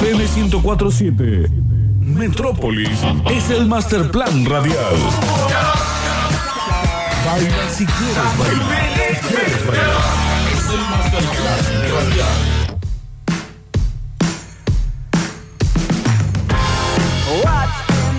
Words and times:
FM 0.00 0.26
1047. 0.26 1.50
Metrópolis 2.00 3.00
es 3.30 3.50
el 3.50 3.66
master 3.66 4.10
plan 4.10 4.46
radial. 4.46 4.96
Baila 7.26 7.68
si 7.70 7.84
quieres 7.84 8.38
bailar. 8.38 9.20
Quieres 9.28 9.66
bailar. 9.66 10.20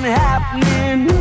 Happening 0.04 1.21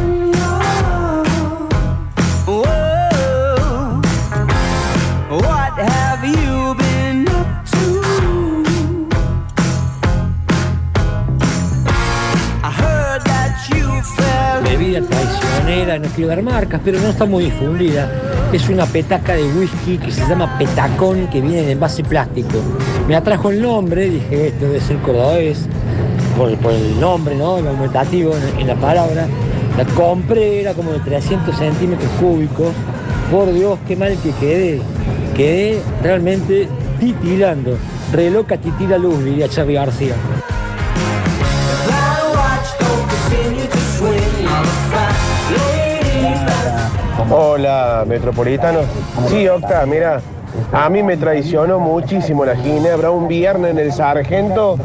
dar 16.26 16.42
marcas, 16.42 16.80
pero 16.84 16.98
no 17.00 17.08
está 17.08 17.24
muy 17.24 17.44
difundida. 17.44 18.10
Es 18.52 18.68
una 18.68 18.86
petaca 18.86 19.34
de 19.34 19.44
whisky 19.44 19.98
que 19.98 20.10
se 20.10 20.26
llama 20.28 20.58
Petacón, 20.58 21.28
que 21.28 21.40
viene 21.40 21.62
en 21.62 21.70
envase 21.70 22.02
plástico. 22.02 22.58
Me 23.06 23.16
atrajo 23.16 23.50
el 23.50 23.62
nombre, 23.62 24.10
dije, 24.10 24.48
esto 24.48 24.66
debe 24.66 24.80
ser 24.80 24.96
cordobés, 24.98 25.66
por, 26.36 26.56
por 26.58 26.72
el 26.72 26.98
nombre, 26.98 27.36
¿no? 27.36 27.58
El 27.58 27.68
aumentativo 27.68 28.32
en, 28.58 28.66
la 28.66 28.74
palabra. 28.74 29.26
La 29.76 29.84
compré, 29.84 30.60
era 30.60 30.74
como 30.74 30.92
de 30.92 30.98
300 31.00 31.56
centímetros 31.56 32.10
cúbicos. 32.20 32.72
Por 33.30 33.52
Dios, 33.52 33.78
qué 33.86 33.96
mal 33.96 34.16
que 34.22 34.32
quedé. 34.32 34.80
Quedé 35.36 35.80
realmente 36.02 36.68
titilando. 36.98 37.76
Reloca 38.12 38.56
titila 38.56 38.98
luz, 38.98 39.24
diría 39.24 39.48
Charlie 39.48 39.74
García. 39.74 40.14
Hola, 47.30 48.04
metropolitanos. 48.06 48.84
Sí, 49.28 49.46
Octa, 49.48 49.86
mira, 49.86 50.20
a 50.72 50.88
mí 50.88 51.02
me 51.02 51.16
traicionó 51.16 51.78
muchísimo 51.78 52.44
la 52.44 52.56
ginebra. 52.56 53.10
Un 53.10 53.28
viernes 53.28 53.70
en 53.70 53.78
el 53.78 53.92
Sargento 53.92 54.76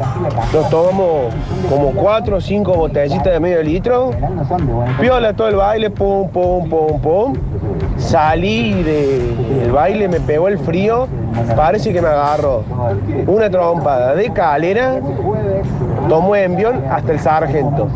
nos 0.52 0.70
tomamos 0.70 1.34
como 1.68 1.90
cuatro 1.92 2.36
o 2.36 2.40
cinco 2.40 2.74
botellitas 2.74 3.32
de 3.32 3.40
medio 3.40 3.62
litro. 3.62 4.10
Piola 5.00 5.32
todo 5.32 5.48
el 5.48 5.56
baile, 5.56 5.90
pum, 5.90 6.28
pum, 6.30 6.68
pum, 6.68 7.00
pum. 7.00 7.34
Salí 7.96 8.82
de- 8.82 9.34
del 9.60 9.72
baile, 9.72 10.06
me 10.08 10.20
pegó 10.20 10.48
el 10.48 10.58
frío. 10.58 11.08
Parece 11.56 11.92
que 11.92 12.00
me 12.00 12.08
agarró 12.08 12.62
una 13.26 13.50
trompada 13.50 14.14
de 14.14 14.30
calera. 14.32 15.00
Tomó 16.08 16.36
envión 16.36 16.84
hasta 16.90 17.12
el 17.12 17.20
sargento. 17.20 17.88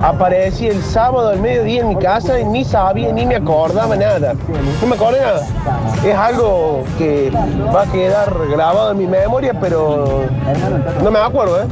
Aparecí 0.00 0.68
el 0.68 0.82
sábado 0.82 1.28
al 1.28 1.40
mediodía 1.40 1.82
en 1.82 1.88
mi 1.88 1.96
casa 1.96 2.40
y 2.40 2.44
ni 2.44 2.64
sabía 2.64 3.12
ni 3.12 3.26
me 3.26 3.36
acordaba 3.36 3.96
nada. 3.96 4.34
No 4.80 4.86
me 4.86 4.94
acuerdo 4.96 5.18
nada. 5.20 5.46
Es 6.04 6.16
algo 6.16 6.84
que 6.98 7.30
va 7.74 7.82
a 7.82 7.86
quedar 7.86 8.32
grabado 8.50 8.92
en 8.92 8.98
mi 8.98 9.06
memoria, 9.06 9.52
pero 9.60 10.24
no 11.02 11.10
me 11.10 11.18
acuerdo, 11.18 11.62
¿eh? 11.62 11.66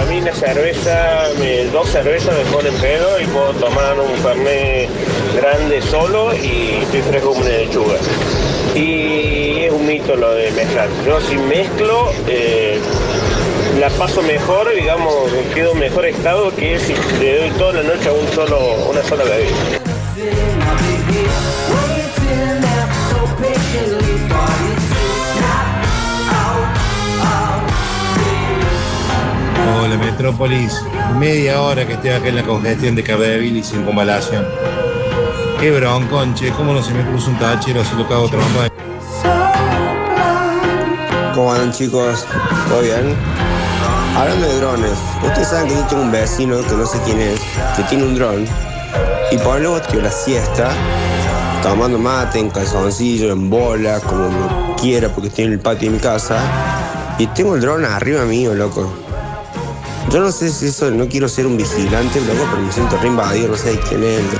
A 0.00 0.10
mí 0.10 0.20
la 0.20 0.32
cerveza, 0.32 1.24
dos 1.72 1.88
cervezas 1.88 2.34
me 2.36 2.44
ponen 2.52 2.74
pedo 2.74 3.20
y 3.20 3.26
puedo 3.26 3.52
tomar 3.54 3.98
un 3.98 4.08
fernet 4.22 4.88
grande 5.40 5.80
solo 5.82 6.34
y 6.34 6.80
estoy 6.82 7.00
fresco 7.02 7.28
como 7.28 7.40
una 7.42 7.50
lechuga. 7.50 7.94
Y 8.74 9.62
es 9.62 9.72
un 9.72 9.86
mito 9.86 10.16
lo 10.16 10.34
de 10.34 10.50
mezclar. 10.50 10.88
Yo 11.06 11.20
si 11.20 11.36
mezclo, 11.36 12.10
eh, 12.26 12.80
la 13.78 13.88
paso 13.90 14.20
mejor, 14.22 14.74
digamos, 14.74 15.14
quedo 15.54 15.72
en 15.72 15.78
mejor 15.78 16.06
estado 16.06 16.54
que 16.56 16.78
si 16.80 16.92
le 17.20 17.38
doy 17.38 17.50
toda 17.50 17.74
la 17.74 17.82
noche 17.84 18.08
a 18.08 18.12
un 18.12 18.26
solo, 18.34 18.58
una 18.90 19.02
sola 19.04 19.22
bebida. 19.24 19.54
Hola 29.80 29.96
Metrópolis, 29.98 30.82
media 31.16 31.62
hora 31.62 31.86
que 31.86 31.92
estoy 31.92 32.10
acá 32.10 32.28
en 32.28 32.36
la 32.36 32.42
congestión 32.42 32.96
de 32.96 33.04
Capdeville 33.04 33.60
y 33.60 33.62
circunvalación. 33.62 34.44
Qué 35.60 35.72
broncón, 35.72 36.34
che, 36.36 36.50
cómo 36.52 36.72
no 36.72 36.80
se 36.80 36.94
me 36.94 37.04
cruza 37.04 37.30
un 37.30 37.38
tachero 37.40 37.84
si 37.84 37.96
lo 37.96 38.08
cago 38.08 38.28
trompa. 38.28 38.68
¿Cómo 41.34 41.52
andan 41.52 41.72
chicos? 41.72 42.24
¿Todo 42.68 42.80
bien? 42.80 43.16
Hablando 44.16 44.46
de 44.46 44.56
drones, 44.60 44.92
ustedes 45.20 45.48
saben 45.48 45.66
que 45.66 45.74
yo 45.74 45.82
tengo 45.88 46.02
un 46.02 46.12
vecino 46.12 46.60
que 46.60 46.74
no 46.76 46.86
sé 46.86 47.00
quién 47.04 47.20
es, 47.20 47.40
que 47.76 47.82
tiene 47.88 48.04
un 48.04 48.14
dron 48.14 48.46
y 49.32 49.38
ponemos 49.38 49.80
que 49.82 49.96
la 49.96 50.12
siesta, 50.12 50.70
tomando 51.64 51.98
mate, 51.98 52.38
en 52.38 52.50
calzoncillo, 52.50 53.32
en 53.32 53.50
bola, 53.50 53.98
como 53.98 54.76
quiera 54.80 55.08
porque 55.08 55.42
en 55.42 55.54
el 55.54 55.58
patio 55.58 55.90
de 55.90 55.96
mi 55.96 56.00
casa 56.00 56.38
y 57.18 57.26
tengo 57.28 57.56
el 57.56 57.60
dron 57.60 57.84
arriba 57.84 58.24
mío, 58.24 58.54
loco. 58.54 58.88
Yo 60.10 60.20
no 60.20 60.30
sé 60.30 60.50
si 60.50 60.66
eso, 60.68 60.90
no 60.90 61.06
quiero 61.08 61.28
ser 61.28 61.46
un 61.46 61.56
vigilante, 61.56 62.20
loco, 62.20 62.46
pero 62.50 62.62
me 62.62 62.72
siento 62.72 62.96
re 62.98 63.08
invadido, 63.08 63.48
no 63.48 63.56
sé 63.56 63.78
quién 63.88 64.04
es 64.04 64.20
el 64.20 64.37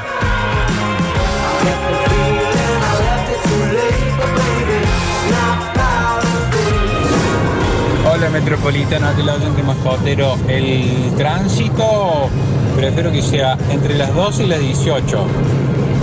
Hola 8.78 8.87
Metropolitana, 8.87 9.12
del 9.12 9.28
oyente 9.28 9.62
mascotero. 9.65 10.37
El 10.47 11.12
tránsito 11.16 12.28
prefiero 12.77 13.11
que 13.11 13.22
sea 13.22 13.59
entre 13.71 13.97
las 13.97 14.15
12 14.15 14.44
y 14.44 14.47
las 14.47 14.61
18. 14.61 15.27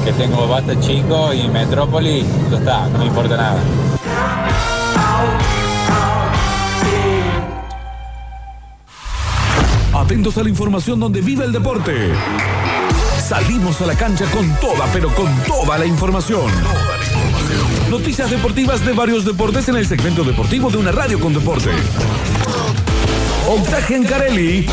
Que 0.03 0.11
tengo 0.11 0.45
basta 0.47 0.77
chico 0.81 1.33
y 1.33 1.47
Metrópolis, 1.47 2.25
ya 2.51 2.57
está, 2.57 2.87
no 2.89 2.99
me 2.99 3.05
importa 3.05 3.37
nada. 3.37 3.59
Atentos 9.93 10.37
a 10.37 10.43
la 10.43 10.49
información 10.49 10.99
donde 10.99 11.21
vive 11.21 11.45
el 11.45 11.53
deporte. 11.53 12.11
Salimos 13.25 13.79
a 13.81 13.85
la 13.85 13.95
cancha 13.95 14.25
con 14.25 14.53
toda, 14.55 14.85
pero 14.91 15.09
con 15.15 15.33
toda 15.43 15.77
la 15.77 15.85
información. 15.85 16.51
Noticias 17.89 18.29
deportivas 18.29 18.85
de 18.85 18.91
varios 18.91 19.23
deportes 19.23 19.69
en 19.69 19.77
el 19.77 19.87
segmento 19.87 20.23
deportivo 20.23 20.69
de 20.69 20.77
una 20.77 20.91
radio 20.91 21.19
con 21.19 21.33
deporte. 21.33 21.69
Octagen 23.47 24.03
Carelli 24.05 24.65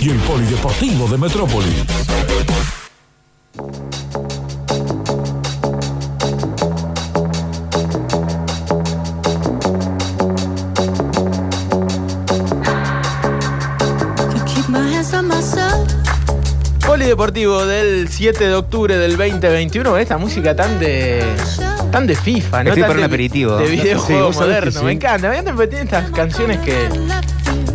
y 0.00 0.10
el 0.10 0.18
polideportivo 0.18 1.08
de 1.08 1.18
Metrópolis. 1.18 1.84
Polideportivo 16.86 17.66
del 17.66 18.08
7 18.08 18.46
de 18.48 18.54
octubre 18.54 18.96
del 18.96 19.16
2021. 19.16 19.96
Esta 19.98 20.18
música 20.18 20.54
tan 20.54 20.78
de. 20.78 21.22
tan 21.90 22.06
de 22.06 22.14
FIFA, 22.14 22.64
¿no? 22.64 22.68
Estoy 22.70 22.82
Tan 22.82 22.88
para 22.88 22.98
un 22.98 23.00
de- 23.00 23.06
aperitivo. 23.06 23.56
De 23.56 23.66
Sí, 23.68 23.72
videojuego 23.76 24.30
que 24.30 24.36
moderno. 24.36 24.70
sí. 24.70 24.84
Me 24.84 24.92
encanta. 24.92 25.28
Me 25.30 25.38
encantan 25.38 25.72
estas 25.74 26.10
canciones 26.10 26.58
que. 26.58 26.88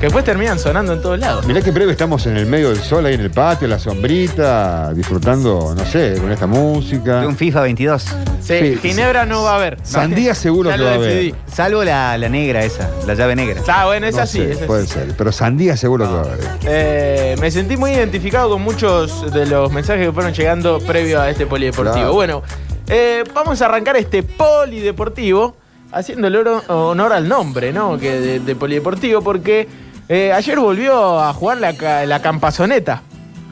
Que 0.01 0.07
después 0.07 0.25
terminan 0.25 0.57
sonando 0.57 0.94
en 0.94 1.01
todos 1.01 1.19
lados. 1.19 1.45
Mirá 1.45 1.62
que 1.62 1.69
breve 1.69 1.91
estamos 1.91 2.25
en 2.25 2.35
el 2.35 2.47
medio 2.47 2.69
del 2.69 2.79
sol, 2.81 3.06
ahí 3.06 3.13
en 3.13 3.22
el 3.22 3.29
patio, 3.29 3.67
la 3.67 3.78
sombrita, 3.78 4.91
disfrutando, 4.95 5.75
no 5.78 5.85
sé, 5.85 6.16
con 6.19 6.31
esta 6.31 6.47
música. 6.47 7.22
De 7.22 7.28
un 7.28 7.38
FIFA 7.38 7.62
22. 7.62 8.02
Sí, 8.02 8.16
Sí, 8.41 8.78
Ginebra 8.81 9.26
no 9.28 9.43
va 9.43 9.52
a 9.52 9.55
haber. 9.58 9.78
Sandía 9.84 10.34
seguro 10.34 10.72
Ya 10.72 10.76
que 10.76 10.79
lo 10.81 10.85
va 10.87 10.91
a 10.91 10.96
haber. 10.96 11.14
decidí. 11.14 11.35
Salvo 11.53 11.84
la, 11.84 12.17
la 12.17 12.29
negra 12.29 12.64
esa, 12.66 12.90
la 13.05 13.14
llave 13.14 13.35
negra. 13.35 13.61
Ah, 13.67 13.85
bueno, 13.85 14.08
esa 14.08 14.22
No 14.22 14.26
sí. 14.28 14.40
sé, 14.40 14.66
puede 14.66 14.87
ser, 14.87 15.14
pero 15.16 15.31
sandía 15.31 15.78
seguro 15.78 16.05
que 16.08 16.11
va 16.14 16.20
a 16.22 16.23
haber. 16.23 16.40
Eh, 16.66 17.35
me 17.40 17.52
sentí 17.52 17.78
muy 17.78 17.91
identificado 17.91 18.49
con 18.49 18.64
muchos 18.64 19.31
de 19.31 19.46
los 19.46 19.72
mensajes 19.72 20.08
que 20.08 20.11
fueron 20.11 20.34
llegando 20.34 20.79
previo 20.79 21.22
a 21.22 21.29
este 21.29 21.46
polideportivo. 21.46 21.93
Claro. 21.93 22.14
Bueno, 22.14 22.41
eh, 22.87 23.23
vamos 23.35 23.61
a 23.61 23.66
arrancar 23.66 23.96
este 23.97 24.23
polideportivo 24.23 25.55
haciéndole 25.91 26.40
oro- 26.40 26.64
honor 26.67 27.14
al 27.14 27.28
nombre, 27.28 27.72
¿no? 27.72 27.99
Que 27.99 28.20
de, 28.20 28.40
de 28.40 28.55
polideportivo, 28.55 29.22
porque 29.22 29.67
eh, 30.09 30.32
ayer 30.34 30.59
volvió 30.59 31.20
a 31.20 31.34
jugar 31.34 31.58
la, 31.58 32.06
la 32.06 32.22
campazoneta. 32.22 33.03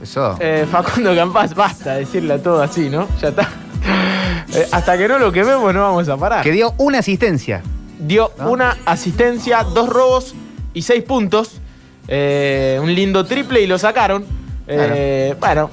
Eso. 0.01 0.38
Eh, 0.40 0.66
Facundo 0.72 1.13
Campaz, 1.16 1.54
basta 1.54 1.96
decirle 1.96 2.36
a 2.36 2.42
todo 2.42 2.62
así, 2.62 2.90
¿no? 2.90 3.07
Ya 3.22 3.30
está. 3.30 3.50
Eh, 4.56 4.68
hasta 4.72 4.98
que 4.98 5.07
no 5.07 5.19
lo 5.19 5.31
quememos 5.31 5.74
no 5.74 5.81
vamos 5.81 6.10
a 6.10 6.18
parar. 6.18 6.44
Que 6.44 6.51
dio 6.51 6.74
una 6.78 7.00
asistencia. 7.00 7.62
Dio 8.00 8.31
una 8.40 8.78
asistencia, 8.86 9.63
dos 9.63 9.90
robos 9.90 10.34
y 10.74 10.81
seis 10.81 11.04
puntos. 11.04 11.60
Eh, 12.07 12.80
un 12.81 12.94
lindo 12.94 13.25
triple 13.25 13.62
y 13.62 13.68
lo 13.68 13.78
sacaron. 13.78 14.25
Eh, 14.68 15.36
bueno, 15.40 15.69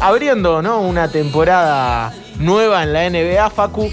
abriendo 0.00 0.62
¿no? 0.62 0.80
una 0.80 1.08
temporada 1.08 2.12
nueva 2.38 2.82
en 2.82 2.92
la 2.92 3.08
NBA, 3.08 3.50
Facu, 3.50 3.90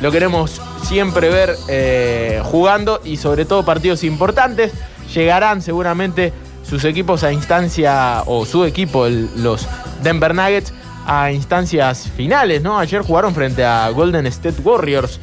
lo 0.00 0.10
queremos 0.10 0.60
siempre 0.82 1.30
ver 1.30 2.42
jugando 2.42 3.00
y 3.04 3.16
sobre 3.16 3.44
todo 3.44 3.64
partidos 3.64 4.04
importantes. 4.04 4.72
Llegarán 5.14 5.62
seguramente 5.62 6.32
sus 6.62 6.84
equipos 6.84 7.24
a 7.24 7.32
instancia, 7.32 8.22
o 8.26 8.46
su 8.46 8.64
equipo, 8.64 9.06
los 9.08 9.66
Denver 10.02 10.34
Nuggets, 10.34 10.72
a 11.06 11.32
instancias 11.32 12.08
finales, 12.16 12.62
¿no? 12.62 12.78
Ayer 12.78 13.02
jugaron 13.02 13.34
frente 13.34 13.64
a 13.64 13.90
Golden 13.90 14.26
State 14.26 14.62
Warriors 14.62 15.18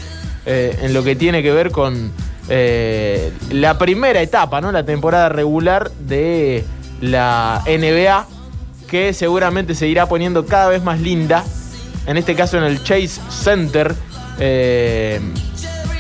eh, 0.46 0.78
en 0.82 0.94
lo 0.94 1.04
que 1.04 1.16
tiene 1.16 1.42
que 1.42 1.52
ver 1.52 1.72
con 1.72 2.12
eh, 2.50 3.32
la 3.52 3.78
primera 3.78 4.22
etapa, 4.22 4.62
¿no? 4.62 4.72
La 4.72 4.84
temporada 4.84 5.30
regular 5.30 5.92
de 5.92 6.66
la 7.02 7.62
NBA, 7.66 8.28
que 8.88 9.14
seguramente 9.14 9.76
se 9.76 9.88
irá 9.88 10.08
poniendo 10.08 10.46
cada 10.46 10.70
vez 10.70 10.84
más 10.84 11.00
linda. 11.00 11.44
En 12.08 12.18
este 12.18 12.36
caso 12.36 12.58
en 12.58 12.64
el 12.64 12.84
Chase 12.84 13.22
Center, 13.30 13.94
eh, 14.40 15.20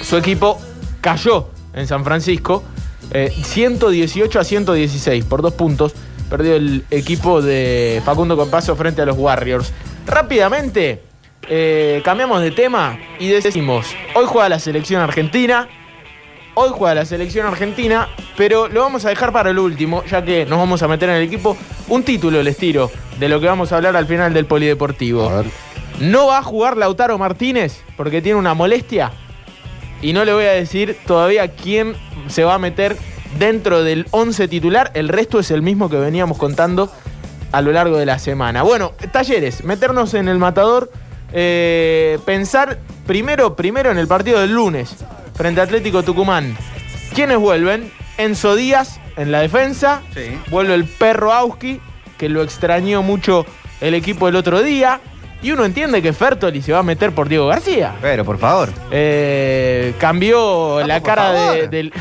su 0.01 0.17
equipo 0.17 0.59
cayó 1.01 1.49
en 1.73 1.87
San 1.87 2.03
Francisco, 2.03 2.63
eh, 3.11 3.31
118 3.31 4.39
a 4.39 4.43
116 4.43 5.25
por 5.25 5.41
dos 5.41 5.53
puntos. 5.53 5.93
Perdió 6.29 6.55
el 6.55 6.83
equipo 6.91 7.41
de 7.41 8.01
Facundo 8.05 8.37
Compaso 8.37 8.75
frente 8.75 9.01
a 9.01 9.05
los 9.05 9.17
Warriors. 9.17 9.73
Rápidamente, 10.05 11.01
eh, 11.47 12.01
cambiamos 12.03 12.41
de 12.41 12.51
tema 12.51 12.99
y 13.19 13.29
decimos, 13.29 13.87
hoy 14.13 14.25
juega 14.27 14.49
la 14.49 14.59
selección 14.59 15.01
argentina, 15.01 15.67
hoy 16.53 16.69
juega 16.71 16.93
la 16.93 17.05
selección 17.05 17.47
argentina, 17.47 18.07
pero 18.37 18.67
lo 18.67 18.81
vamos 18.81 19.05
a 19.05 19.09
dejar 19.09 19.31
para 19.31 19.49
el 19.49 19.57
último, 19.57 20.03
ya 20.05 20.23
que 20.23 20.45
nos 20.45 20.59
vamos 20.59 20.83
a 20.83 20.87
meter 20.87 21.09
en 21.09 21.15
el 21.15 21.23
equipo. 21.23 21.57
Un 21.87 22.03
título 22.03 22.43
les 22.43 22.57
tiro 22.57 22.91
de 23.19 23.27
lo 23.27 23.39
que 23.39 23.47
vamos 23.47 23.71
a 23.71 23.77
hablar 23.77 23.95
al 23.95 24.05
final 24.05 24.33
del 24.33 24.45
polideportivo. 24.45 25.43
No 25.99 26.27
va 26.27 26.37
a 26.37 26.43
jugar 26.43 26.77
Lautaro 26.77 27.17
Martínez 27.17 27.81
porque 27.97 28.21
tiene 28.21 28.37
una 28.37 28.53
molestia. 28.53 29.11
Y 30.01 30.13
no 30.13 30.23
le 30.25 30.33
voy 30.33 30.45
a 30.45 30.51
decir 30.51 30.97
todavía 31.05 31.49
quién 31.49 31.95
se 32.27 32.43
va 32.43 32.55
a 32.55 32.59
meter 32.59 32.97
dentro 33.37 33.83
del 33.83 34.07
11 34.11 34.47
titular. 34.47 34.91
El 34.93 35.09
resto 35.09 35.39
es 35.39 35.51
el 35.51 35.61
mismo 35.61 35.89
que 35.89 35.97
veníamos 35.97 36.37
contando 36.37 36.91
a 37.51 37.61
lo 37.61 37.71
largo 37.71 37.97
de 37.97 38.05
la 38.05 38.19
semana. 38.19 38.63
Bueno, 38.63 38.93
talleres, 39.11 39.63
meternos 39.63 40.13
en 40.13 40.27
el 40.27 40.37
matador. 40.37 40.91
eh, 41.31 42.17
pensar 42.25 42.79
primero, 43.05 43.55
primero 43.55 43.91
en 43.91 43.99
el 43.99 44.07
partido 44.07 44.39
del 44.39 44.51
lunes 44.53 44.95
frente 45.35 45.61
a 45.61 45.65
Atlético 45.65 46.01
Tucumán. 46.03 46.57
¿Quiénes 47.13 47.37
vuelven? 47.37 47.91
Enzo 48.17 48.55
Díaz 48.55 48.99
en 49.15 49.31
la 49.31 49.41
defensa. 49.41 50.01
Vuelve 50.49 50.73
el 50.75 50.85
perro 50.85 51.31
Auski, 51.33 51.79
que 52.17 52.29
lo 52.29 52.41
extrañó 52.41 53.01
mucho 53.03 53.45
el 53.79 53.93
equipo 53.93 54.27
el 54.27 54.35
otro 54.35 54.61
día. 54.61 54.99
Y 55.41 55.51
uno 55.51 55.63
entiende 55.63 56.01
que 56.01 56.11
Fertoli 56.11 56.61
se 56.61 56.73
va 56.73 56.79
a 56.79 56.83
meter 56.83 57.11
por 57.13 57.29
Diego 57.29 57.47
García. 57.47 57.95
Pero, 58.01 58.25
por 58.25 58.37
favor. 58.37 58.69
Eh, 58.91 59.93
cambió 59.97 60.85
la 60.85 61.01
cara 61.01 61.53
de, 61.53 61.67
del. 61.69 61.93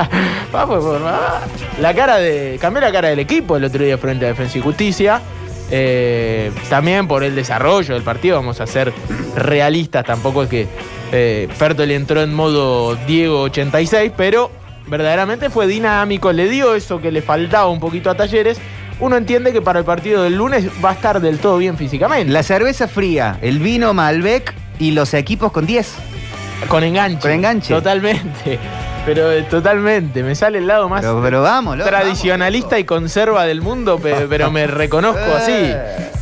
Vamos, 0.52 0.82
por 0.82 1.00
favor. 1.00 1.40
La 1.78 1.94
cara 1.94 2.16
de. 2.16 2.58
Cambió 2.60 2.80
la 2.80 2.90
cara 2.92 3.08
del 3.08 3.18
equipo 3.18 3.56
el 3.56 3.64
otro 3.64 3.84
día 3.84 3.98
frente 3.98 4.24
a 4.24 4.28
Defensa 4.28 4.56
y 4.56 4.62
Justicia. 4.62 5.20
Eh, 5.70 6.52
también 6.70 7.08
por 7.08 7.24
el 7.24 7.34
desarrollo 7.34 7.94
del 7.94 8.02
partido, 8.02 8.36
vamos 8.36 8.60
a 8.60 8.66
ser 8.66 8.92
realistas. 9.34 10.04
Tampoco 10.04 10.44
es 10.44 10.48
que 10.48 10.66
eh, 11.12 11.48
Fertoli 11.54 11.94
entró 11.94 12.22
en 12.22 12.32
modo 12.32 12.96
Diego 13.06 13.42
86, 13.42 14.12
pero 14.16 14.50
verdaderamente 14.86 15.50
fue 15.50 15.66
dinámico, 15.66 16.32
le 16.32 16.48
dio 16.48 16.74
eso 16.74 17.00
que 17.00 17.10
le 17.10 17.20
faltaba 17.20 17.68
un 17.68 17.80
poquito 17.80 18.10
a 18.10 18.14
Talleres. 18.14 18.58
Uno 18.98 19.16
entiende 19.16 19.52
que 19.52 19.60
para 19.62 19.78
el 19.80 19.84
partido 19.84 20.22
del 20.22 20.36
lunes 20.36 20.66
va 20.84 20.90
a 20.90 20.92
estar 20.94 21.20
del 21.20 21.38
todo 21.38 21.58
bien 21.58 21.76
físicamente. 21.76 22.32
La 22.32 22.42
cerveza 22.42 22.88
fría, 22.88 23.38
el 23.42 23.58
vino 23.58 23.92
Malbec 23.92 24.54
y 24.78 24.92
los 24.92 25.12
equipos 25.14 25.52
con 25.52 25.66
10. 25.66 25.94
Con 26.68 26.82
enganche. 26.82 27.20
Con 27.20 27.30
enganche. 27.30 27.74
Totalmente. 27.74 28.58
Pero 29.04 29.30
eh, 29.30 29.42
totalmente. 29.42 30.22
Me 30.22 30.34
sale 30.34 30.58
el 30.58 30.66
lado 30.66 30.88
más 30.88 31.02
Pero, 31.02 31.20
tradicionalista 31.84 32.78
y 32.78 32.84
conserva 32.84 33.44
del 33.44 33.60
mundo, 33.60 33.98
pe- 33.98 34.26
pero 34.28 34.50
me 34.50 34.66
reconozco 34.66 35.20
así. 35.36 35.52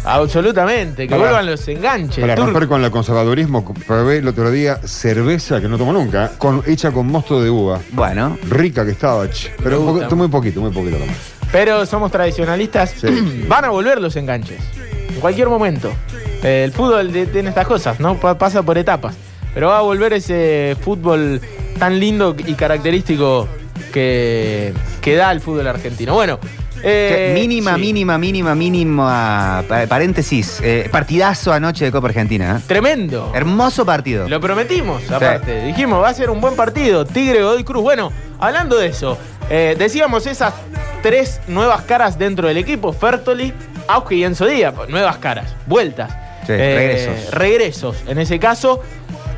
Absolutamente. 0.04 1.04
Que 1.04 1.10
Para- 1.14 1.22
vuelvan 1.22 1.46
los 1.46 1.66
enganches. 1.68 2.20
Para 2.20 2.34
Tur- 2.34 2.46
romper 2.46 2.68
con 2.68 2.84
el 2.84 2.90
conservadurismo, 2.90 3.64
probé 3.86 4.18
el 4.18 4.28
otro 4.28 4.50
día 4.50 4.80
cerveza 4.84 5.60
que 5.60 5.68
no 5.68 5.78
tomo 5.78 5.92
nunca, 5.92 6.32
con, 6.36 6.62
hecha 6.66 6.90
con 6.90 7.06
mosto 7.06 7.42
de 7.42 7.48
uva. 7.48 7.80
Bueno. 7.92 8.36
Rica 8.50 8.84
que 8.84 8.90
estaba, 8.90 9.28
ch. 9.30 9.50
pero 9.62 9.80
un 9.80 9.86
gusta. 9.86 10.00
poquito, 10.00 10.16
muy 10.16 10.28
poquito, 10.28 10.60
muy 10.60 10.70
poquito 10.72 10.98
nomás. 10.98 11.16
Pero 11.54 11.86
somos 11.86 12.10
tradicionalistas. 12.10 12.96
Van 13.48 13.64
a 13.64 13.68
volver 13.70 14.00
los 14.00 14.16
enganches. 14.16 14.58
En 15.08 15.20
cualquier 15.20 15.48
momento. 15.48 15.92
El 16.42 16.72
fútbol 16.72 17.12
tiene 17.32 17.48
estas 17.50 17.66
cosas, 17.68 18.00
¿no? 18.00 18.16
Pa- 18.16 18.36
pasa 18.36 18.60
por 18.64 18.76
etapas. 18.76 19.14
Pero 19.54 19.68
va 19.68 19.78
a 19.78 19.82
volver 19.82 20.12
ese 20.14 20.76
fútbol 20.80 21.40
tan 21.78 22.00
lindo 22.00 22.34
y 22.44 22.54
característico 22.54 23.46
que, 23.92 24.74
que 25.00 25.14
da 25.14 25.30
el 25.30 25.40
fútbol 25.40 25.68
argentino. 25.68 26.12
Bueno. 26.14 26.40
eh, 26.82 27.30
mínima, 27.36 27.76
sí. 27.76 27.80
mínima, 27.80 28.18
mínima, 28.18 28.54
mínima, 28.56 29.62
pa- 29.68 29.86
paréntesis, 29.86 30.60
eh, 30.60 30.88
partidazo 30.90 31.52
anoche 31.52 31.84
de 31.84 31.92
Copa 31.92 32.08
Argentina. 32.08 32.56
¿eh? 32.58 32.64
Tremendo. 32.66 33.30
Hermoso 33.32 33.86
partido. 33.86 34.28
Lo 34.28 34.40
prometimos, 34.40 35.08
aparte. 35.08 35.66
Dijimos, 35.66 36.02
va 36.02 36.08
a 36.08 36.14
ser 36.14 36.30
un 36.30 36.40
buen 36.40 36.56
partido. 36.56 37.04
Tigre, 37.06 37.44
Godoy 37.44 37.62
Cruz. 37.62 37.82
Bueno, 37.84 38.10
hablando 38.40 38.76
de 38.76 38.88
eso, 38.88 39.16
decíamos 39.48 40.26
esas 40.26 40.52
tres 41.04 41.40
nuevas 41.46 41.82
caras 41.82 42.18
dentro 42.18 42.48
del 42.48 42.56
equipo: 42.56 42.92
Fertoli, 42.94 43.52
Auge 43.86 44.14
y 44.16 44.24
Enzo 44.24 44.46
Díaz. 44.46 44.72
Nuevas 44.88 45.18
caras, 45.18 45.54
vueltas. 45.66 46.10
Sí, 46.46 46.52
Eh, 46.52 46.74
regresos. 46.76 47.30
Regresos. 47.34 47.96
En 48.08 48.18
ese 48.18 48.38
caso, 48.38 48.80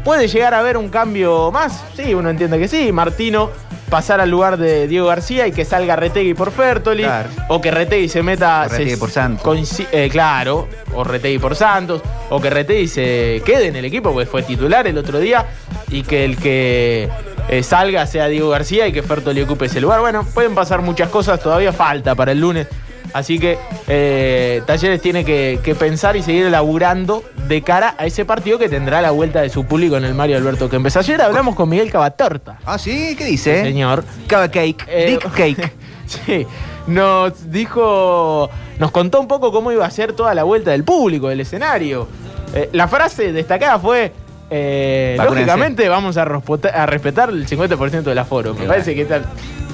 ¿puede 0.05 0.29
llegar 0.29 0.55
a 0.55 0.61
haber 0.61 0.77
un 0.77 0.89
cambio 0.89 1.51
más? 1.51 1.83
Sí, 1.97 2.15
uno 2.15 2.31
entiende 2.31 2.59
que 2.59 2.69
sí. 2.69 2.93
Martino 2.93 3.51
pasar 3.91 4.21
al 4.21 4.29
lugar 4.31 4.57
de 4.57 4.89
Diego 4.89 5.07
García 5.07 5.47
y 5.47 5.53
que 5.53 5.65
salga 5.65 5.95
Retegui 5.97 6.35
por 6.35 6.51
Fertoli. 6.51 7.03
Claro. 7.05 7.29
O 7.49 7.61
que 7.61 7.71
Retegui 7.71 8.09
se 8.09 8.23
meta. 8.23 8.65
O 8.67 8.69
Retegui 8.69 8.91
se- 8.91 8.97
por 8.99 9.11
Santos. 9.11 9.81
eh, 9.93 10.09
claro, 10.11 10.69
o 10.95 11.05
Retegui 11.05 11.39
por 11.39 11.55
Santos, 11.55 12.03
o 12.31 12.41
que 12.41 12.51
Retegui 12.51 12.89
se 12.89 13.43
quede 13.45 13.67
en 13.69 13.77
el 13.77 13.85
equipo, 13.85 14.13
porque 14.13 14.27
fue 14.27 14.43
titular 14.43 14.87
el 14.89 14.99
otro 14.99 15.19
día, 15.21 15.47
y 15.89 16.03
que 16.03 16.25
el 16.25 16.37
que 16.37 17.09
eh, 17.49 17.63
salga 17.63 18.07
sea 18.07 18.27
Diego 18.29 18.49
García 18.51 18.87
y 18.87 18.93
que 18.93 19.03
Fertoli 19.03 19.43
ocupe 19.43 19.67
ese 19.67 19.81
lugar. 19.81 20.01
Bueno, 20.01 20.25
pueden 20.35 20.55
pasar 20.55 20.83
muchas 20.83 21.09
cosas, 21.09 21.41
todavía 21.41 21.73
falta 21.73 22.15
para 22.15 22.33
el 22.33 22.41
lunes. 22.41 22.67
Así 23.13 23.39
que 23.39 23.57
eh, 23.89 24.63
Talleres 24.67 25.01
tiene 25.01 25.25
que, 25.25 25.61
que 25.63 25.75
pensar 25.75 26.17
y 26.17 26.23
seguir 26.23 26.47
elaborando 26.47 27.23
de 27.49 27.63
cara 27.63 27.95
a 27.99 28.05
ese 28.05 28.25
partido 28.25 28.59
que 28.59 28.69
tendrá 28.69 29.01
la 29.01 29.11
vuelta 29.11 29.41
de 29.41 29.49
su 29.49 29.65
público 29.65 29.97
en 29.97 30.05
el 30.05 30.13
Mario 30.15 30.37
Alberto 30.37 30.69
Kempes. 30.69 30.97
Ayer 30.97 31.23
hablamos 31.23 31.55
con 31.55 31.69
Miguel 31.69 31.91
Cavatorta. 31.91 32.59
Ah, 32.67 32.79
sí, 32.79 33.15
¿qué 33.17 33.25
dice? 33.25 33.63
Señor. 33.63 34.05
Cava 34.27 34.49
Cake, 34.51 34.85
Eh, 34.89 35.07
Dick 35.13 35.31
Cake. 35.33 35.73
Sí, 36.07 36.47
nos 36.87 37.51
dijo, 37.51 38.49
nos 38.79 38.91
contó 38.93 39.21
un 39.21 39.27
poco 39.27 39.51
cómo 39.51 39.73
iba 39.73 39.85
a 39.85 39.91
ser 39.91 40.13
toda 40.13 40.35
la 40.35 40.45
vuelta 40.45 40.71
del 40.71 40.85
público, 40.85 41.29
del 41.29 41.41
escenario. 41.41 42.07
Eh, 42.55 42.69
la 42.73 42.87
frase 42.87 43.33
destacada 43.33 43.79
fue, 43.81 44.13
eh, 44.51 45.17
lógicamente 45.23 45.89
vamos 45.89 46.17
a, 46.17 46.25
respetar 46.25 47.31
el 47.31 47.47
50% 47.47 48.03
del 48.03 48.19
aforo. 48.19 48.55
Me 48.55 48.67
parece 48.67 48.95
que 48.95 49.05
tal, 49.05 49.25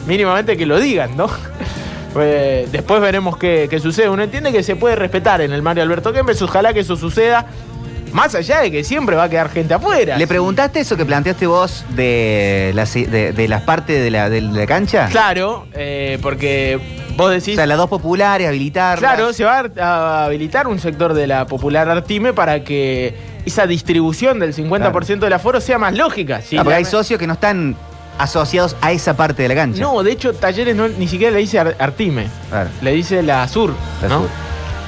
mínimamente 0.07 0.57
que 0.57 0.67
lo 0.67 0.79
digan, 0.79 1.17
¿no? 1.17 1.29
Eh, 2.15 2.69
después 2.71 3.01
veremos 3.01 3.39
qué, 3.39 3.69
qué 3.71 3.81
sucede. 3.81 4.11
Uno 4.11 4.23
entiende 4.23 4.53
que 4.53 4.63
se 4.63 4.77
puede 4.77 4.97
respetar 4.97 5.41
en 5.41 5.51
el 5.51 5.63
Mario 5.63 5.83
Alberto 5.83 6.13
Kempes, 6.13 6.43
ojalá 6.43 6.75
que 6.75 6.81
eso 6.81 6.95
suceda. 6.95 7.47
Más 8.13 8.35
allá 8.35 8.61
de 8.61 8.71
que 8.71 8.85
siempre 8.85 9.17
va 9.17 9.25
a 9.25 9.29
quedar 9.31 9.49
gente 9.49 9.73
afuera. 9.73 10.19
¿Le 10.19 10.27
preguntaste 10.27 10.81
eso 10.81 10.99
que 10.99 11.07
planteaste 11.07 11.47
vos 11.47 11.87
de 11.89 12.73
las, 12.75 12.93
de, 12.93 13.33
de 13.33 13.49
las 13.49 13.63
partes 13.63 14.03
de 14.03 14.11
la, 14.11 14.29
de 14.29 14.43
la 14.43 14.67
cancha? 14.67 15.09
Claro, 15.11 15.67
eh, 15.73 16.19
porque 16.21 16.79
vos 17.17 17.29
O 17.29 17.31
decís... 17.31 17.55
sea, 17.55 17.65
las 17.65 17.79
dos 17.79 17.89
populares, 17.89 18.47
habilitarlas. 18.47 18.99
Claro, 18.99 19.33
se 19.33 19.45
va 19.45 19.65
a 19.81 20.27
habilitar 20.27 20.69
un 20.69 20.79
sector 20.79 21.15
de 21.15 21.27
la 21.27 21.47
popular 21.47 21.89
Artime 21.89 22.35
para 22.35 22.63
que 22.63 23.15
esa 23.47 23.67
distribución 23.67 24.39
del 24.39 24.55
50% 24.55 25.19
del 25.21 25.33
aforo 25.33 25.61
sea 25.61 25.79
más 25.79 25.95
lógica. 25.97 26.41
Si 26.43 26.57
Ah, 26.57 26.63
porque 26.65 26.77
hay 26.77 26.85
socios 26.85 27.19
que 27.19 27.27
no 27.27 27.33
están 27.35 27.77
asociados 28.19 28.77
a 28.81 28.93
esa 28.93 29.17
parte 29.17 29.43
de 29.43 29.49
la 29.49 29.55
cancha. 29.55 29.81
No, 29.83 30.03
de 30.03 30.13
hecho, 30.13 30.33
Talleres 30.35 30.77
no, 30.77 30.87
ni 30.89 31.09
siquiera 31.09 31.33
le 31.33 31.39
dice 31.41 31.59
Ar- 31.59 31.77
Artime, 31.79 32.27
Claro. 32.51 32.71
le 32.81 32.93
dice 32.93 33.23
la 33.23 33.47
Sur, 33.49 33.75
La 34.03 34.09
¿no? 34.09 34.19
Sur. 34.21 34.29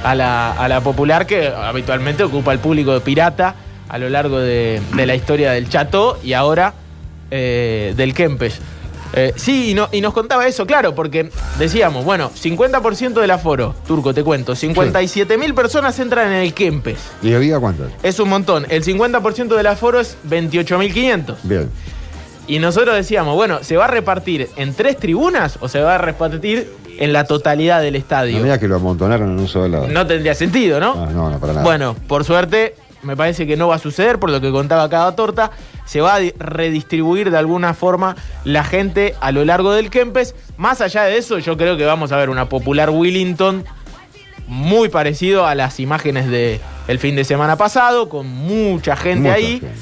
A, 0.04 0.14
la, 0.14 0.52
a 0.52 0.68
la 0.68 0.82
popular 0.82 1.26
que 1.26 1.48
habitualmente 1.48 2.22
ocupa 2.24 2.52
el 2.52 2.58
público 2.58 2.92
de 2.92 3.00
Pirata 3.00 3.54
a 3.88 3.96
lo 3.98 4.08
largo 4.10 4.38
de, 4.38 4.82
de 4.94 5.06
la 5.06 5.14
historia 5.14 5.52
del 5.52 5.68
Chato 5.70 6.18
y 6.22 6.34
ahora 6.34 6.74
eh, 7.30 7.94
del 7.96 8.12
Kempes. 8.14 8.60
Eh, 9.16 9.32
sí, 9.36 9.70
y, 9.70 9.74
no- 9.74 9.88
y 9.92 10.00
nos 10.00 10.12
contaba 10.12 10.46
eso, 10.46 10.66
claro, 10.66 10.94
porque 10.94 11.30
decíamos, 11.58 12.04
bueno, 12.04 12.30
50% 12.34 13.20
del 13.20 13.30
aforo, 13.30 13.74
Turco, 13.86 14.12
te 14.12 14.24
cuento, 14.24 14.56
57 14.56 15.38
mil 15.38 15.54
personas 15.54 15.98
entran 16.00 16.28
en 16.32 16.40
el 16.42 16.52
Kempes. 16.54 16.98
¿Y 17.22 17.32
había 17.32 17.60
cuántas? 17.60 17.88
Es 18.02 18.18
un 18.18 18.28
montón. 18.28 18.66
El 18.68 18.82
50% 18.84 19.54
del 19.56 19.66
aforo 19.66 20.00
es 20.00 20.16
28.500. 20.28 21.36
Bien. 21.44 21.70
Y 22.46 22.58
nosotros 22.58 22.94
decíamos, 22.94 23.34
bueno, 23.36 23.60
¿se 23.62 23.76
va 23.76 23.84
a 23.84 23.88
repartir 23.88 24.50
en 24.56 24.74
tres 24.74 24.98
tribunas 24.98 25.58
o 25.60 25.68
se 25.68 25.80
va 25.80 25.94
a 25.94 25.98
repartir 25.98 26.70
en 26.98 27.12
la 27.12 27.24
totalidad 27.24 27.80
del 27.80 27.94
No 27.94 27.98
estadio. 27.98 28.36
me 28.36 28.42
digas 28.44 28.58
que 28.58 28.68
lo 28.68 28.76
amontonaron 28.76 29.30
en 29.32 29.38
un 29.38 29.48
solo 29.48 29.68
lado. 29.68 29.88
No 29.88 30.06
tendría 30.06 30.34
sentido, 30.34 30.78
¿no? 30.78 30.94
No, 30.94 31.06
no, 31.10 31.30
no, 31.30 31.38
para 31.40 31.52
nada. 31.54 31.64
Bueno, 31.64 31.96
por 32.06 32.22
suerte, 32.24 32.74
me 33.04 33.16
parece 33.16 33.46
que 33.46 33.56
no 33.56 33.68
va 33.68 33.76
a 33.76 33.78
suceder, 33.78 34.18
por 34.18 34.30
lo 34.30 34.40
que 34.40 34.50
contaba 34.50 34.88
cada 34.88 35.14
torta. 35.14 35.50
Se 35.84 36.00
va 36.00 36.14
a 36.14 36.18
di- 36.18 36.32
redistribuir 36.38 37.30
de 37.30 37.38
alguna 37.38 37.74
forma 37.74 38.16
la 38.44 38.64
gente 38.64 39.14
a 39.20 39.30
lo 39.32 39.44
largo 39.44 39.72
del 39.72 39.90
Kempes. 39.90 40.34
Más 40.56 40.80
allá 40.80 41.04
de 41.04 41.18
eso, 41.18 41.38
yo 41.38 41.56
creo 41.56 41.76
que 41.76 41.84
vamos 41.84 42.12
a 42.12 42.16
ver 42.16 42.30
una 42.30 42.48
popular 42.48 42.90
Willington 42.90 43.64
muy 44.46 44.88
parecido 44.88 45.46
a 45.46 45.54
las 45.54 45.80
imágenes 45.80 46.28
del 46.28 46.60
el 46.88 46.98
fin 46.98 47.16
de 47.16 47.24
semana 47.24 47.56
pasado, 47.56 48.08
con 48.10 48.26
mucha 48.26 48.94
gente 48.96 49.22
Mucha 49.28 49.34
ahí. 49.34 49.60
gente. 49.60 49.72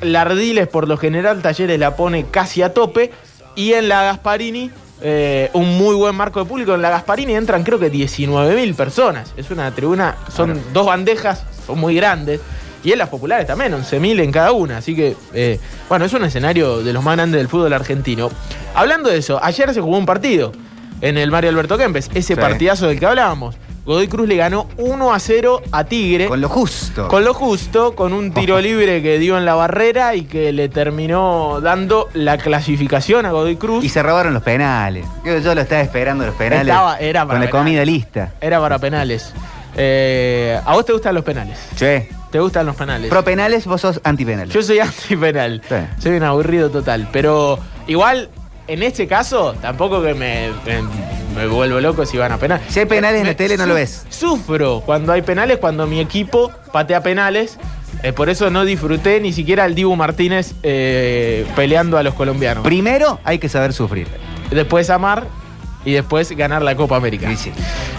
Lardiles, 0.00 0.68
por 0.68 0.88
lo 0.88 0.96
general, 0.96 1.40
Talleres 1.40 1.78
la 1.78 1.96
pone 1.96 2.26
casi 2.26 2.62
a 2.62 2.74
tope. 2.74 3.10
Y 3.56 3.74
en 3.74 3.88
la 3.88 4.02
Gasparini, 4.02 4.70
eh, 5.00 5.50
un 5.52 5.76
muy 5.76 5.94
buen 5.94 6.14
marco 6.14 6.40
de 6.40 6.46
público. 6.46 6.74
En 6.74 6.82
la 6.82 6.90
Gasparini 6.90 7.34
entran 7.34 7.62
creo 7.62 7.78
que 7.78 7.90
19.000 7.92 8.74
personas. 8.74 9.32
Es 9.36 9.50
una 9.50 9.70
tribuna, 9.72 10.16
son 10.34 10.60
dos 10.72 10.86
bandejas, 10.86 11.44
son 11.66 11.78
muy 11.78 11.94
grandes. 11.96 12.40
Y 12.82 12.92
en 12.92 12.98
las 12.98 13.08
populares 13.08 13.46
también, 13.46 13.72
11.000 13.72 14.20
en 14.20 14.30
cada 14.30 14.52
una. 14.52 14.76
Así 14.78 14.94
que, 14.94 15.16
eh, 15.32 15.58
bueno, 15.88 16.04
es 16.04 16.12
un 16.12 16.22
escenario 16.24 16.82
de 16.82 16.92
los 16.92 17.02
más 17.02 17.16
grandes 17.16 17.40
del 17.40 17.48
fútbol 17.48 17.72
argentino. 17.72 18.30
Hablando 18.74 19.08
de 19.08 19.16
eso, 19.18 19.38
ayer 19.42 19.72
se 19.72 19.80
jugó 19.80 19.96
un 19.96 20.04
partido 20.04 20.52
en 21.00 21.16
el 21.16 21.30
Mario 21.30 21.48
Alberto 21.50 21.78
Kempes. 21.78 22.10
Ese 22.14 22.34
Sí. 22.34 22.40
partidazo 22.40 22.86
del 22.86 22.98
que 23.00 23.06
hablábamos. 23.06 23.56
Godoy 23.84 24.08
Cruz 24.08 24.26
le 24.26 24.36
ganó 24.36 24.66
1 24.78 25.12
a 25.12 25.18
0 25.18 25.60
a 25.70 25.84
Tigre. 25.84 26.26
Con 26.26 26.40
lo 26.40 26.48
justo. 26.48 27.06
Con 27.08 27.22
lo 27.24 27.34
justo, 27.34 27.94
con 27.94 28.14
un 28.14 28.32
tiro 28.32 28.58
libre 28.60 29.02
que 29.02 29.18
dio 29.18 29.36
en 29.36 29.44
la 29.44 29.54
barrera 29.54 30.14
y 30.14 30.22
que 30.22 30.52
le 30.52 30.70
terminó 30.70 31.60
dando 31.60 32.08
la 32.14 32.38
clasificación 32.38 33.26
a 33.26 33.32
Godoy 33.32 33.56
Cruz. 33.56 33.84
Y 33.84 33.90
se 33.90 34.02
robaron 34.02 34.32
los 34.32 34.42
penales. 34.42 35.04
Yo, 35.24 35.36
yo 35.38 35.54
lo 35.54 35.60
estaba 35.60 35.82
esperando 35.82 36.24
los 36.24 36.34
penales. 36.34 36.68
Estaba- 36.68 36.98
era 36.98 37.26
para 37.26 37.38
con 37.40 37.44
la 37.44 37.50
comida 37.50 37.84
lista. 37.84 38.32
Era 38.40 38.58
para 38.58 38.78
penales. 38.78 39.34
Eh, 39.76 40.58
¿A 40.64 40.72
vos 40.74 40.86
te 40.86 40.92
gustan 40.92 41.14
los 41.14 41.24
penales? 41.24 41.58
Che. 41.76 42.08
¿Te 42.30 42.40
gustan 42.40 42.64
los 42.66 42.76
penales? 42.76 43.10
Pro 43.10 43.22
penales, 43.22 43.66
vos 43.66 43.80
sos 43.80 44.00
anti 44.02 44.24
penales. 44.24 44.52
Yo 44.54 44.62
soy 44.62 44.78
anti-penal. 44.80 45.60
Sí. 45.68 45.74
Soy 46.02 46.16
un 46.16 46.22
aburrido 46.22 46.70
total. 46.70 47.08
Pero 47.12 47.58
igual, 47.86 48.30
en 48.66 48.82
este 48.82 49.06
caso, 49.06 49.54
tampoco 49.60 50.02
que 50.02 50.14
me, 50.14 50.48
me, 50.64 50.82
me 51.34 51.46
vuelvo 51.46 51.80
loco 51.80 52.06
si 52.06 52.16
van 52.16 52.32
a 52.32 52.38
penal. 52.38 52.60
Si 52.68 52.80
hay 52.80 52.86
penales 52.86 53.20
en 53.20 53.26
la 53.26 53.34
tele, 53.34 53.56
no 53.56 53.66
lo 53.66 53.74
ves. 53.74 54.06
Sufro 54.08 54.82
cuando 54.84 55.12
hay 55.12 55.22
penales, 55.22 55.58
cuando 55.58 55.86
mi 55.86 56.00
equipo 56.00 56.50
patea 56.72 57.02
penales. 57.02 57.58
Eh, 58.02 58.12
por 58.12 58.28
eso 58.28 58.50
no 58.50 58.64
disfruté 58.64 59.20
ni 59.20 59.32
siquiera 59.32 59.64
al 59.64 59.74
Dibu 59.74 59.96
Martínez 59.96 60.54
eh, 60.62 61.46
peleando 61.56 61.96
a 61.96 62.02
los 62.02 62.14
colombianos. 62.14 62.64
Primero 62.64 63.20
hay 63.24 63.38
que 63.38 63.48
saber 63.48 63.72
sufrir. 63.72 64.08
Después 64.50 64.90
amar 64.90 65.26
y 65.84 65.92
después 65.92 66.30
ganar 66.32 66.62
la 66.62 66.76
Copa 66.76 66.96
América. 66.96 67.34
Sí. 67.36 67.52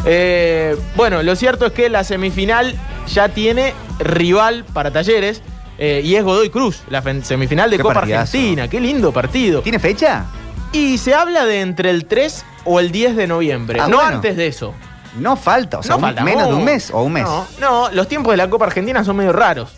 Eh, 0.05 0.75
bueno, 0.95 1.23
lo 1.23 1.35
cierto 1.35 1.67
es 1.67 1.71
que 1.71 1.89
la 1.89 2.03
semifinal 2.03 2.75
ya 3.07 3.29
tiene 3.29 3.73
rival 3.99 4.65
para 4.73 4.91
Talleres 4.91 5.41
eh, 5.77 6.01
y 6.03 6.15
es 6.15 6.23
Godoy 6.23 6.49
Cruz, 6.49 6.83
la 6.89 7.01
semifinal 7.23 7.69
de 7.69 7.77
Qué 7.77 7.83
Copa 7.83 7.95
partidazo. 7.95 8.37
Argentina. 8.37 8.67
Qué 8.67 8.79
lindo 8.79 9.11
partido. 9.11 9.61
¿Tiene 9.61 9.79
fecha? 9.79 10.25
Y 10.75 10.97
se 10.97 11.13
habla 11.13 11.45
de 11.45 11.61
entre 11.61 11.89
el 11.89 12.05
3 12.05 12.43
o 12.65 12.79
el 12.79 12.91
10 12.91 13.15
de 13.15 13.27
noviembre, 13.27 13.79
Ah, 13.81 13.87
no 13.87 13.97
bueno. 13.97 14.15
antes 14.15 14.35
de 14.35 14.47
eso. 14.47 14.73
No 15.19 15.37
falta, 15.37 15.79
o 15.79 15.83
sea, 15.83 15.91
no 15.91 15.95
un- 15.97 16.01
falta 16.01 16.23
menos 16.23 16.47
de 16.49 16.53
un 16.53 16.65
mes 16.65 16.91
o 16.91 17.01
un 17.03 17.13
mes. 17.13 17.23
No, 17.23 17.45
no, 17.61 17.89
los 17.91 18.07
tiempos 18.09 18.31
de 18.33 18.37
la 18.37 18.49
Copa 18.49 18.65
Argentina 18.65 19.03
son 19.03 19.15
medio 19.15 19.31
raros. 19.31 19.69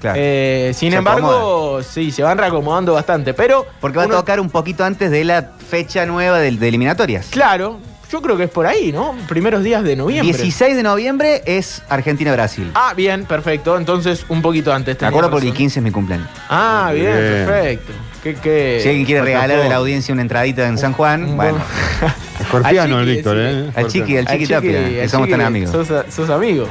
Claro. 0.00 0.16
Eh, 0.20 0.72
sin 0.74 0.92
Se 0.92 0.98
embargo, 0.98 1.82
sí, 1.82 2.10
se 2.10 2.22
van 2.22 2.38
reacomodando 2.38 2.92
bastante, 2.94 3.34
pero... 3.34 3.66
Porque 3.80 3.98
va 3.98 4.06
uno- 4.06 4.14
a 4.14 4.18
tocar 4.18 4.40
un 4.40 4.48
poquito 4.50 4.84
antes 4.84 5.10
de 5.10 5.24
la 5.24 5.50
fecha 5.68 6.06
nueva 6.06 6.38
de, 6.38 6.50
de 6.52 6.68
eliminatorias. 6.68 7.26
Claro, 7.30 7.78
yo 8.10 8.22
creo 8.22 8.36
que 8.36 8.44
es 8.44 8.50
por 8.50 8.66
ahí, 8.66 8.92
¿no? 8.92 9.14
Primeros 9.28 9.62
días 9.62 9.82
de 9.84 9.96
noviembre. 9.96 10.32
16 10.36 10.76
de 10.76 10.82
noviembre 10.82 11.42
es 11.46 11.82
Argentina-Brasil. 11.88 12.70
Ah, 12.74 12.92
bien, 12.94 13.24
perfecto. 13.26 13.76
Entonces, 13.76 14.24
un 14.28 14.40
poquito 14.42 14.72
antes. 14.72 14.98
Me 15.00 15.06
acuerdo 15.08 15.30
porque 15.30 15.46
el 15.46 15.52
razón. 15.52 15.58
15 15.58 15.78
es 15.80 15.82
mi 15.82 15.90
cumpleaños. 15.90 16.28
Ah, 16.48 16.90
bien, 16.94 17.04
Bien. 17.06 17.16
perfecto. 17.46 17.92
¿Qué, 18.26 18.34
qué? 18.42 18.80
si 18.82 18.88
alguien 18.88 19.06
quiere 19.06 19.22
regalar 19.22 19.50
de 19.50 19.56
poco. 19.58 19.68
la 19.68 19.76
audiencia 19.76 20.12
una 20.12 20.22
entradita 20.22 20.66
en 20.66 20.78
San 20.78 20.92
Juan, 20.94 21.24
un 21.24 21.36
bueno, 21.36 21.58
buen- 22.00 22.12
Escorpiano 22.40 22.96
Al 22.98 23.08
el 23.08 23.14
Víctor. 23.16 23.36
¿eh? 23.38 23.70
al 23.74 23.86
chiqui, 23.86 24.16
al 24.16 24.26
chiqui 24.26 24.46
Tapia, 24.46 24.70
que 24.88 25.08
somos 25.08 25.28
tan 25.28 25.40
amigos. 25.42 25.70
Sos, 25.70 25.88
sos 26.12 26.30
amigo. 26.30 26.66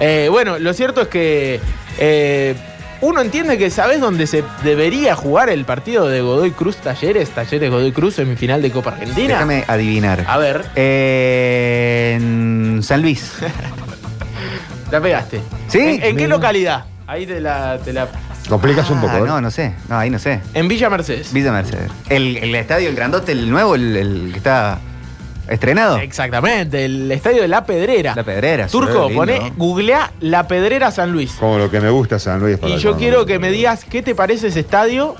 Eh, 0.00 0.26
bueno, 0.30 0.58
lo 0.58 0.72
cierto 0.74 1.02
es 1.02 1.08
que 1.08 1.60
eh, 1.98 2.54
uno 3.00 3.20
entiende 3.20 3.58
que 3.58 3.70
sabes 3.70 4.00
dónde 4.00 4.26
se 4.26 4.42
debería 4.64 5.14
jugar 5.14 5.50
el 5.50 5.64
partido 5.64 6.08
de 6.08 6.20
Godoy 6.20 6.50
Cruz 6.50 6.76
Talleres, 6.78 7.30
Talleres 7.30 7.70
Godoy 7.70 7.92
Cruz, 7.92 8.14
semifinal 8.16 8.60
de 8.60 8.70
Copa 8.72 8.90
Argentina. 8.90 9.34
Déjame 9.34 9.64
adivinar. 9.68 10.24
A 10.26 10.38
ver, 10.38 10.64
Eh, 10.74 12.14
en 12.16 12.80
San 12.82 13.02
Luis. 13.02 13.32
la 14.90 15.00
pegaste. 15.00 15.40
¿Sí? 15.68 15.78
¿En, 15.78 16.02
en 16.02 16.16
qué 16.16 16.28
localidad? 16.28 16.84
Ahí 17.06 17.26
te 17.26 17.40
la, 17.40 17.78
te 17.84 17.92
la- 17.92 18.08
Complicas 18.52 18.90
un 18.90 19.00
poco, 19.00 19.14
Ah, 19.14 19.18
¿eh? 19.20 19.22
no, 19.26 19.40
no 19.40 19.50
sé. 19.50 19.72
No, 19.88 19.96
ahí 19.96 20.10
no 20.10 20.18
sé. 20.18 20.40
En 20.52 20.68
Villa 20.68 20.90
Mercedes. 20.90 21.32
Villa 21.32 21.52
Mercedes. 21.52 21.90
El, 22.10 22.36
el 22.36 22.54
estadio, 22.54 22.90
el 22.90 22.94
grandote, 22.94 23.32
el 23.32 23.50
nuevo, 23.50 23.74
el, 23.76 23.96
el 23.96 24.28
que 24.30 24.36
está 24.36 24.78
estrenado. 25.48 25.96
Exactamente, 25.96 26.84
el 26.84 27.10
estadio 27.10 27.40
de 27.40 27.48
La 27.48 27.64
Pedrera. 27.64 28.14
La 28.14 28.24
Pedrera. 28.24 28.66
Turco, 28.66 29.04
lindo. 29.08 29.14
poné, 29.14 29.52
googlea 29.56 30.12
La 30.20 30.46
Pedrera 30.46 30.90
San 30.90 31.12
Luis. 31.12 31.32
Como 31.40 31.56
lo 31.56 31.70
que 31.70 31.80
me 31.80 31.88
gusta 31.88 32.18
San 32.18 32.40
Luis. 32.40 32.58
para 32.58 32.74
Y 32.74 32.78
yo 32.78 32.98
quiero 32.98 33.24
que 33.24 33.38
me 33.38 33.50
digas 33.50 33.86
qué 33.86 34.02
te 34.02 34.14
parece 34.14 34.48
ese 34.48 34.60
estadio 34.60 35.14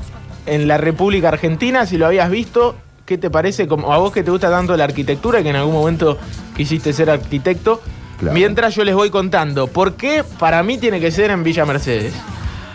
en 0.45 0.69
la 0.69 0.77
República 0.77 1.29
Argentina, 1.29 1.87
si 1.87 1.97
lo 1.97 2.05
habías 2.05 2.29
visto, 2.29 2.77
qué 3.07 3.17
te 3.17 3.31
parece, 3.31 3.67
como 3.67 3.95
a 3.95 3.97
vos 3.97 4.12
que 4.12 4.23
te 4.23 4.31
gusta 4.31 4.51
tanto 4.51 4.77
la 4.77 4.85
arquitectura, 4.85 5.41
y 5.41 5.43
que 5.43 5.49
en 5.49 5.57
algún 5.57 5.73
momento 5.75 6.19
quisiste 6.55 6.93
ser 6.93 7.09
arquitecto. 7.09 7.81
Claro. 8.19 8.35
Mientras 8.35 8.75
yo 8.75 8.85
les 8.85 8.95
voy 8.95 9.09
contando, 9.09 9.69
¿por 9.69 9.95
qué 9.95 10.23
para 10.39 10.62
mí 10.62 10.77
tiene 10.77 11.01
que 11.01 11.11
ser 11.11 11.31
en 11.31 11.43
Villa 11.43 11.65
Mercedes? 11.65 12.12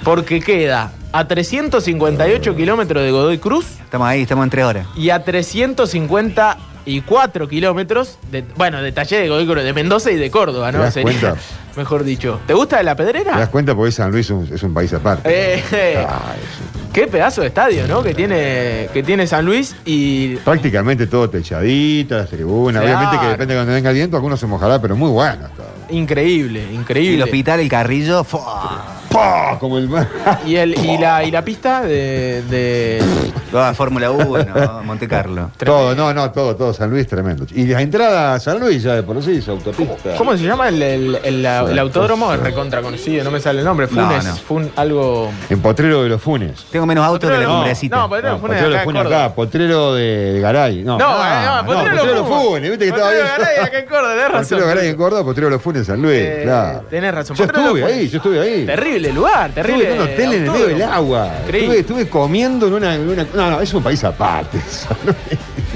Porque 0.07 0.39
queda 0.39 0.93
a 1.11 1.27
358 1.27 2.55
kilómetros 2.55 3.03
de 3.03 3.11
Godoy 3.11 3.39
Cruz 3.39 3.65
Estamos 3.83 4.07
ahí, 4.07 4.21
estamos 4.21 4.45
en 4.45 4.49
tres 4.49 4.63
horas. 4.63 4.87
y 4.95 5.09
a 5.09 5.21
354 5.21 7.47
kilómetros, 7.49 8.17
de, 8.31 8.45
bueno, 8.55 8.81
de 8.81 8.93
Taller 8.93 9.23
de 9.23 9.27
Godoy 9.27 9.45
Cruz, 9.45 9.63
de 9.65 9.73
Mendoza 9.73 10.09
y 10.09 10.15
de 10.15 10.31
Córdoba, 10.31 10.71
¿Te 10.71 10.77
¿no? 10.77 10.83
das 10.85 10.97
cuenta? 11.01 11.35
mejor 11.75 12.05
dicho. 12.05 12.39
¿Te 12.47 12.53
gusta 12.53 12.81
la 12.83 12.95
pedrera? 12.95 13.33
¿Te 13.33 13.39
das 13.39 13.49
cuenta? 13.49 13.75
Porque 13.75 13.91
San 13.91 14.09
Luis 14.11 14.27
es 14.27 14.31
un, 14.31 14.47
es 14.49 14.63
un 14.63 14.73
país 14.73 14.93
aparte. 14.93 15.27
Eh, 15.29 15.61
eh. 15.73 16.05
Ay, 16.07 16.39
sí. 16.57 16.63
Qué 16.93 17.07
pedazo 17.07 17.41
de 17.41 17.47
estadio, 17.47 17.85
¿no? 17.85 18.01
Que 18.01 18.13
tiene, 18.13 18.87
que 18.93 19.03
tiene 19.03 19.27
San 19.27 19.45
Luis 19.45 19.75
y. 19.83 20.37
Prácticamente 20.37 21.07
todo 21.07 21.29
techadita, 21.29 22.19
las 22.19 22.29
tribunas. 22.29 22.81
Claro. 22.81 22.97
Obviamente 22.97 23.25
que 23.25 23.31
depende 23.31 23.55
de 23.55 23.59
cuando 23.59 23.73
venga 23.73 23.89
el 23.89 23.95
viento, 23.95 24.15
algunos 24.15 24.39
se 24.39 24.47
mojará, 24.47 24.81
pero 24.81 24.95
muy 24.95 25.09
bueno. 25.09 25.49
todo. 25.57 25.67
Increíble, 25.89 26.65
Y 26.71 26.75
increíble. 26.75 27.15
el 27.17 27.23
hospital, 27.23 27.59
el 27.59 27.67
carrillo. 27.67 28.23
¡fua! 28.23 28.85
¡Pah! 29.11 29.57
Como 29.59 29.77
el 29.77 29.87
mar. 29.89 30.07
Y, 30.45 30.55
el, 30.55 30.77
y, 30.77 30.97
la, 30.97 31.23
y 31.23 31.31
la 31.31 31.43
pista 31.43 31.81
de. 31.81 32.43
de- 32.49 33.03
Toda 33.51 33.73
Fórmula 33.73 34.11
1, 34.11 34.83
Monte 34.83 35.07
Carlo. 35.07 35.49
Todo, 35.57 35.95
no, 35.95 36.13
no, 36.13 36.31
todo, 36.31 36.55
todo. 36.57 36.73
San 36.73 36.89
Luis 36.89 37.07
tremendo. 37.07 37.45
Y 37.55 37.65
la 37.65 37.81
entrada 37.81 38.33
a 38.33 38.39
San 38.39 38.59
Luis 38.59 38.83
ya 38.83 38.93
de 38.95 39.03
por 39.03 39.23
sí, 39.23 39.41
su 39.41 39.51
autopista. 39.51 40.15
¿Cómo 40.17 40.35
se 40.35 40.43
llama 40.43 40.67
el, 40.67 40.81
el- 40.81 41.19
el- 41.23 41.43
la- 41.43 41.61
el 41.61 41.79
autódromo? 41.79 42.33
Es 42.33 42.41
recontra 42.41 42.81
conocido, 42.81 43.23
no 43.23 43.31
me 43.31 43.39
sale 43.39 43.59
el 43.59 43.65
nombre. 43.65 43.87
No, 43.89 44.05
Funes. 44.07 44.25
no. 44.25 44.35
Fun, 44.35 44.71
algo. 44.75 45.31
En 45.49 45.61
Potrero 45.61 46.03
de 46.03 46.09
los 46.09 46.21
Funes. 46.21 46.65
Tengo 46.71 46.85
menos 46.85 47.05
autos 47.05 47.29
que 47.31 47.37
la 47.37 47.43
No, 47.43 47.55
cumbrecita. 47.55 47.95
no, 47.95 48.09
pero- 48.09 48.29
No, 48.33 48.39
Funes 48.39 48.57
Potrero 48.57 48.69
de 48.69 48.75
acá 48.75 48.83
Funes 48.83 49.03
Córdoba. 49.03 49.25
acá, 49.25 49.35
Potrero 49.35 49.93
de, 49.95 50.03
de 50.33 50.39
Garay. 50.41 50.83
No, 50.83 50.97
No, 50.97 51.05
Ah, 51.07 51.61
no, 51.61 51.65
Potrero 51.67 51.83
de 51.83 51.89
Potrero 51.89 52.03
de 52.13 52.19
los 52.19 52.29
los 52.29 52.43
Funes, 52.43 52.69
viste 52.69 52.85
que 52.85 52.89
estaba 52.89 53.05
Potrero 53.09 53.23
bien. 53.25 53.37
de 53.37 53.43
Garay, 53.45 53.65
acá 53.65 53.79
en 53.79 53.85
Córdoba, 53.85 54.09
tenés 54.09 54.23
razón. 54.27 54.41
Potrero 54.41 54.61
de 54.67 54.73
Garay 54.75 54.89
en 54.89 54.95
Córdoba, 54.97 55.23
Potrero 55.23 55.47
de 55.47 55.51
los 55.51 55.61
Funes 55.61 55.79
en 55.79 55.85
San 55.85 56.01
Luis, 56.01 56.17
Eh, 56.19 56.41
claro. 56.43 56.83
Tenés 56.89 57.13
razón. 57.15 57.35
Yo 57.37 57.45
Potrero 57.47 57.63
de 57.63 57.69
los 57.69 57.79
estuve 57.89 57.93
ahí, 58.01 58.09
yo 58.09 58.17
estuve 58.17 58.39
ahí. 58.41 58.65
Terrible 58.65 59.06
lugar, 59.15 59.51
terrible. 59.51 59.83
Estuve 59.83 59.95
en 59.95 60.01
un 60.01 60.07
hotel 60.13 60.33
en 60.33 60.43
el 60.45 60.51
medio 60.51 60.67
del 60.67 60.81
agua. 60.83 61.31
Estuve, 61.47 61.79
estuve 61.79 62.09
comiendo 62.09 62.67
en 62.67 62.73
una, 62.73 62.95
en 62.95 63.07
una- 63.09 63.27
No, 63.33 63.51
no, 63.51 63.61
es 63.61 63.73
un 63.73 63.83
país 63.83 64.03
aparte. 64.03 64.59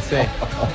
Sí. 0.09 0.17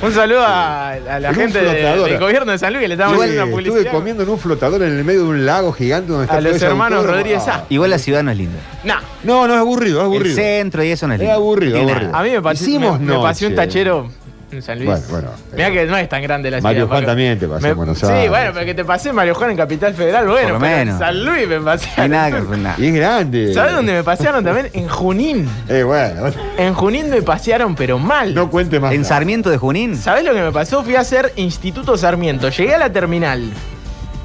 Un 0.01 0.11
saludo 0.13 0.41
a, 0.41 0.93
a 0.93 1.19
la 1.19 1.29
En 1.29 1.35
un 1.35 1.41
gente 1.41 1.59
de- 1.61 1.69
flotador. 1.69 2.09
del 2.09 2.19
gobierno 2.19 2.51
de 2.53 2.57
San 2.57 2.73
Luis 2.73 2.81
que 2.81 2.87
le 2.87 2.93
estamos 2.95 3.13
Igual, 3.13 3.29
haciendo 3.29 3.43
una 3.45 3.57
estuve 3.59 3.71
publicidad. 3.73 3.91
comiendo 3.93 4.23
en 4.23 4.29
un 4.29 4.39
flotador 4.39 4.81
en 4.81 4.97
el 4.97 5.03
medio 5.03 5.19
de 5.23 5.27
un 5.27 5.45
lago 5.45 5.71
gigante 5.73 6.07
donde 6.11 6.25
está 6.25 6.37
A 6.37 6.39
todo 6.39 6.47
los 6.47 6.55
ese 6.57 6.65
hermanos 6.65 6.97
autódromo. 6.97 7.17
Rodríguez 7.19 7.43
Ah. 7.47 7.55
A. 7.57 7.65
Igual 7.69 7.89
la 7.91 7.99
ciudad 7.99 8.23
no 8.23 8.31
es 8.31 8.37
linda. 8.37 8.57
Nah, 8.83 8.99
No, 9.23 9.47
no 9.47 9.53
es 9.53 9.59
aburrido, 9.59 9.97
es 9.99 10.05
El 10.07 10.11
aburrido. 10.13 10.35
centro 10.35 10.83
y 10.83 10.89
eso 10.89 11.07
no 11.07 11.13
es 11.13 11.17
Es 11.19 11.21
lindo. 11.21 11.35
aburrido, 11.35 11.73
Tiene 11.73 11.91
aburrido. 11.91 12.11
nada. 12.11 12.19
a 12.19 12.25
mí 12.25 12.31
me 12.31 12.41
pasó, 12.41 12.63
Hicimos 12.63 12.99
me, 12.99 13.13
me 13.15 13.21
pasé 13.21 13.45
un 13.45 13.55
tachero 13.55 14.09
en 14.51 14.61
San 14.61 14.77
Luis. 14.79 14.89
Bueno, 14.89 15.03
bueno. 15.09 15.29
Mira 15.53 15.71
que 15.71 15.85
no 15.85 15.97
es 15.97 16.07
tan 16.07 16.21
grande 16.21 16.49
la 16.49 16.61
Mario 16.61 16.77
ciudad. 16.79 16.87
Juan 16.87 16.97
Marco. 16.99 17.07
también 17.11 17.37
te 17.39 17.47
pasó 17.47 17.61
Me- 17.61 17.69
en 17.69 17.75
Buenos 17.75 17.97
Sí, 17.99 18.05
Aires. 18.05 18.29
bueno, 18.29 18.51
pero 18.53 18.65
que 18.65 18.73
te 18.73 18.85
pasé 18.85 19.11
Mario 19.13 19.35
Juan 19.35 19.51
en 19.51 19.57
Capital 19.57 19.93
Federal, 19.93 20.25
bueno, 20.27 20.41
Por 20.43 20.53
lo 20.53 20.59
pero 20.59 20.71
en 20.73 20.85
menos. 20.87 20.99
San 20.99 21.25
Luis 21.25 21.47
me 21.47 21.59
pasé. 21.59 21.89
No 21.97 22.03
hay 22.03 22.09
nada 22.09 22.31
que 22.31 22.57
nada. 22.57 22.75
Y 22.77 22.85
es 22.87 22.93
grande. 22.95 23.53
¿Sabes 23.53 23.73
dónde 23.73 23.93
me 23.93 24.03
pasearon 24.03 24.43
también? 24.45 24.69
En 24.73 24.87
Junín. 24.87 25.49
Eh, 25.67 25.83
bueno, 25.83 26.31
En 26.57 26.73
Junín 26.73 27.09
me 27.09 27.21
pasearon, 27.21 27.75
pero 27.75 27.99
mal. 27.99 28.33
no 28.33 28.49
cuente 28.49 28.79
más. 28.79 28.93
En 28.93 29.01
nada. 29.01 29.09
Sarmiento 29.09 29.49
de 29.49 29.57
Junín. 29.57 29.97
¿Sabés 29.97 30.23
lo 30.23 30.33
que 30.33 30.41
me 30.41 30.51
pasó? 30.51 30.83
Fui 30.83 30.95
a 30.95 31.01
hacer 31.01 31.33
Instituto 31.35 31.97
Sarmiento. 31.97 32.49
Llegué 32.49 32.75
a 32.75 32.77
la 32.77 32.91
terminal. 32.91 33.51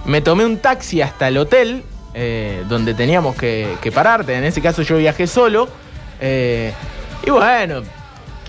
Me 0.05 0.21
tomé 0.21 0.45
un 0.45 0.59
taxi 0.59 1.01
hasta 1.03 1.29
el 1.29 1.39
hotel 1.39 1.83
eh, 2.15 2.63
donde 2.69 2.95
teníamos 2.95 3.35
que, 3.37 3.69
que 3.81 3.91
parar. 3.91 4.29
En 4.31 4.45
ese 4.45 4.61
caso 4.61 4.83
yo 4.83 4.97
viajé 4.99 5.27
solo. 5.27 5.69
eh, 6.21 6.73
y 7.27 7.31
bueno, 7.31 7.83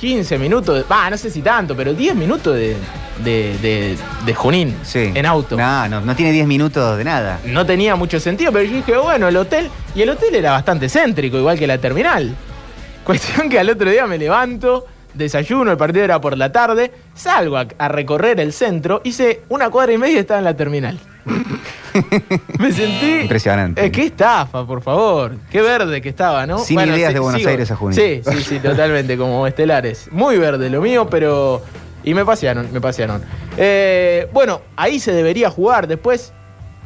15 0.04 0.38
minutos, 0.38 0.86
va, 0.92 1.10
no 1.10 1.18
sé 1.18 1.32
si 1.32 1.42
tanto, 1.42 1.78
pero 1.78 1.94
10 1.94 2.14
minutos 2.18 2.54
de, 2.58 2.76
de, 3.24 3.58
de- 3.62 3.96
de 4.26 4.34
Junín 4.36 4.76
en 4.94 5.26
auto. 5.26 5.56
No, 5.56 5.88
no, 5.88 6.02
no 6.02 6.14
tiene 6.14 6.34
10 6.34 6.46
minutos 6.46 6.98
de 6.98 7.06
nada. 7.06 7.40
No 7.46 7.66
tenía 7.66 7.96
mucho 7.96 8.20
sentido, 8.20 8.52
pero 8.52 8.66
yo 8.66 8.76
dije, 8.76 8.98
bueno, 8.98 9.30
el 9.30 9.38
hotel, 9.38 9.70
y 9.96 10.02
el 10.02 10.10
hotel 10.10 10.36
era 10.36 10.52
bastante 10.52 10.90
céntrico, 10.90 11.38
igual 11.38 11.58
que 11.58 11.68
la 11.68 11.78
terminal. 11.78 12.36
Cuestión 13.06 13.48
que 13.48 13.58
al 13.60 13.70
otro 13.70 13.90
día 13.90 14.06
me 14.06 14.18
levanto, 14.18 14.86
desayuno, 15.14 15.72
el 15.72 15.78
partido 15.78 16.04
era 16.04 16.20
por 16.20 16.38
la 16.38 16.52
tarde, 16.52 16.92
salgo 17.16 17.56
a, 17.58 17.66
a 17.78 17.88
recorrer 17.88 18.42
el 18.42 18.52
centro, 18.52 19.00
hice 19.06 19.44
una 19.48 19.70
cuadra 19.70 19.94
y 19.94 19.98
media 19.98 20.16
y 20.16 20.18
estaba 20.18 20.40
en 20.40 20.44
la 20.46 20.54
terminal. 20.58 21.00
me 22.60 22.72
sentí... 22.72 23.22
Impresionante. 23.22 23.86
Eh, 23.86 23.92
qué 23.92 24.06
estafa, 24.06 24.66
por 24.66 24.82
favor. 24.82 25.36
Qué 25.52 25.62
verde 25.62 26.02
que 26.02 26.10
estaba, 26.10 26.46
¿no? 26.46 26.60
Sin 26.60 26.80
ideas 26.80 27.14
de 27.14 27.20
Buenos 27.20 27.46
Aires 27.46 27.72
a 27.72 27.76
Junín. 27.76 27.96
Sí, 27.96 28.22
sí, 28.24 28.44
sí, 28.44 28.60
totalmente, 28.60 29.18
como 29.18 29.46
estelares. 29.48 30.10
Muy 30.12 30.38
verde 30.38 30.70
lo 30.70 30.82
mío, 30.82 31.08
pero... 31.10 31.62
Y 32.04 32.14
me 32.14 32.26
pasearon, 32.26 32.68
me 32.74 32.82
pasearon. 32.82 33.22
Eh, 33.58 34.28
bueno, 34.34 34.62
ahí 34.76 35.00
se 35.00 35.14
debería 35.14 35.50
jugar. 35.50 35.88
Después, 35.88 36.34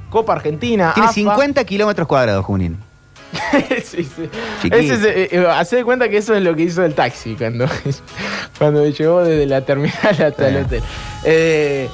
Copa 0.09 0.33
Argentina. 0.33 0.91
Tiene 0.93 1.09
AFA. 1.09 1.13
50 1.13 1.63
kilómetros 1.63 2.07
cuadrados, 2.07 2.45
Junín. 2.45 2.77
sí, 3.83 4.03
sí. 4.03 4.29
Ese 4.71 4.93
es, 4.93 5.03
eh, 5.03 5.29
eh, 5.31 5.47
hacé 5.49 5.77
de 5.77 5.83
cuenta 5.83 6.07
que 6.09 6.17
eso 6.17 6.33
es 6.33 6.41
lo 6.43 6.55
que 6.55 6.63
hizo 6.63 6.83
el 6.83 6.93
taxi 6.93 7.35
cuando, 7.35 7.65
cuando 8.57 8.81
me 8.83 8.91
llevó 8.91 9.23
desde 9.23 9.45
la 9.45 9.61
terminal 9.61 9.97
hasta 10.03 10.47
el 10.47 10.57
hotel. 10.57 10.81
Eh, 11.23 11.89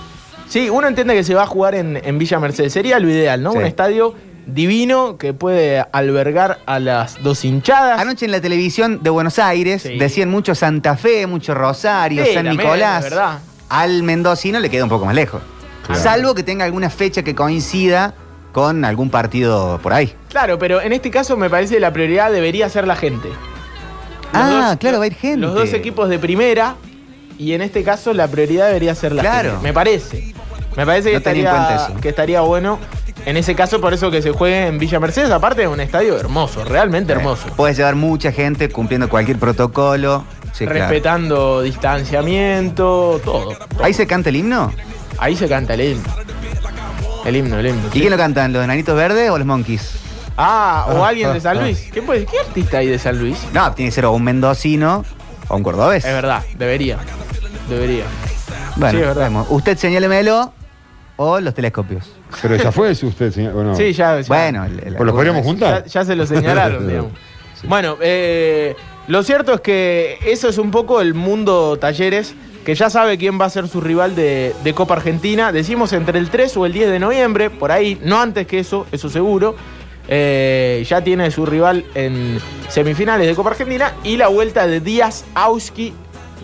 sí, 0.54 0.70
uno 0.70 0.88
entiende 0.88 1.14
que 1.16 1.24
se 1.24 1.34
va 1.34 1.44
a 1.44 1.48
jugar 1.48 1.76
en, 1.76 2.00
en 2.04 2.18
Villa 2.20 2.40
Mercedes. 2.40 2.72
Sería 2.74 3.00
lo 3.00 3.10
ideal, 3.10 3.42
¿no? 3.42 3.52
Sí. 3.54 3.58
Un 3.58 3.66
estadio 3.66 4.14
divino 4.46 5.18
que 5.18 5.34
puede 5.34 5.86
albergar 5.92 6.60
a 6.66 6.80
las 6.80 7.22
dos 7.24 7.44
hinchadas. 7.46 8.00
Anoche 8.00 8.26
en 8.26 8.32
la 8.32 8.42
televisión 8.42 9.02
de 9.02 9.10
Buenos 9.10 9.40
Aires 9.40 9.84
decían 9.98 10.30
mucho 10.30 10.54
Santa 10.54 10.96
Fe, 10.98 11.28
mucho 11.28 11.54
Rosario, 11.54 12.26
Sí, 12.26 12.34
San 12.34 12.50
Nicolás. 12.50 13.06
Al 13.70 14.04
mendocino 14.04 14.60
le 14.60 14.70
queda 14.70 14.84
un 14.84 14.90
poco 14.90 15.06
más 15.06 15.16
lejos. 15.16 15.42
Salvo 15.94 16.34
que 16.36 16.44
tenga 16.44 16.66
alguna 16.66 16.90
fecha 16.90 17.24
que 17.24 17.34
coincida 17.36 18.14
con 18.52 18.86
algún 18.86 19.10
partido 19.10 19.80
por 19.82 19.94
ahí. 19.94 20.14
Claro, 20.30 20.60
pero 20.60 20.80
en 20.82 20.94
este 20.94 21.10
caso 21.10 21.36
me 21.38 21.50
parece 21.50 21.74
que 21.76 21.80
la 21.80 21.92
prioridad 21.92 22.32
debería 22.32 22.70
ser 22.70 22.86
la 22.86 22.96
gente. 22.96 23.30
Los 23.30 23.38
Ah, 24.34 24.68
dos- 24.70 24.78
claro, 24.78 25.00
va 25.00 25.06
a 25.06 25.08
ir 25.08 25.16
gente. 25.16 25.40
Los 25.40 25.56
dos 25.56 25.74
equipos 25.74 26.10
de 26.10 26.20
primera 26.20 26.76
y 27.38 27.54
en 27.54 27.62
este 27.62 27.84
caso 27.84 28.14
la 28.14 28.28
prioridad 28.28 28.68
debería 28.68 28.94
ser 28.94 29.14
la 29.14 29.22
Claro. 29.22 29.50
gente. 29.52 29.64
Me 29.64 29.74
parece. 29.74 30.34
Me 30.76 30.86
parece 30.86 31.10
que 31.10 31.14
No 31.14 31.18
estaría, 31.20 32.34
que 32.36 32.40
bueno. 32.40 32.80
En 33.26 33.38
ese 33.38 33.56
caso, 33.56 33.80
por 33.80 33.94
eso 33.94 34.12
que 34.12 34.22
se 34.22 34.32
juegue 34.32 34.68
en 34.68 34.80
Villa 34.80 35.00
Mercedes, 35.00 35.32
aparte 35.32 35.62
de 35.62 35.68
un 35.68 35.80
estadio 35.80 36.18
hermoso, 36.18 36.66
realmente 36.66 37.14
hermoso. 37.14 37.48
Puedes 37.56 37.78
llevar 37.78 37.96
mucha 37.96 38.32
gente 38.32 38.70
cumpliendo 38.70 39.08
cualquier 39.08 39.38
protocolo. 39.40 40.26
Sí, 40.52 40.66
claro. 40.66 40.82
Respetando 40.82 41.62
distanciamiento, 41.62 43.22
todo. 43.24 43.56
¿Ahí 43.82 43.94
se 43.94 44.06
canta 44.06 44.30
el 44.30 44.36
himno? 44.38 44.72
Ahí 45.18 45.36
se 45.36 45.48
canta 45.48 45.74
el 45.76 45.82
himno. 45.82 46.10
El 47.26 47.36
himno, 47.38 47.60
el 47.60 47.68
himno. 47.68 47.88
¿Y 47.94 48.00
quién 48.00 48.12
lo 48.12 48.18
cantan? 48.18 48.52
¿Los 48.52 48.64
enanitos 48.64 48.96
verdes 48.96 49.30
o 49.30 49.38
los 49.38 49.48
monkeys? 49.48 49.92
Ah, 50.38 50.88
o 50.90 51.04
Ah, 51.04 51.10
alguien 51.10 51.32
de 51.32 51.38
ah, 51.38 51.42
San 51.42 51.58
ah. 51.58 51.62
Luis. 51.62 51.90
¿Qué, 51.94 52.02
puede- 52.02 52.26
¿Qué 52.26 52.40
artista 52.40 52.80
hay 52.80 52.88
de 52.88 53.00
San 53.00 53.18
Luis? 53.20 53.38
No, 53.54 53.72
tiene 53.74 53.90
que 53.90 53.96
ser 53.96 54.06
o 54.06 54.12
un 54.12 54.24
mendocino 54.24 55.06
o 55.48 55.56
un 55.56 55.64
cordobés. 55.64 56.04
Es 56.04 56.14
verdad, 56.14 56.44
debería. 56.58 56.98
Debería. 57.70 58.04
Bueno, 58.76 58.92
Sí, 58.92 59.02
es 59.02 59.08
verdad. 59.08 59.24
vemos. 59.24 59.48
Usted 59.50 59.78
señálemelo 59.78 60.52
o 61.18 61.40
los 61.40 61.54
telescopios. 61.54 62.12
Pero 62.42 62.56
ya 62.56 62.72
fue 62.72 62.92
eso 62.92 63.08
usted, 63.08 63.32
señor. 63.32 63.56
¿o 63.56 63.64
no? 63.64 63.76
Sí, 63.76 63.94
ya. 63.94 64.20
ya. 64.20 64.28
Bueno, 64.28 64.66
el- 64.66 64.80
el- 64.80 64.96
Pues 64.96 65.06
lo 65.06 65.14
podríamos 65.14 65.44
juntar. 65.44 65.84
Ya, 65.86 65.90
ya 65.90 66.06
se 66.06 66.16
lo 66.16 66.26
señalaron, 66.26 66.88
digamos. 66.88 67.12
Bueno, 67.64 67.98
eh, 68.02 68.76
lo 69.08 69.24
cierto 69.24 69.54
es 69.54 69.62
que 69.62 70.18
eso 70.26 70.50
es 70.50 70.58
un 70.58 70.72
poco 70.72 71.00
el 71.02 71.14
mundo 71.14 71.78
talleres, 71.80 72.34
que 72.66 72.76
ya 72.76 72.90
sabe 72.90 73.18
quién 73.18 73.40
va 73.40 73.46
a 73.46 73.50
ser 73.50 73.68
su 73.68 73.80
rival 73.82 74.16
de, 74.16 74.54
de 74.64 74.74
Copa 74.74 74.96
Argentina. 74.96 75.52
Decimos 75.52 75.94
entre 75.94 76.20
el 76.20 76.30
3 76.30 76.58
o 76.58 76.66
el 76.66 76.74
10 76.74 76.90
de 76.90 77.00
noviembre, 77.00 77.50
por 77.50 77.72
ahí, 77.72 78.00
no 78.04 78.20
antes 78.20 78.48
que 78.48 78.60
eso, 78.60 78.86
eso 78.92 79.10
seguro. 79.10 79.56
Eh, 80.08 80.84
ya 80.90 81.02
tiene 81.02 81.32
su 81.32 81.46
rival 81.46 81.86
en 81.96 82.38
semifinales 82.68 83.26
de 83.26 83.36
Copa 83.36 83.52
Argentina 83.52 83.94
y 84.04 84.18
la 84.18 84.28
vuelta 84.28 84.68
de 84.68 84.82
Díaz 84.82 85.24
Auski 85.34 85.94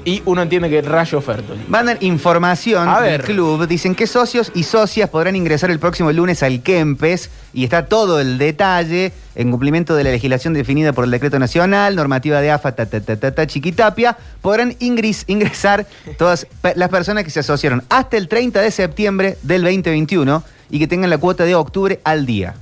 y 0.06 0.22
uno 0.26 0.42
entiende 0.42 0.70
que 0.70 0.82
Rayo 0.82 1.22
Fertoli. 1.22 1.62
Información 2.02 2.88
A 2.88 3.02
del 3.02 3.12
ver. 3.12 3.24
club. 3.24 3.68
Dicen 3.68 3.96
que 3.96 4.08
socios 4.08 4.52
y 4.56 4.64
socias 4.64 5.10
podrán 5.10 5.36
ingresar 5.36 5.72
el 5.72 5.80
próximo 5.80 6.12
lunes 6.12 6.42
al 6.44 6.62
Kempes 6.62 7.30
y 7.54 7.64
está 7.64 7.86
todo 7.86 8.20
el 8.20 8.38
detalle 8.38 9.12
en 9.36 9.52
cumplimiento 9.52 9.96
de 9.96 10.04
la 10.04 10.12
legislación 10.12 10.54
definida 10.54 10.94
por 10.94 11.06
el 11.06 11.12
decreto 11.12 11.40
nacional, 11.40 11.96
normativa 11.96 12.42
de 12.42 12.52
AFA, 12.52 12.74
ta, 12.76 12.86
ta, 12.88 13.00
ta, 13.02 13.18
ta, 13.18 13.32
ta, 13.34 13.48
chiquitapia. 13.48 14.18
Podrán 14.42 14.74
ingres- 14.80 15.24
ingresar 15.28 15.86
todas 16.18 16.48
las 16.76 16.90
personas 16.90 17.24
que 17.24 17.30
se 17.30 17.40
asociaron 17.42 17.84
hasta 17.90 18.18
el 18.18 18.28
30 18.28 18.62
de 18.62 18.72
septiembre 18.72 19.38
del 19.44 19.64
2021 19.64 20.44
y 20.70 20.80
que 20.80 20.88
tengan 20.88 21.10
la 21.10 21.18
cuota 21.18 21.46
de 21.46 21.56
octubre 21.56 22.00
al 22.04 22.26
día. 22.26 22.56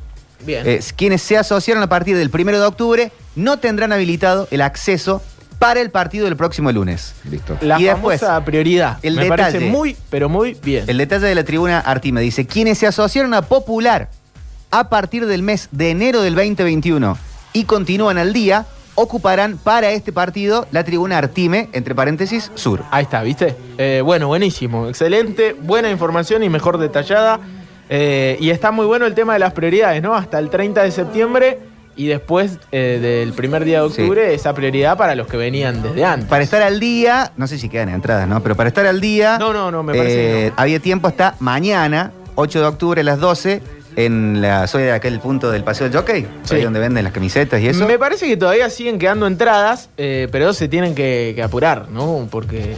Bien. 0.46 0.64
Eh, 0.68 0.80
quienes 0.96 1.22
se 1.24 1.36
asociaron 1.38 1.82
a 1.84 1.90
partir 1.90 2.16
del 2.16 2.30
1 2.32 2.52
de 2.60 2.66
octubre 2.66 3.12
no 3.36 3.58
tendrán 3.58 3.92
habilitado 3.92 4.48
el 4.52 4.62
acceso 4.62 5.22
para 5.60 5.82
el 5.82 5.90
partido 5.92 6.26
del 6.26 6.36
próximo 6.36 6.72
lunes. 6.72 7.16
Listo. 7.30 7.58
la 7.62 7.80
y 7.80 7.86
después, 7.86 8.20
famosa 8.20 8.44
prioridad. 8.46 8.98
el 9.02 9.16
Me 9.16 9.24
detalle. 9.24 9.44
parece 9.44 9.60
muy, 9.70 9.96
pero 10.10 10.30
muy 10.30 10.58
bien. 10.64 10.86
El 10.88 10.98
detalle 10.98 11.26
de 11.28 11.36
la 11.36 11.44
tribuna 11.44 11.80
Artime 11.80 12.22
dice, 12.22 12.46
quienes 12.46 12.78
se 12.78 12.88
asociaron 12.88 13.34
a 13.34 13.42
Popular 13.42 14.10
a 14.72 14.90
partir 14.90 15.26
del 15.26 15.44
mes 15.44 15.70
de 15.72 15.92
enero 15.92 16.22
del 16.22 16.36
2021 16.36 17.18
y 17.54 17.64
continúan 17.64 18.18
al 18.18 18.34
día, 18.34 18.66
ocuparán 18.96 19.58
para 19.58 19.92
este 19.92 20.12
partido 20.12 20.68
la 20.72 20.84
tribuna 20.84 21.18
Artime, 21.18 21.70
entre 21.74 21.96
paréntesis, 21.96 22.52
sur. 22.56 22.84
Ahí 22.92 23.04
está, 23.04 23.22
¿viste? 23.24 23.56
Eh, 23.78 24.02
bueno, 24.04 24.28
buenísimo, 24.28 24.88
excelente, 24.88 25.54
buena 25.54 25.90
información 25.90 26.44
y 26.44 26.50
mejor 26.50 26.78
detallada. 26.78 27.40
Eh, 27.90 28.38
y 28.42 28.50
está 28.50 28.72
muy 28.72 28.86
bueno 28.86 29.06
el 29.06 29.16
tema 29.16 29.34
de 29.34 29.40
las 29.40 29.54
prioridades, 29.54 30.02
¿no? 30.04 30.14
Hasta 30.14 30.40
el 30.40 30.50
30 30.50 30.84
de 30.84 30.92
septiembre 30.92 31.60
y 31.98 32.08
después 32.08 32.60
eh, 32.72 33.00
del 33.02 33.34
primer 33.34 33.66
día 33.66 33.80
de 33.82 33.88
octubre, 33.88 34.34
esa 34.34 34.54
prioridad 34.54 34.96
para 34.98 35.16
los 35.16 35.28
que 35.28 35.36
venían 35.36 35.82
desde 35.82 36.06
antes. 36.06 36.30
Para 36.30 36.44
estar 36.44 36.62
al 36.62 36.80
día, 36.80 37.32
no 37.36 37.48
sé 37.48 37.58
si 37.58 37.68
quedan 37.68 37.90
entradas, 37.90 38.28
¿no? 38.28 38.42
Pero 38.44 38.56
para 38.56 38.70
estar 38.70 38.86
al 38.86 39.02
día... 39.02 39.38
No, 39.40 39.52
no, 39.52 39.72
no, 39.72 39.84
me 39.84 39.94
parece 39.94 40.16
que 40.16 40.48
eh, 40.48 40.54
Había 40.56 40.80
tiempo 40.80 41.08
hasta 41.08 41.36
mañana, 41.40 42.12
8 42.36 42.60
de 42.62 42.66
octubre 42.68 43.02
a 43.02 43.04
las 43.04 43.20
12, 43.20 43.62
en 43.96 44.42
la 44.42 44.68
soy 44.68 44.84
de 44.84 44.92
aquel 44.92 45.20
punto 45.20 45.50
del 45.50 45.64
Paseo 45.64 45.90
del 45.90 45.98
Jockey, 45.98 46.28
Sí. 46.44 46.56
ahí 46.56 46.62
donde 46.64 46.80
venden 46.80 47.04
las 47.04 47.14
camisetas 47.14 47.60
y 47.62 47.68
eso. 47.68 47.88
Me 47.88 47.98
parece 47.98 48.28
que 48.28 48.38
todavía 48.38 48.70
siguen 48.70 49.00
quedando 49.00 49.26
entradas, 49.26 49.90
eh, 49.98 50.28
pero 50.32 50.54
se 50.54 50.68
tienen 50.68 50.94
que, 50.94 51.34
que 51.36 51.42
apurar, 51.42 51.90
¿no? 51.90 52.28
Porque 52.30 52.78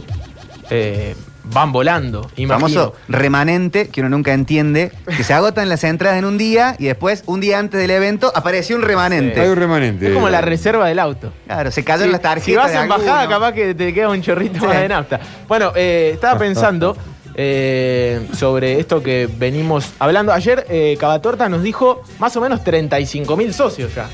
eh, 0.70 1.14
van 1.44 1.72
volando, 1.72 2.30
imagino. 2.36 2.48
famoso 2.48 2.94
remanente 3.08 3.88
que 3.88 4.00
uno 4.00 4.10
nunca 4.10 4.32
entiende, 4.32 4.92
que 5.16 5.24
se 5.24 5.32
agotan 5.34 5.68
las 5.68 5.82
entradas 5.84 6.18
en 6.18 6.24
un 6.24 6.38
día 6.38 6.76
y 6.78 6.84
después, 6.86 7.22
un 7.26 7.40
día 7.40 7.58
antes 7.58 7.80
del 7.80 7.90
evento, 7.90 8.30
apareció 8.34 8.76
un 8.76 8.82
remanente. 8.82 9.40
Hay 9.40 9.48
un 9.48 9.56
remanente. 9.56 10.08
Es 10.08 10.14
como 10.14 10.28
la 10.28 10.40
reserva 10.40 10.86
del 10.86 10.98
auto. 10.98 11.32
Claro, 11.46 11.70
se 11.70 11.82
cayeron 11.84 12.08
Si- 12.08 12.12
las 12.12 12.22
tarjetas. 12.22 12.44
Si 12.70 12.74
vas 12.76 12.82
en 12.84 12.88
bajada, 12.88 13.28
capaz 13.28 13.52
que 13.52 13.74
te 13.74 13.92
queda 13.94 14.08
un 14.10 14.20
chorrito 14.22 14.60
Sí. 14.60 14.66
más 14.66 14.80
de 14.80 14.88
nafta. 14.88 15.20
Bueno, 15.48 15.72
eh, 15.74 16.10
estaba 16.14 16.38
pensando 16.38 16.96
eh, 17.34 18.26
sobre 18.36 18.78
esto 18.80 19.02
que 19.02 19.28
venimos 19.38 19.92
hablando. 19.98 20.32
Ayer 20.32 20.66
eh, 20.68 20.96
Cavatorta 21.00 21.48
nos 21.48 21.62
dijo 21.62 22.02
más 22.18 22.36
o 22.36 22.40
menos 22.40 22.62
35 22.64 23.36
mil 23.36 23.54
socios 23.54 23.94
ya, 23.94 24.08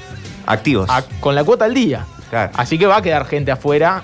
Activos. 0.46 0.88
a- 0.90 1.02
con 1.20 1.34
la 1.34 1.42
cuota 1.42 1.64
al 1.64 1.74
día. 1.74 2.04
Claro. 2.30 2.52
Así 2.54 2.78
que 2.78 2.86
va 2.86 2.98
a 2.98 3.02
quedar 3.02 3.26
gente 3.26 3.50
afuera, 3.50 4.02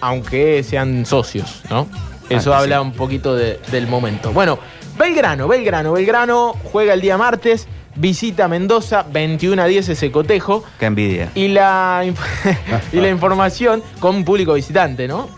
aunque 0.00 0.62
sean 0.64 1.06
socios, 1.06 1.62
¿no? 1.70 1.86
Eso 2.30 2.52
Ah, 2.54 2.58
habla 2.58 2.76
sí. 2.76 2.82
un 2.82 2.92
poquito 2.92 3.34
de- 3.34 3.58
del 3.70 3.86
momento. 3.86 4.32
Bueno, 4.32 4.58
Belgrano, 4.98 5.48
Belgrano, 5.48 5.92
Belgrano 5.92 6.54
juega 6.64 6.92
el 6.94 7.00
día 7.00 7.16
martes, 7.16 7.66
visita 7.94 8.48
Mendoza, 8.48 9.04
21 9.10 9.62
a 9.62 9.66
10 9.66 9.88
ese 9.88 10.10
cotejo. 10.10 10.64
Qué 10.78 10.86
envidia. 10.86 11.30
Y 11.34 11.48
la, 11.48 12.04
y 12.92 12.96
la 13.00 13.08
información 13.08 13.82
con 14.00 14.24
público 14.24 14.54
visitante, 14.54 15.06
¿no? 15.08 15.28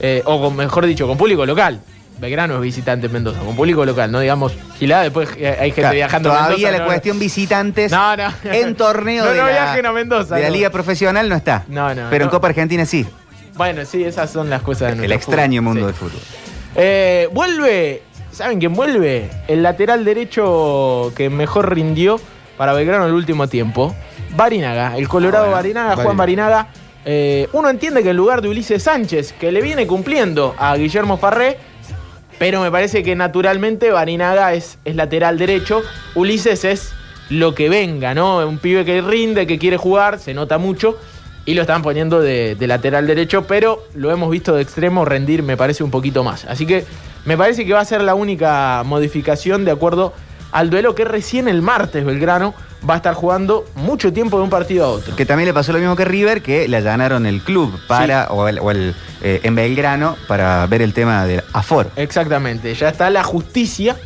Eh, 0.00 0.22
o 0.24 0.40
con, 0.40 0.56
mejor 0.56 0.86
dicho, 0.86 1.06
con 1.06 1.18
público 1.18 1.44
local. 1.44 1.80
Belgrano 2.20 2.56
es 2.56 2.60
visitante 2.60 3.06
en 3.06 3.12
Mendoza, 3.12 3.38
con 3.40 3.54
público 3.54 3.84
local, 3.86 4.10
no 4.10 4.18
digamos 4.18 4.52
gilada, 4.76 5.04
después 5.04 5.28
eh, 5.36 5.50
hay 5.50 5.68
gente 5.70 5.82
Claro, 5.82 5.94
viajando 5.94 6.32
a 6.32 6.34
Todavía 6.34 6.56
Mendoza. 6.56 6.72
la 6.72 6.78
no, 6.78 6.84
cuestión 6.86 7.18
visitantes 7.20 7.92
No, 7.92 8.16
no. 8.16 8.32
en 8.44 8.74
torneo 8.74 9.24
No, 9.26 9.30
de, 9.30 9.36
la, 9.36 9.48
viajen 9.48 9.86
a 9.86 9.92
Mendoza, 9.92 10.34
de 10.34 10.42
la. 10.42 10.50
Liga 10.50 10.70
Profesional 10.70 11.28
no 11.28 11.36
está. 11.36 11.64
No, 11.68 11.94
no, 11.94 12.06
Pero 12.10 12.24
en. 12.24 12.30
Copa 12.30 12.48
Argentina 12.48 12.84
sí. 12.86 13.06
Bueno, 13.58 13.84
sí, 13.84 14.04
esas 14.04 14.30
son 14.30 14.48
las 14.48 14.62
cosas 14.62 14.96
de 14.96 15.04
El 15.04 15.12
extraño 15.12 15.60
fútbol, 15.60 15.74
mundo 15.74 15.86
del 15.86 15.94
fútbol. 15.94 16.20
Eh, 16.76 17.28
vuelve, 17.32 18.02
¿saben 18.30 18.60
quién 18.60 18.72
vuelve? 18.72 19.28
El 19.48 19.64
lateral 19.64 20.04
derecho 20.04 21.12
que 21.16 21.28
mejor 21.28 21.74
rindió 21.74 22.20
para 22.56 22.72
Belgrano 22.72 23.06
el 23.06 23.12
último 23.12 23.48
tiempo. 23.48 23.94
Barinaga, 24.36 24.96
el 24.96 25.08
Colorado 25.08 25.44
Ah, 25.46 25.48
bueno. 25.48 25.56
Barinaga, 25.56 25.96
Juan 25.96 26.16
Barinaga. 26.16 26.68
Eh, 27.04 27.48
uno 27.52 27.68
entiende 27.68 28.02
que 28.04 28.10
en 28.10 28.16
lugar 28.16 28.42
de 28.42 28.48
Ulises 28.48 28.82
Sánchez, 28.84 29.32
que 29.32 29.50
le 29.50 29.60
viene 29.60 29.86
cumpliendo 29.88 30.54
a 30.56 30.76
Guillermo 30.76 31.16
Farré, 31.16 31.58
pero 32.38 32.60
me 32.60 32.70
parece 32.70 33.02
que 33.02 33.16
naturalmente 33.16 33.90
Barinaga 33.90 34.54
es, 34.54 34.78
es 34.84 34.94
lateral 34.94 35.36
derecho. 35.36 35.82
Ulises 36.14 36.64
es 36.64 36.92
lo 37.28 37.56
que 37.56 37.68
venga, 37.68 38.14
¿no? 38.14 38.46
Un 38.46 38.58
pibe 38.58 38.84
que 38.84 39.00
rinde, 39.00 39.48
que 39.48 39.58
quiere 39.58 39.76
jugar, 39.78 40.20
se 40.20 40.32
nota 40.32 40.58
mucho. 40.58 40.96
Y 41.48 41.54
lo 41.54 41.62
están 41.62 41.80
poniendo 41.80 42.20
de, 42.20 42.56
de 42.56 42.66
lateral 42.66 43.06
derecho, 43.06 43.46
pero 43.46 43.82
lo 43.94 44.10
hemos 44.10 44.30
visto 44.30 44.54
de 44.54 44.60
extremo 44.60 45.06
rendir, 45.06 45.42
me 45.42 45.56
parece, 45.56 45.82
un 45.82 45.90
poquito 45.90 46.22
más. 46.22 46.44
Así 46.44 46.66
que 46.66 46.84
me 47.24 47.38
parece 47.38 47.64
que 47.64 47.72
va 47.72 47.80
a 47.80 47.86
ser 47.86 48.02
la 48.02 48.14
única 48.14 48.82
modificación 48.84 49.64
de 49.64 49.70
acuerdo 49.70 50.12
al 50.52 50.68
duelo 50.68 50.94
que 50.94 51.06
recién 51.06 51.48
el 51.48 51.62
martes 51.62 52.04
Belgrano 52.04 52.52
va 52.86 52.92
a 52.92 52.96
estar 52.98 53.14
jugando 53.14 53.64
mucho 53.76 54.12
tiempo 54.12 54.36
de 54.36 54.44
un 54.44 54.50
partido 54.50 54.84
a 54.84 54.88
otro. 54.88 55.16
Que 55.16 55.24
también 55.24 55.46
le 55.46 55.54
pasó 55.54 55.72
lo 55.72 55.78
mismo 55.78 55.96
que 55.96 56.04
River, 56.04 56.42
que 56.42 56.68
le 56.68 56.76
allanaron 56.76 57.24
el 57.24 57.40
club 57.40 57.80
para, 57.86 58.28
o, 58.28 58.46
el, 58.46 58.58
o 58.58 58.70
el, 58.70 58.94
eh, 59.22 59.40
en 59.42 59.54
Belgrano 59.54 60.16
para 60.26 60.66
ver 60.66 60.82
el 60.82 60.92
tema 60.92 61.24
del 61.24 61.42
aforo. 61.54 61.90
Exactamente, 61.96 62.74
ya 62.74 62.90
está 62.90 63.08
la 63.08 63.24
justicia 63.24 63.96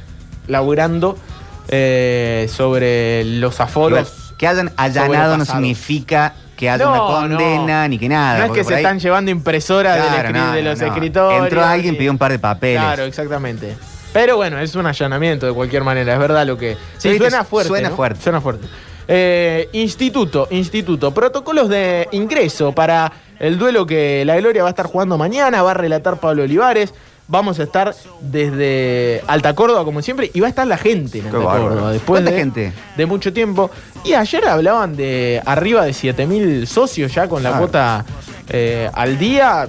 laburando 0.46 1.18
eh, 1.66 2.48
sobre 2.48 3.24
los 3.24 3.58
aforos. 3.58 3.98
Igual, 3.98 4.36
que 4.38 4.46
hayan 4.46 4.72
allanado 4.76 5.38
no 5.38 5.44
significa 5.44 6.34
que 6.62 6.70
haya 6.70 6.84
No, 6.84 6.92
una 6.92 7.00
condena 7.36 7.82
no. 7.82 7.88
ni 7.88 7.98
que 7.98 8.08
nada. 8.08 8.38
no 8.38 8.44
es 8.44 8.52
que 8.52 8.62
se 8.62 8.74
ahí- 8.74 8.82
están 8.84 9.00
llevando 9.00 9.32
impresoras 9.32 9.96
Claro, 9.96 10.30
no, 10.30 10.52
de 10.52 10.62
los 10.62 10.78
no. 10.78 10.86
escritorios. 10.86 11.42
Entró 11.42 11.64
alguien, 11.64 11.94
y- 11.94 11.98
pidió 11.98 12.12
un 12.12 12.18
par 12.18 12.30
de 12.30 12.38
papeles. 12.38 12.80
Claro, 12.80 13.02
exactamente. 13.02 13.76
Pero 14.12 14.36
bueno, 14.36 14.60
es 14.60 14.76
un 14.76 14.86
allanamiento 14.86 15.44
de 15.46 15.52
cualquier 15.52 15.82
manera, 15.82 16.12
es 16.12 16.18
verdad 16.20 16.46
lo 16.46 16.56
que. 16.56 16.76
Sí, 16.98 17.18
suena 17.18 17.42
fuerte. 17.42 17.68
suena 17.68 17.90
fuerte. 17.90 18.22
Suena 18.22 18.40
fuerte. 18.40 18.68
Eh, 19.08 19.68
instituto, 19.72 20.46
instituto. 20.52 21.12
Protocolos 21.12 21.68
de 21.68 22.06
ingreso 22.12 22.70
para 22.72 23.10
el 23.40 23.58
duelo 23.58 23.84
que 23.84 24.22
la 24.24 24.36
Gloria 24.36 24.62
va 24.62 24.68
a 24.68 24.70
estar 24.70 24.86
jugando 24.86 25.18
mañana. 25.18 25.64
Va 25.64 25.72
a 25.72 25.74
relatar 25.74 26.18
Pablo 26.18 26.44
Olivares. 26.44 26.94
Vamos 27.28 27.58
a 27.60 27.62
estar 27.62 27.94
desde 28.20 29.22
Alta 29.26 29.54
Córdoba, 29.54 29.84
como 29.84 30.02
siempre, 30.02 30.30
y 30.34 30.40
va 30.40 30.46
a 30.46 30.50
estar 30.50 30.66
la 30.66 30.76
gente 30.76 31.18
en 31.20 31.26
Alta. 31.26 31.38
Córdoba. 31.38 31.92
Después 31.92 32.20
¿Cuánta 32.20 32.30
de, 32.32 32.36
gente? 32.36 32.72
de 32.96 33.06
mucho 33.06 33.32
tiempo. 33.32 33.70
Y 34.04 34.14
ayer 34.14 34.46
hablaban 34.46 34.96
de 34.96 35.40
arriba 35.46 35.84
de 35.84 35.92
7000 35.92 36.66
socios 36.66 37.14
ya 37.14 37.28
con 37.28 37.42
la 37.42 37.54
Ah. 37.54 37.58
cuota 37.58 38.04
eh, 38.48 38.90
al 38.92 39.18
día. 39.18 39.68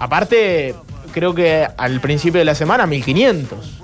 Aparte, 0.00 0.74
creo 1.12 1.34
que 1.34 1.66
al 1.76 2.00
principio 2.00 2.38
de 2.40 2.44
la 2.44 2.54
semana 2.54 2.86
1500 2.86 3.80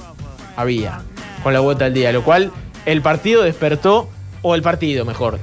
había 0.56 1.00
con 1.42 1.52
la 1.52 1.60
cuota 1.60 1.84
al 1.86 1.94
día, 1.94 2.10
lo 2.12 2.22
cual 2.24 2.50
el 2.86 3.02
partido 3.02 3.42
despertó, 3.42 4.08
o 4.42 4.54
el 4.54 4.62
partido 4.62 5.04
mejor, 5.04 5.38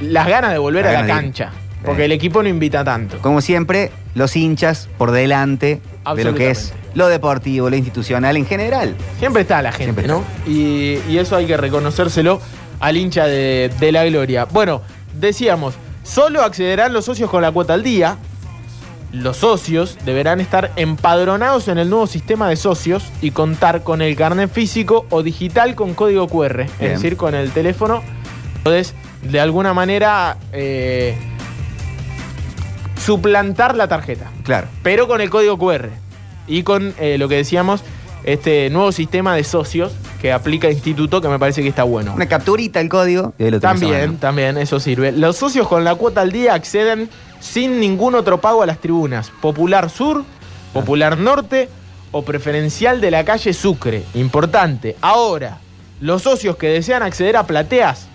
las 0.00 0.26
ganas 0.28 0.52
de 0.52 0.58
volver 0.58 0.86
a 0.86 0.92
la 0.92 1.02
de 1.02 1.08
cancha, 1.08 1.50
porque 1.84 2.02
Eh. 2.02 2.06
el 2.06 2.12
equipo 2.12 2.42
no 2.42 2.48
invita 2.48 2.82
tanto. 2.84 3.18
Como 3.20 3.40
siempre, 3.40 3.90
los 4.14 4.34
hinchas 4.36 4.88
por 4.98 5.10
delante 5.12 5.80
de 6.16 6.24
lo 6.24 6.34
que 6.34 6.50
es. 6.50 6.72
Lo 6.94 7.08
deportivo, 7.08 7.70
lo 7.70 7.76
institucional 7.76 8.36
en 8.36 8.46
general. 8.46 8.94
Siempre 9.18 9.42
está 9.42 9.62
la 9.62 9.72
gente, 9.72 10.06
¿no? 10.06 10.24
Y, 10.46 10.98
y 11.08 11.18
eso 11.18 11.36
hay 11.36 11.46
que 11.46 11.56
reconocérselo 11.56 12.40
al 12.80 12.96
hincha 12.96 13.26
de, 13.26 13.70
de 13.78 13.92
la 13.92 14.04
gloria. 14.06 14.46
Bueno, 14.46 14.82
decíamos, 15.14 15.74
solo 16.02 16.42
accederán 16.42 16.92
los 16.92 17.04
socios 17.04 17.30
con 17.30 17.42
la 17.42 17.52
cuota 17.52 17.74
al 17.74 17.82
día. 17.82 18.16
Los 19.12 19.38
socios 19.38 19.98
deberán 20.04 20.40
estar 20.40 20.70
empadronados 20.76 21.66
en 21.66 21.78
el 21.78 21.90
nuevo 21.90 22.06
sistema 22.06 22.48
de 22.48 22.54
socios 22.54 23.04
y 23.20 23.32
contar 23.32 23.82
con 23.82 24.02
el 24.02 24.14
carnet 24.14 24.50
físico 24.52 25.04
o 25.10 25.22
digital 25.24 25.74
con 25.74 25.94
código 25.94 26.28
QR. 26.28 26.56
Bien. 26.58 26.68
Es 26.80 26.90
decir, 27.02 27.16
con 27.16 27.34
el 27.34 27.50
teléfono. 27.50 28.02
Podés 28.62 28.94
de 29.22 29.40
alguna 29.40 29.74
manera 29.74 30.36
eh, 30.52 31.16
suplantar 33.04 33.74
la 33.76 33.88
tarjeta 33.88 34.30
Claro. 34.44 34.68
pero 34.82 35.08
con 35.08 35.20
el 35.20 35.30
código 35.30 35.58
QR 35.58 35.88
y 36.50 36.64
con 36.64 36.94
eh, 36.98 37.16
lo 37.16 37.28
que 37.28 37.36
decíamos, 37.36 37.82
este 38.24 38.68
nuevo 38.70 38.92
sistema 38.92 39.34
de 39.34 39.44
socios 39.44 39.92
que 40.20 40.32
aplica 40.32 40.70
Instituto, 40.70 41.22
que 41.22 41.28
me 41.28 41.38
parece 41.38 41.62
que 41.62 41.68
está 41.68 41.84
bueno. 41.84 42.12
Una 42.14 42.26
capturita 42.26 42.80
el 42.80 42.88
código 42.88 43.32
y 43.38 43.44
ahí 43.44 43.50
lo 43.50 43.60
También, 43.60 44.18
también, 44.18 44.58
eso 44.58 44.80
sirve. 44.80 45.12
Los 45.12 45.36
socios 45.36 45.68
con 45.68 45.84
la 45.84 45.94
cuota 45.94 46.20
al 46.20 46.32
día 46.32 46.52
acceden 46.54 47.08
sin 47.38 47.80
ningún 47.80 48.14
otro 48.16 48.40
pago 48.40 48.62
a 48.62 48.66
las 48.66 48.78
tribunas. 48.80 49.30
Popular 49.40 49.88
Sur, 49.88 50.24
Popular 50.74 51.16
Norte 51.16 51.68
o 52.10 52.22
preferencial 52.22 53.00
de 53.00 53.12
la 53.12 53.24
calle 53.24 53.54
Sucre. 53.54 54.02
Importante. 54.14 54.96
Ahora, 55.00 55.58
los 56.00 56.22
socios 56.22 56.56
que 56.56 56.68
desean 56.68 57.02
acceder 57.02 57.36
a 57.36 57.46
plateas, 57.46 58.08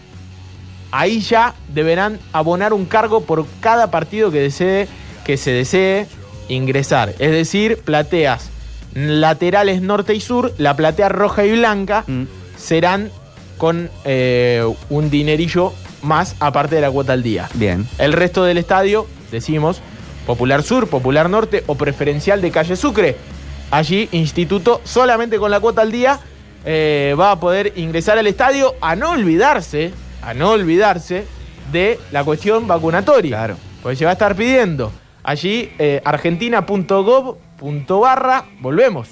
ahí 0.92 1.22
ya 1.22 1.56
deberán 1.74 2.20
abonar 2.34 2.74
un 2.74 2.86
cargo 2.86 3.22
por 3.22 3.46
cada 3.62 3.90
partido 3.90 4.30
que 4.30 4.42
desee, 4.42 4.88
que 5.24 5.38
se 5.38 5.52
desee 5.52 6.08
ingresar. 6.48 7.10
Es 7.20 7.32
decir, 7.32 7.78
plateas 7.84 8.50
laterales 8.94 9.82
norte 9.82 10.14
y 10.14 10.22
sur, 10.22 10.54
la 10.58 10.76
platea 10.76 11.10
roja 11.10 11.46
y 11.46 11.52
blanca 11.52 12.04
Mm. 12.08 12.24
serán 12.58 13.10
con 13.58 13.90
eh, 14.06 14.64
un 14.90 15.10
dinerillo 15.10 15.74
más 16.02 16.36
aparte 16.40 16.76
de 16.76 16.82
la 16.82 16.92
cuota 16.92 17.14
al 17.14 17.24
día. 17.24 17.50
Bien. 17.56 17.88
El 17.98 18.14
resto 18.14 18.44
del 18.44 18.58
estadio, 18.58 19.08
decimos, 19.32 19.82
Popular 20.26 20.64
Sur, 20.64 20.88
Popular 20.88 21.30
Norte 21.30 21.64
o 21.68 21.76
preferencial 21.76 22.42
de 22.42 22.52
Calle 22.52 22.76
Sucre. 22.76 23.16
Allí, 23.72 24.08
Instituto, 24.12 24.82
solamente 24.84 25.38
con 25.38 25.52
la 25.52 25.60
cuota 25.60 25.82
al 25.82 25.92
día, 25.92 26.20
eh, 26.66 27.16
va 27.20 27.32
a 27.32 27.40
poder 27.40 27.74
ingresar 27.76 28.18
al 28.18 28.28
estadio 28.28 28.76
a 28.82 28.96
no 28.96 29.12
olvidarse, 29.12 29.92
a 30.22 30.34
no 30.34 30.52
olvidarse 30.52 31.26
de 31.72 32.00
la 32.12 32.24
cuestión 32.24 32.68
vacunatoria. 32.68 33.38
Claro. 33.38 33.58
Porque 33.82 33.96
se 33.98 34.06
va 34.06 34.12
a 34.12 34.14
estar 34.14 34.36
pidiendo. 34.36 34.92
Allí, 35.26 35.72
eh, 35.80 36.02
argentina.gov.barra, 36.06 38.46
volvemos. 38.62 39.10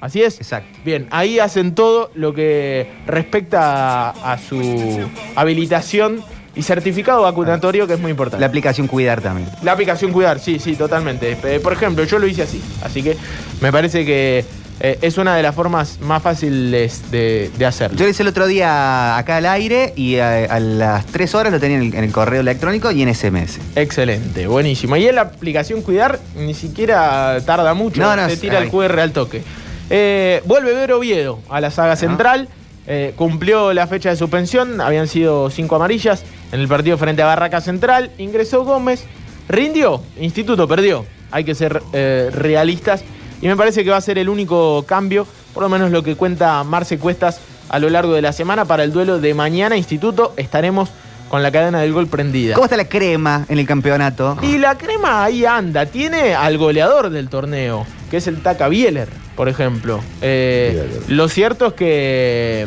Así 0.00 0.22
es. 0.22 0.36
Exacto. 0.36 0.78
Bien, 0.84 1.06
ahí 1.10 1.38
hacen 1.38 1.74
todo 1.74 2.10
lo 2.14 2.32
que 2.32 2.90
respecta 3.06 4.10
a, 4.10 4.32
a 4.32 4.38
su 4.38 5.10
habilitación 5.36 6.22
y 6.54 6.62
certificado 6.62 7.22
vacunatorio, 7.22 7.86
que 7.86 7.94
es 7.94 8.00
muy 8.00 8.10
importante. 8.10 8.40
La 8.40 8.40
La, 8.40 8.46
aplicación 8.48 8.86
Cuidar 8.86 9.20
también. 9.20 9.48
aplicación 9.72 10.12
Cuidar, 10.12 10.40
sí, 10.40 10.58
sí, 10.58 10.74
totalmente. 10.74 11.36
Eh, 11.44 11.60
por 11.60 11.72
ejemplo, 11.72 12.04
yo 12.04 12.18
lo 12.18 12.26
hice 12.26 12.42
así, 12.42 12.60
así 12.82 13.02
que 13.02 13.16
me 13.60 13.72
parece 13.72 14.04
que 14.04 14.44
eh, 14.80 14.98
es 15.02 15.18
una 15.18 15.36
de 15.36 15.42
las 15.42 15.54
formas 15.54 15.98
más 16.00 16.22
fáciles 16.22 17.10
de, 17.10 17.50
de 17.58 17.66
hacerlo. 17.66 17.96
Yo 17.98 18.04
lo 18.04 18.10
hice 18.10 18.22
el 18.22 18.28
otro 18.28 18.46
día 18.46 19.16
acá 19.18 19.36
al 19.36 19.46
aire 19.46 19.92
y 19.96 20.16
a, 20.16 20.44
a 20.44 20.58
las 20.60 21.06
3 21.06 21.34
horas 21.34 21.52
lo 21.52 21.60
tenía 21.60 21.76
en 21.78 21.82
el, 21.84 21.94
en 21.94 22.04
el 22.04 22.12
correo 22.12 22.40
electrónico 22.40 22.90
y 22.90 23.02
en 23.02 23.14
SMS. 23.14 23.58
Excelente, 23.76 24.46
buenísimo. 24.46 24.96
Y 24.96 25.06
en 25.06 25.14
la 25.16 25.22
aplicación 25.22 25.82
Cuidar 25.82 26.18
ni 26.36 26.54
siquiera 26.54 27.38
tarda 27.44 27.74
mucho, 27.74 28.00
No, 28.00 28.16
no, 28.16 28.26
es- 28.26 28.40
tira 28.40 28.58
el. 28.58 28.70
QR 28.70 28.98
al 29.00 29.12
toque. 29.12 29.42
Eh, 29.90 30.42
vuelve 30.46 30.72
Ver 30.72 30.92
Oviedo 30.92 31.40
a 31.48 31.60
la 31.60 31.70
saga 31.70 31.96
central. 31.96 32.48
eh, 32.86 33.12
cumplió 33.16 33.72
la 33.72 33.86
fecha 33.86 34.08
de 34.10 34.16
suspensión, 34.16 34.80
habían 34.80 35.06
sido 35.06 35.50
cinco 35.50 35.76
amarillas 35.76 36.24
en 36.52 36.60
el 36.60 36.66
partido 36.68 36.96
frente 36.98 37.22
a 37.22 37.26
Barraca 37.26 37.60
Central. 37.60 38.10
Ingresó 38.18 38.64
Gómez, 38.64 39.04
rindió, 39.48 40.02
Instituto 40.18 40.66
perdió. 40.66 41.04
Hay 41.30 41.44
que 41.44 41.54
ser 41.54 41.82
eh, 41.92 42.30
realistas 42.32 43.02
y 43.40 43.48
me 43.48 43.56
parece 43.56 43.84
que 43.84 43.90
va 43.90 43.96
a 43.96 44.00
ser 44.00 44.18
el 44.18 44.28
único 44.28 44.84
cambio, 44.86 45.26
por 45.54 45.62
lo 45.62 45.68
menos 45.68 45.90
lo 45.90 46.02
que 46.02 46.14
cuenta 46.16 46.62
Marce 46.64 46.98
Cuestas 46.98 47.40
a 47.68 47.78
lo 47.78 47.88
largo 47.88 48.12
de 48.12 48.22
la 48.22 48.32
semana 48.32 48.64
para 48.64 48.84
el 48.84 48.92
duelo 48.92 49.18
de 49.18 49.32
mañana. 49.34 49.76
Instituto, 49.76 50.34
estaremos 50.36 50.90
con 51.28 51.42
la 51.42 51.52
cadena 51.52 51.80
del 51.80 51.92
gol 51.92 52.08
prendida. 52.08 52.54
¿Cómo 52.54 52.64
está 52.64 52.76
la 52.76 52.88
crema 52.88 53.46
en 53.48 53.58
el 53.58 53.66
campeonato? 53.66 54.36
Y 54.42 54.58
la 54.58 54.76
crema 54.76 55.24
ahí 55.24 55.46
anda. 55.46 55.86
Tiene 55.86 56.34
al 56.34 56.58
goleador 56.58 57.10
del 57.10 57.28
torneo, 57.28 57.86
que 58.10 58.16
es 58.16 58.26
el 58.26 58.42
Taca 58.42 58.68
Bieler, 58.68 59.08
por 59.36 59.48
ejemplo. 59.48 60.00
Eh, 60.20 61.00
lo 61.06 61.28
cierto 61.28 61.68
es 61.68 61.72
que 61.74 62.66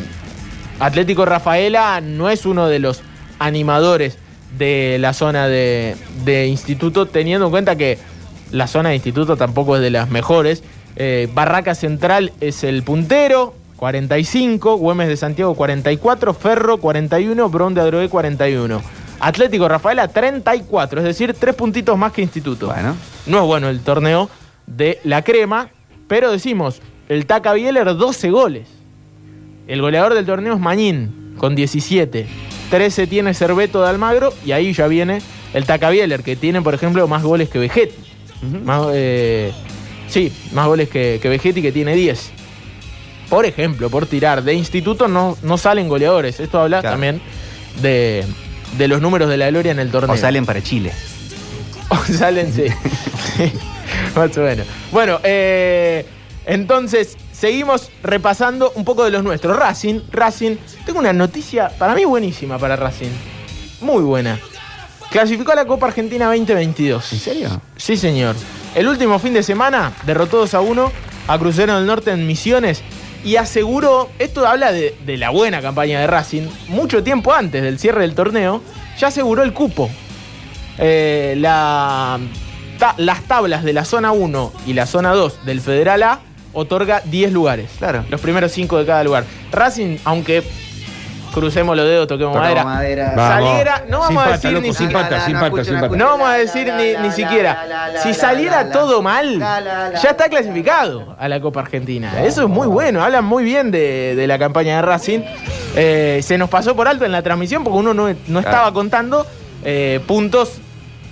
Atlético 0.80 1.26
Rafaela 1.26 2.00
no 2.00 2.30
es 2.30 2.46
uno 2.46 2.66
de 2.66 2.78
los 2.78 3.02
animadores 3.38 4.16
de 4.56 4.96
la 4.98 5.12
zona 5.12 5.46
de, 5.46 5.96
de 6.24 6.46
instituto, 6.46 7.06
teniendo 7.06 7.46
en 7.46 7.50
cuenta 7.50 7.76
que 7.76 7.98
la 8.54 8.68
zona 8.68 8.90
de 8.90 8.94
instituto 8.94 9.36
tampoco 9.36 9.74
es 9.74 9.82
de 9.82 9.90
las 9.90 10.10
mejores. 10.10 10.62
Eh, 10.94 11.28
Barraca 11.34 11.74
Central 11.74 12.32
es 12.40 12.62
el 12.62 12.84
puntero, 12.84 13.54
45, 13.76 14.76
Güemes 14.76 15.08
de 15.08 15.16
Santiago 15.16 15.54
44, 15.54 16.32
Ferro 16.34 16.78
41, 16.78 17.48
Bron 17.48 17.74
de 17.74 17.80
Adroé 17.80 18.08
41. 18.08 18.80
Atlético 19.18 19.68
Rafaela 19.68 20.06
34, 20.06 21.00
es 21.00 21.04
decir, 21.04 21.34
tres 21.34 21.56
puntitos 21.56 21.98
más 21.98 22.12
que 22.12 22.22
Instituto. 22.22 22.68
Bueno. 22.68 22.94
No 23.26 23.40
es 23.40 23.44
bueno 23.44 23.68
el 23.68 23.80
torneo 23.80 24.30
de 24.68 25.00
la 25.02 25.22
crema, 25.22 25.70
pero 26.06 26.30
decimos, 26.30 26.80
el 27.08 27.26
Taca 27.26 27.54
Bieler 27.54 27.96
12 27.96 28.30
goles. 28.30 28.68
El 29.66 29.80
goleador 29.80 30.14
del 30.14 30.26
torneo 30.26 30.54
es 30.54 30.60
Mañín, 30.60 31.34
con 31.38 31.56
17. 31.56 32.28
13 32.70 33.06
tiene 33.08 33.34
Cerveto 33.34 33.82
de 33.82 33.88
Almagro 33.88 34.32
y 34.46 34.52
ahí 34.52 34.72
ya 34.72 34.86
viene 34.86 35.22
el 35.54 35.64
Taca 35.64 35.90
Bieler, 35.90 36.22
que 36.22 36.36
tiene, 36.36 36.62
por 36.62 36.74
ejemplo, 36.74 37.08
más 37.08 37.24
goles 37.24 37.48
que 37.48 37.58
Vegetti. 37.58 38.13
Más, 38.64 38.86
eh, 38.92 39.52
sí, 40.08 40.32
más 40.52 40.66
goles 40.66 40.88
que, 40.88 41.18
que 41.22 41.28
Vegetti, 41.28 41.62
que 41.62 41.72
tiene 41.72 41.94
10. 41.94 42.30
Por 43.28 43.46
ejemplo, 43.46 43.88
por 43.90 44.06
tirar 44.06 44.42
de 44.44 44.54
instituto 44.54 45.08
no, 45.08 45.36
no 45.42 45.58
salen 45.58 45.88
goleadores. 45.88 46.40
Esto 46.40 46.60
habla 46.60 46.80
Claro. 46.80 46.94
también 46.94 47.20
de, 47.82 48.24
de 48.78 48.88
los 48.88 49.00
números 49.00 49.28
de 49.28 49.36
la 49.36 49.48
gloria 49.50 49.72
en 49.72 49.78
el 49.78 49.90
torneo. 49.90 50.14
O 50.14 50.16
salen 50.18 50.44
para 50.46 50.62
Chile. 50.62 50.92
O 51.90 51.96
salen, 52.12 52.52
sí. 52.52 52.64
Más 54.16 54.36
o 54.36 54.40
menos. 54.40 54.66
Bueno, 54.90 55.20
eh, 55.22 56.06
entonces 56.46 57.16
seguimos 57.32 57.90
repasando 58.02 58.72
un 58.74 58.84
poco 58.84 59.04
de 59.04 59.10
los 59.10 59.22
nuestros. 59.22 59.56
Racing, 59.56 60.00
Racing. 60.10 60.56
Tengo 60.86 60.98
una 60.98 61.12
noticia 61.12 61.68
para 61.78 61.94
mí 61.94 62.04
buenísima 62.04 62.58
para 62.58 62.74
Racing. 62.76 63.10
Muy 63.80 64.02
buena. 64.02 64.38
Clasificó 65.14 65.52
a 65.52 65.54
la 65.54 65.64
Copa 65.64 65.86
Argentina 65.86 66.26
2022. 66.26 67.12
¿En 67.12 67.18
serio? 67.20 67.60
Sí, 67.76 67.96
señor. 67.96 68.34
El 68.74 68.88
último 68.88 69.20
fin 69.20 69.32
de 69.32 69.44
semana 69.44 69.92
derrotó 70.04 70.38
2 70.38 70.54
a 70.54 70.60
1 70.60 70.92
a 71.28 71.38
Crucero 71.38 71.76
del 71.76 71.86
Norte 71.86 72.10
en 72.10 72.26
Misiones 72.26 72.82
y 73.24 73.36
aseguró, 73.36 74.10
esto 74.18 74.44
habla 74.44 74.72
de, 74.72 74.96
de 75.06 75.16
la 75.16 75.30
buena 75.30 75.62
campaña 75.62 76.00
de 76.00 76.08
Racing, 76.08 76.48
mucho 76.68 77.04
tiempo 77.04 77.32
antes 77.32 77.62
del 77.62 77.78
cierre 77.78 78.00
del 78.02 78.14
torneo, 78.16 78.60
ya 78.98 79.06
aseguró 79.06 79.44
el 79.44 79.52
cupo. 79.52 79.88
Eh, 80.78 81.34
la, 81.38 82.18
ta- 82.80 82.94
las 82.98 83.22
tablas 83.22 83.62
de 83.62 83.72
la 83.72 83.84
zona 83.84 84.10
1 84.10 84.52
y 84.66 84.72
la 84.72 84.86
zona 84.86 85.12
2 85.12 85.46
del 85.46 85.60
Federal 85.60 86.02
A 86.02 86.20
otorga 86.52 87.00
10 87.04 87.32
lugares. 87.32 87.70
Claro. 87.78 88.04
Los 88.10 88.20
primeros 88.20 88.50
5 88.50 88.78
de 88.78 88.84
cada 88.86 89.04
lugar. 89.04 89.24
Racing, 89.52 89.98
aunque 90.04 90.42
crucemos 91.34 91.76
los 91.76 91.86
dedos, 91.86 92.06
toquemos 92.06 92.34
Tocamos 92.34 92.64
madera, 92.64 92.64
madera. 92.64 93.12
Vamos. 93.16 93.48
saliera, 93.48 93.84
no 93.88 93.98
vamos 93.98 94.24
a 94.24 94.30
decir 94.30 94.60
ni 94.60 94.72
siquiera. 94.72 95.28
no 95.90 96.06
vamos 96.06 96.28
a 96.28 96.34
decir 96.34 96.72
ni, 96.72 97.10
siquiera. 97.10 97.90
Si 98.02 98.14
saliera 98.14 98.70
todo 98.70 99.02
mal, 99.02 99.38
ya 99.38 100.10
está 100.10 100.28
clasificado 100.28 101.16
a 101.18 101.28
la 101.28 101.40
Copa 101.40 101.60
Argentina. 101.60 102.24
Eso 102.24 102.42
es 102.42 102.48
muy 102.48 102.66
bueno. 102.66 103.02
Hablan 103.02 103.24
muy 103.24 103.44
bien 103.44 103.70
de, 103.70 104.14
de 104.14 104.26
la 104.26 104.38
campaña 104.38 104.76
de 104.76 104.82
Racing. 104.82 105.20
Eh, 105.76 106.20
se 106.22 106.38
nos 106.38 106.48
pasó 106.48 106.76
por 106.76 106.86
alto 106.86 107.04
en 107.04 107.12
la 107.12 107.22
transmisión 107.22 107.64
porque 107.64 107.78
uno 107.78 107.92
no, 107.92 108.14
no 108.28 108.38
estaba 108.38 108.72
contando 108.72 109.26
eh, 109.64 110.00
puntos 110.06 110.60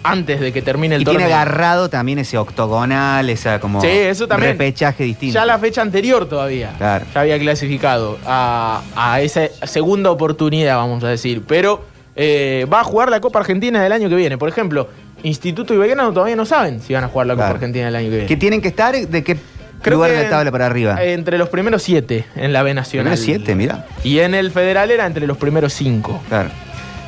antes 0.05 0.41
de 0.41 0.53
que 0.53 0.63
termine 0.63 0.97
el 0.97 1.03
Y 1.03 1.05
torneo. 1.05 1.21
tiene 1.21 1.33
agarrado 1.35 1.89
también 1.89 2.19
ese 2.19 2.39
octogonal, 2.39 3.29
esa 3.31 3.61
como 3.61 3.81
Sí, 3.81 3.87
eso 3.89 4.27
también. 4.27 4.53
repechaje 4.53 5.05
distinto. 5.05 5.35
Ya 5.35 5.45
la 5.47 5.59
fecha 5.59 5.81
anterior 5.83 6.29
todavía. 6.29 6.75
Claro. 6.79 7.07
Ya 7.15 7.21
había 7.21 7.39
clasificado 7.39 8.19
a, 8.27 8.83
a 8.97 9.21
esa 9.21 9.43
segunda 9.65 10.11
oportunidad, 10.11 10.77
vamos 10.77 11.03
a 11.05 11.09
decir. 11.09 11.43
Pero 11.47 11.85
eh, 12.17 12.67
va 12.73 12.81
a 12.81 12.85
jugar 12.85 13.11
la 13.11 13.21
Copa 13.21 13.39
Argentina 13.39 13.83
del 13.83 13.93
año 13.93 14.09
que 14.09 14.17
viene. 14.17 14.39
Por 14.39 14.49
ejemplo, 14.49 14.89
Instituto 15.23 15.73
y 15.73 15.77
Belgrano 15.77 16.13
todavía 16.13 16.35
no 16.37 16.45
saben 16.45 16.81
si 16.81 16.93
van 16.95 17.05
a 17.05 17.09
jugar 17.09 17.29
la 17.29 17.35
Copa 17.35 17.45
Claro. 17.45 17.55
Argentina 17.57 17.85
del 17.87 17.97
año 17.97 18.07
que 18.07 18.15
viene. 18.17 18.27
que 18.27 18.37
tienen 18.37 18.61
que 18.61 18.69
estar 18.69 18.95
de 18.95 19.23
qué 19.25 19.37
Creo 19.83 19.97
lugar 19.97 20.11
que 20.11 20.17
de 20.19 20.23
la 20.25 20.31
tabla 20.31 20.51
para 20.53 20.67
arriba. 20.67 21.03
Entre 21.03 21.39
los 21.39 21.49
primeros 21.49 21.83
siete 21.83 22.25
en 22.37 22.53
la 22.53 22.63
B 22.63 22.73
Nacional. 22.75 23.15
Primero 23.15 23.23
siete, 23.39 23.55
mira. 23.57 23.87
Y 24.05 24.19
en 24.21 24.35
el 24.35 24.51
Federal 24.53 24.91
era 24.93 25.07
entre 25.07 25.27
los 25.27 25.37
primeros 25.37 25.73
cinco. 25.73 26.21
Claro. 26.29 26.51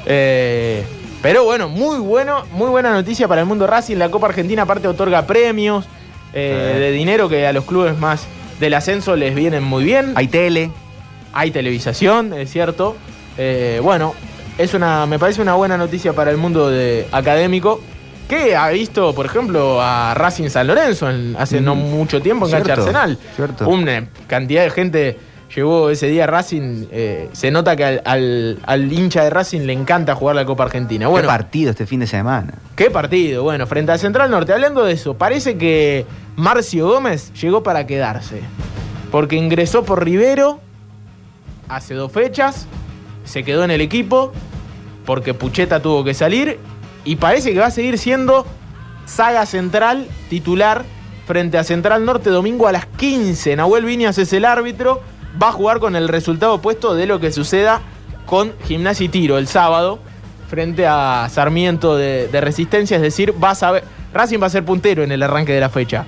Eh, 0.06 0.84
pero 1.24 1.42
bueno, 1.44 1.70
muy 1.70 1.96
bueno, 2.00 2.44
muy 2.52 2.68
buena 2.68 2.92
noticia 2.92 3.26
para 3.26 3.40
el 3.40 3.46
mundo 3.46 3.66
Racing. 3.66 3.96
La 3.96 4.10
Copa 4.10 4.26
Argentina 4.26 4.64
aparte 4.64 4.86
otorga 4.88 5.26
premios 5.26 5.86
eh, 6.34 6.76
de 6.78 6.92
dinero 6.92 7.30
que 7.30 7.46
a 7.46 7.52
los 7.54 7.64
clubes 7.64 7.98
más 7.98 8.26
del 8.60 8.74
ascenso 8.74 9.16
les 9.16 9.34
vienen 9.34 9.64
muy 9.64 9.84
bien. 9.84 10.12
Hay 10.16 10.28
tele. 10.28 10.70
Hay 11.32 11.50
televisación, 11.50 12.34
es 12.34 12.50
cierto. 12.50 12.94
Eh, 13.38 13.80
bueno, 13.82 14.12
es 14.58 14.74
una, 14.74 15.06
me 15.06 15.18
parece 15.18 15.40
una 15.40 15.54
buena 15.54 15.78
noticia 15.78 16.12
para 16.12 16.30
el 16.30 16.36
mundo 16.36 16.68
de- 16.68 17.06
académico. 17.10 17.80
Que 18.28 18.54
ha 18.54 18.68
visto, 18.68 19.14
por 19.14 19.24
ejemplo, 19.24 19.80
a 19.80 20.12
Racing 20.12 20.50
San 20.50 20.66
Lorenzo 20.66 21.08
en- 21.08 21.36
hace 21.38 21.58
no 21.62 21.74
Mm. 21.74 21.78
mucho 21.90 22.20
tiempo 22.20 22.44
en 22.44 22.52
Cancha 22.52 22.66
Cierto, 22.74 22.82
Arsenal. 22.82 23.18
cierto. 23.34 23.66
Una 23.68 24.08
cantidad 24.26 24.62
de 24.62 24.70
gente 24.70 25.18
llegó 25.54 25.90
ese 25.90 26.06
día 26.08 26.26
Racing. 26.26 26.86
eh, 26.90 27.28
se 27.32 27.50
nota 27.50 27.74
que 27.76 27.84
al, 27.84 28.02
al- 28.04 28.58
al 28.64 28.92
hincha 28.92 29.24
de 29.24 29.30
Racing 29.30 29.62
le 29.62 29.72
encanta 29.72 30.14
jugar 30.14 30.36
la 30.36 30.44
Copa 30.44 30.64
Argentina. 30.64 31.08
Bueno, 31.08 31.22
Qué 31.26 31.28
partido 31.28 31.70
este 31.70 31.86
fin 31.86 32.00
de 32.00 32.06
semana. 32.06 32.54
¿Qué 32.76 32.90
partido? 32.90 33.42
Bueno, 33.42 33.66
frente 33.66 33.92
a 33.92 33.98
Central 33.98 34.30
Norte. 34.30 34.52
Hablando 34.52 34.84
de 34.84 34.92
eso, 34.92 35.14
parece 35.14 35.56
que 35.56 36.06
Marcio 36.36 36.86
Gómez 36.88 37.32
llegó 37.40 37.62
para 37.62 37.86
quedarse. 37.86 38.40
Porque 39.10 39.36
ingresó 39.36 39.84
por 39.84 40.04
Rivero 40.04 40.60
hace 41.68 41.94
dos 41.94 42.12
fechas, 42.12 42.66
se 43.24 43.42
quedó 43.44 43.64
en 43.64 43.70
el 43.70 43.80
equipo, 43.80 44.32
porque 45.06 45.34
Pucheta 45.34 45.80
tuvo 45.80 46.04
que 46.04 46.14
salir, 46.14 46.58
y 47.04 47.16
parece 47.16 47.52
que 47.52 47.58
va 47.60 47.66
a 47.66 47.70
seguir 47.70 47.96
siendo 47.98 48.44
saga 49.06 49.46
central 49.46 50.08
titular 50.28 50.84
frente 51.26 51.56
a 51.58 51.64
Central 51.64 52.04
Norte 52.04 52.28
domingo 52.30 52.66
a 52.68 52.72
las 52.72 52.86
15. 52.86 53.56
Nahuel 53.56 53.84
Viñas 53.84 54.18
es 54.18 54.32
el 54.32 54.44
árbitro, 54.44 55.00
va 55.42 55.48
a 55.48 55.52
jugar 55.52 55.78
con 55.80 55.96
el 55.96 56.08
resultado 56.08 56.54
opuesto 56.54 56.94
de 56.94 57.06
lo 57.06 57.20
que 57.20 57.32
suceda 57.32 57.80
con 58.26 58.52
Gimnasia 58.66 59.04
y 59.04 59.08
Tiro 59.08 59.38
el 59.38 59.46
sábado 59.48 59.98
frente 60.48 60.86
a 60.86 61.28
Sarmiento 61.30 61.96
de, 61.96 62.28
de 62.28 62.40
Resistencia, 62.40 62.96
es 62.96 63.02
decir, 63.02 63.34
va 63.42 63.50
a 63.50 63.54
saber, 63.54 63.84
Racing 64.12 64.38
va 64.40 64.46
a 64.46 64.50
ser 64.50 64.64
puntero 64.64 65.02
en 65.02 65.10
el 65.12 65.22
arranque 65.22 65.52
de 65.52 65.60
la 65.60 65.68
fecha. 65.68 66.06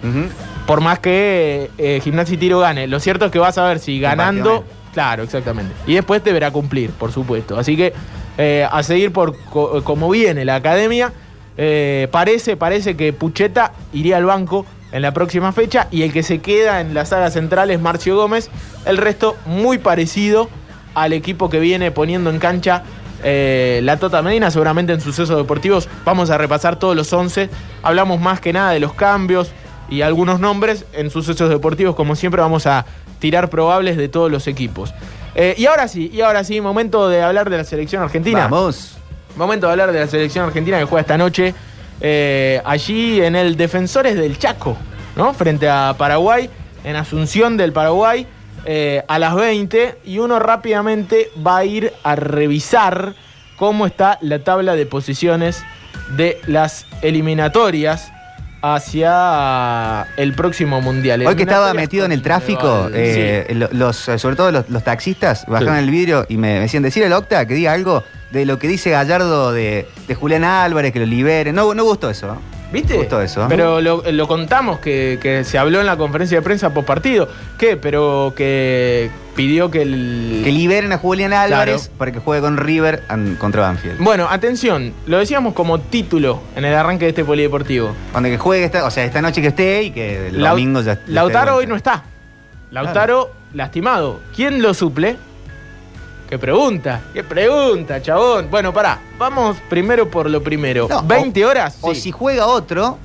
Por 0.67 0.81
más 0.81 0.99
que 1.01 1.71
eh, 1.79 2.01
Gimnasia 2.03 2.35
y 2.35 2.39
Tiro 2.39 2.59
gane. 2.61 2.87
Lo 2.87 2.99
cierto 3.01 3.27
es 3.27 3.33
que 3.33 3.39
vas 3.39 3.57
a 3.59 3.65
ver 3.67 3.79
si 3.79 3.99
ganando. 4.01 4.65
Claro, 4.95 5.23
exactamente. 5.25 5.73
Y 5.87 5.95
después 5.95 6.23
deberá 6.25 6.51
cumplir, 6.51 6.91
por 6.91 7.13
supuesto. 7.13 7.59
Así 7.59 7.77
que 7.77 7.93
eh, 8.39 8.67
a 8.71 8.83
seguir 8.83 9.13
por 9.13 9.37
co- 9.51 9.83
como 9.85 10.09
viene 10.11 10.45
la 10.45 10.57
academia. 10.57 11.13
eh, 11.59 12.09
parece, 12.11 12.57
parece 12.57 12.97
que 12.97 13.13
Pucheta 13.13 13.73
iría 13.93 14.17
al 14.19 14.25
banco 14.27 14.67
en 14.93 15.03
la 15.03 15.13
próxima 15.13 15.53
fecha. 15.53 15.89
Y 15.91 16.03
el 16.03 16.13
que 16.13 16.23
se 16.23 16.41
queda 16.41 16.81
en 16.81 16.95
la 16.95 17.05
saga 17.05 17.31
central 17.31 17.71
es 17.71 17.81
Marcio 17.81 18.17
Gómez. 18.17 18.51
El 18.85 18.97
resto 18.97 19.37
muy 19.47 19.79
parecido 19.79 20.49
al 20.95 21.13
equipo 21.13 21.51
que 21.51 21.61
viene 21.61 21.91
poniendo 21.91 22.31
en 22.31 22.39
cancha 22.39 22.83
eh, 23.23 23.81
la 23.83 23.99
Tota 23.99 24.23
Medina, 24.23 24.51
seguramente 24.51 24.93
en 24.93 25.01
sucesos 25.01 25.37
deportivos. 25.37 25.89
Vamos 26.05 26.31
a 26.31 26.39
repasar 26.39 26.79
todos 26.79 26.97
los 26.97 27.13
11. 27.13 27.51
Hablamos 27.83 28.21
más 28.21 28.41
que 28.41 28.53
nada 28.53 28.71
de 28.71 28.81
los 28.81 28.95
cambios 28.95 29.53
y 29.89 30.03
algunos 30.03 30.41
nombres. 30.41 30.85
En 30.93 31.11
sucesos 31.11 31.51
deportivos, 31.51 31.95
como 31.95 32.17
siempre, 32.17 32.41
vamos 32.41 32.67
a 32.67 32.87
tirar 33.19 33.51
probables 33.51 33.97
de 33.97 34.09
todos 34.09 34.31
los 34.31 34.47
equipos. 34.47 34.95
Eh, 35.35 35.55
y 35.59 35.67
ahora 35.67 35.89
sí, 35.89 36.11
y 36.13 36.23
ahora 36.23 36.45
sí, 36.45 36.61
momento 36.61 37.09
de 37.09 37.23
hablar 37.23 37.51
de 37.51 37.59
la 37.59 37.65
selección 37.65 38.03
argentina. 38.03 38.49
Vamos. 38.49 38.97
Momento 39.37 39.67
de 39.67 39.73
hablar 39.73 39.93
de 39.93 40.01
la 40.01 40.07
selección 40.07 40.47
argentina 40.47 40.79
que 40.79 40.85
juega 40.85 41.03
esta 41.03 41.19
noche 41.19 41.55
eh, 42.01 42.61
allí 42.65 43.23
en 43.23 43.37
el 43.37 43.57
Defensores 43.57 44.17
del 44.17 44.39
Chaco, 44.39 44.77
¿no? 45.17 45.35
Frente 45.35 45.69
a 45.69 45.95
Paraguay, 45.97 46.51
en 46.85 46.97
Asunción 46.97 47.57
del 47.57 47.73
Paraguay, 47.73 48.27
eh, 48.65 49.03
a 49.09 49.19
las 49.19 49.35
20. 49.35 49.99
Y 50.05 50.19
uno 50.19 50.39
rápidamente 50.39 51.31
va 51.45 51.59
a 51.59 51.65
ir 51.65 51.93
a 52.03 52.17
revisar 52.17 53.15
cómo 53.57 53.87
está 53.87 54.19
la 54.21 54.41
tabla 54.41 54.75
de 54.75 54.87
posiciones 54.87 55.65
de 56.17 56.41
las 56.47 56.87
eliminatorias 57.03 58.13
hacia 58.63 60.07
el 60.17 60.33
próximo 60.35 60.81
mundial. 60.81 61.27
Hoy 61.27 61.37
que 61.37 61.43
estaba 61.43 61.73
metido 61.75 62.05
en 62.05 62.13
el 62.13 62.23
tráfico, 62.23 62.89
eh, 62.93 63.47
lo- 63.55 63.69
los, 63.73 64.09
eh, 64.09 64.19
sobre 64.19 64.37
todo 64.37 64.51
los, 64.53 64.69
los 64.69 64.83
taxistas 64.85 65.45
bajaron 65.47 65.77
Sí. 65.77 65.85
el 65.85 65.91
vidrio 65.91 66.27
y 66.29 66.37
me, 66.37 66.55
me 66.55 66.61
decían, 66.61 66.83
decir 66.83 67.03
el 67.03 67.13
Octa 67.13 67.47
que 67.47 67.55
diga 67.55 67.73
algo 67.73 68.03
de 68.31 68.45
lo 68.45 68.59
que 68.59 68.69
dice 68.69 68.91
Gallardo 68.91 69.53
de, 69.53 69.87
de 70.09 70.15
Julián 70.15 70.45
Álvarez, 70.45 70.93
que 70.93 70.99
lo 71.01 71.07
libere. 71.07 71.53
No, 71.53 71.73
no 71.75 71.85
gustó 71.85 72.11
eso. 72.11 72.27
¿no? 72.27 72.56
¿Viste? 72.77 72.97
Gustó 72.99 73.23
eso. 73.23 73.47
Pero 73.49 73.81
lo, 73.81 74.03
lo 74.11 74.29
contamos 74.29 74.81
que, 74.81 75.19
que 75.23 75.45
se 75.45 75.57
habló 75.57 75.81
en 75.81 75.87
la 75.87 75.97
conferencia 75.97 76.39
de 76.39 76.43
prensa 76.43 76.75
post 76.75 76.87
partido. 76.87 77.27
¿Qué? 77.59 77.79
Pero 77.79 78.35
que 78.37 79.11
pidió 79.35 79.71
que 79.71 79.81
el. 79.81 80.43
Que 80.45 80.53
liberen 80.53 80.93
a 80.93 80.99
Julián 80.99 81.33
Álvarez 81.33 81.91
para 81.97 82.13
que 82.13 82.19
juegue 82.19 82.43
con 82.43 82.59
River 82.59 83.03
contra 83.39 83.63
Banfield. 83.63 83.99
Bueno, 84.01 84.27
atención, 84.29 84.93
lo 85.07 85.19
decíamos 85.19 85.55
como 85.55 85.81
título 85.81 86.43
en 86.55 86.67
el 86.67 86.75
arranque 86.75 87.07
de 87.07 87.11
este 87.11 87.25
polideportivo. 87.25 87.95
Cuando 88.13 88.29
que 88.29 88.37
juegue, 88.37 88.65
esta, 88.67 88.85
o 88.85 88.91
sea, 88.91 89.05
esta 89.05 89.23
noche 89.23 89.41
que 89.41 89.49
esté 89.49 89.85
y 89.85 89.91
que 89.91 90.29
el 90.29 90.39
domingo 90.39 90.83
ya, 90.83 91.01
Lautaro 91.07 91.57
hoy 91.57 91.67
no 91.67 91.77
está. 91.77 92.05
Lautaro 92.71 93.31
lastimado. 93.55 94.21
¿Quién 94.35 94.61
lo 94.61 94.75
suple? 94.75 95.17
¿Qué 96.29 96.39
pregunta? 96.39 97.03
¿Qué 97.15 97.23
pregunta, 97.23 98.03
chabón? 98.03 98.49
Bueno, 98.51 98.73
pará. 98.73 98.99
Vamos 99.19 99.57
primero 99.69 100.11
por 100.11 100.29
lo 100.29 100.43
primero. 100.43 100.89
No, 100.91 101.03
20 101.03 101.45
o- 101.45 101.49
horas. 101.49 101.79
O 101.81 101.95
sí. 101.95 102.01
si 102.01 102.11
juega 102.13 102.47
otro, 102.47 102.99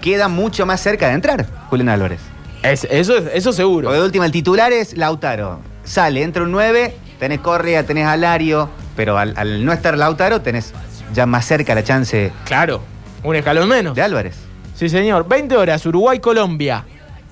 queda 0.00 0.28
mucho 0.28 0.66
más 0.66 0.80
cerca 0.80 1.08
de 1.08 1.14
entrar 1.14 1.46
Julián 1.70 1.88
Álvarez. 1.88 2.20
Es- 2.62 2.86
eso, 2.90 3.16
es- 3.16 3.30
eso 3.32 3.52
seguro. 3.52 3.86
Porque 3.88 3.98
de 4.00 4.04
última, 4.04 4.26
el 4.26 4.32
titular 4.32 4.70
es 4.72 4.96
Lautaro. 4.96 5.60
Sale, 5.84 6.22
entra 6.22 6.42
un 6.42 6.52
9, 6.52 6.94
tenés 7.18 7.40
Correa, 7.40 7.84
tenés 7.86 8.06
Alario, 8.06 8.68
pero 8.96 9.16
al, 9.18 9.34
al 9.36 9.64
no 9.64 9.72
estar 9.72 9.96
Lautaro, 9.96 10.42
tenés 10.42 10.72
ya 11.14 11.24
más 11.26 11.46
cerca 11.46 11.74
la 11.74 11.82
chance 11.82 12.32
Claro, 12.44 12.82
un 13.24 13.34
escalón 13.34 13.68
menos. 13.68 13.94
de 13.96 14.02
Álvarez. 14.02 14.36
Sí, 14.74 14.88
señor. 14.90 15.26
20 15.26 15.56
horas, 15.56 15.84
Uruguay-Colombia. 15.86 16.84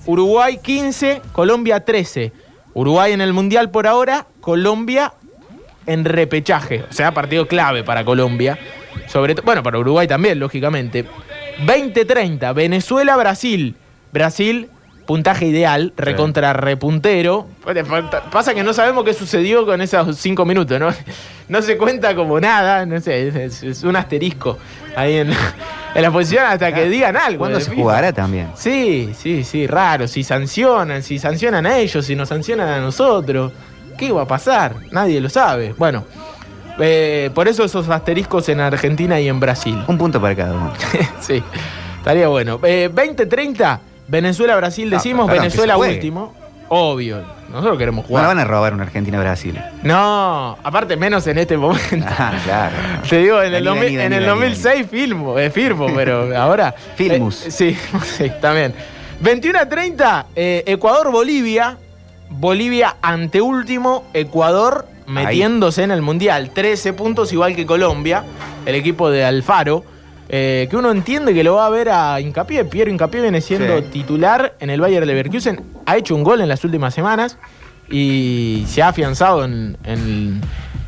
Uruguay 0.07 0.57
15, 0.61 1.21
Colombia 1.31 1.79
13. 1.85 2.33
Uruguay 2.73 3.11
en 3.13 3.21
el 3.21 3.33
Mundial 3.33 3.69
por 3.69 3.87
ahora, 3.87 4.27
Colombia 4.39 5.13
en 5.85 6.05
repechaje. 6.05 6.83
O 6.89 6.93
sea, 6.93 7.13
partido 7.13 7.47
clave 7.47 7.83
para 7.83 8.03
Colombia. 8.05 8.57
Sobre 9.07 9.33
bueno, 9.35 9.63
para 9.63 9.79
Uruguay 9.79 10.07
también, 10.07 10.39
lógicamente. 10.39 11.05
20-30, 11.65 12.53
Venezuela-Brasil. 12.53 13.75
Brasil, 14.11 14.69
puntaje 15.05 15.45
ideal, 15.45 15.93
recontra 15.97 16.53
repuntero. 16.53 17.47
Pasa 18.31 18.53
que 18.53 18.63
no 18.63 18.73
sabemos 18.73 19.03
qué 19.03 19.13
sucedió 19.13 19.65
con 19.65 19.81
esos 19.81 20.17
cinco 20.17 20.45
minutos, 20.45 20.79
¿no? 20.79 20.89
No 21.49 21.61
se 21.61 21.77
cuenta 21.77 22.15
como 22.15 22.39
nada, 22.39 22.85
no 22.85 22.99
sé, 23.01 23.27
es, 23.27 23.63
es 23.63 23.83
un 23.83 23.95
asterisco 23.95 24.57
ahí 24.95 25.17
en, 25.17 25.31
en 25.95 26.01
la 26.01 26.09
posición 26.11 26.45
hasta 26.45 26.73
que 26.73 26.87
digan 26.87 27.17
algo. 27.17 27.39
¿Cuándo 27.39 27.59
se 27.59 27.75
jugará 27.75 28.13
también? 28.13 28.49
Sí, 28.55 29.11
sí, 29.17 29.43
sí, 29.43 29.67
raro. 29.67 30.07
Si 30.07 30.23
sancionan, 30.23 31.03
si 31.03 31.19
sancionan 31.19 31.65
a 31.65 31.77
ellos, 31.77 32.05
si 32.05 32.15
nos 32.15 32.29
sancionan 32.29 32.69
a 32.69 32.79
nosotros. 32.79 33.51
¿Qué 33.97 34.11
va 34.11 34.21
a 34.23 34.27
pasar? 34.27 34.75
Nadie 34.91 35.19
lo 35.21 35.29
sabe. 35.29 35.73
Bueno, 35.77 36.05
Eh, 36.79 37.29
por 37.35 37.47
eso 37.47 37.63
esos 37.65 37.87
asteriscos 37.89 38.47
en 38.49 38.59
Argentina 38.61 39.19
y 39.19 39.27
en 39.27 39.39
Brasil. 39.39 39.77
Un 39.87 39.97
punto 39.97 40.19
para 40.21 40.35
cada 40.35 40.53
uno. 40.53 40.71
sí, 41.19 41.43
estaría 41.97 42.27
bueno. 42.29 42.59
Eh, 42.63 42.89
20-30, 42.91 43.79
Venezuela-Brasil 44.11 44.89
No, 44.89 44.97
decimos, 44.97 45.31
Venezuela 45.31 45.77
último. 45.77 46.33
Obvio, 46.67 47.21
nosotros 47.49 47.77
queremos 47.77 48.05
jugar. 48.05 48.27
van 48.27 48.39
a 48.39 48.45
robar 48.45 48.73
una 48.73 48.83
Argentina-Brasil. 48.83 49.57
No, 49.83 50.57
aparte 50.63 50.95
menos 50.97 51.25
en 51.27 51.37
este 51.37 51.57
momento. 51.57 52.05
Ah, 52.07 52.33
claro. 52.43 52.75
Te 53.09 53.17
digo, 53.17 53.41
en 53.41 53.53
el, 53.53 53.63
Vení, 53.63 53.65
2000 53.65 53.83
vení, 53.83 53.95
en 53.95 54.11
vení, 54.11 54.15
el 54.15 54.21
vení, 54.21 54.39
2006 54.41 54.87
filmo, 54.89 55.39
eh, 55.39 55.49
firmo, 55.49 55.87
pero 55.95 56.37
ahora... 56.41 56.73
Filmus. 56.95 57.45
eh, 57.47 57.51
sí, 57.51 57.77
sí, 58.17 58.31
también. 58.41 58.73
21 59.21 59.59
a 59.59 59.65
30, 59.67 60.25
eh, 60.35 60.63
Ecuador-Bolivia. 60.65 61.77
Bolivia 62.29 62.95
anteúltimo, 63.01 64.05
Ecuador 64.13 64.87
metiéndose 65.07 65.83
en 65.83 65.91
el 65.91 66.01
Mundial. 66.01 66.51
13 66.51 66.93
puntos 66.93 67.33
igual 67.33 67.55
que 67.55 67.65
Colombia, 67.65 68.23
el 68.65 68.75
equipo 68.75 69.09
de 69.09 69.25
Alfaro. 69.25 69.83
Eh, 70.33 70.67
que 70.69 70.77
uno 70.77 70.91
entiende 70.91 71.33
que 71.33 71.43
lo 71.43 71.55
va 71.55 71.65
a 71.65 71.69
ver 71.69 71.89
a 71.89 72.21
Hincapié. 72.21 72.63
Piero 72.63 72.89
Hincapié 72.89 73.21
viene 73.21 73.41
siendo 73.41 73.79
Sí. 73.79 73.83
titular 73.91 74.55
en 74.61 74.69
el 74.69 74.79
Bayer 74.79 75.05
Leverkusen. 75.05 75.61
Ha 75.85 75.97
hecho 75.97 76.15
un 76.15 76.23
gol 76.23 76.39
en 76.39 76.47
las 76.47 76.63
últimas 76.63 76.93
semanas 76.93 77.37
y 77.89 78.63
se 78.67 78.81
ha 78.81 78.87
afianzado 78.87 79.43
en, 79.43 79.77
en 79.83 80.39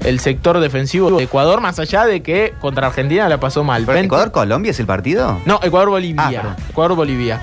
el 0.06 0.20
sector 0.22 0.60
defensivo 0.62 1.12
de 1.18 1.26
Ecuador, 1.26 1.60
más 1.60 1.78
allá 1.80 2.06
de 2.06 2.22
que 2.24 2.54
contra 2.62 2.88
Argentina 2.88 3.28
la 3.28 3.38
pasó 3.40 3.66
mal. 3.66 3.82
¿Pero 3.84 3.96
20 3.96 4.06
¿Ecuador-Colombia 4.08 4.72
es 4.72 4.80
el 4.80 4.86
partido? 4.86 5.42
No, 5.46 5.60
Ecuador-Bolivia. 5.62 6.42
Ah. 6.46 6.56
Ecuador-Bolivia. 6.70 7.42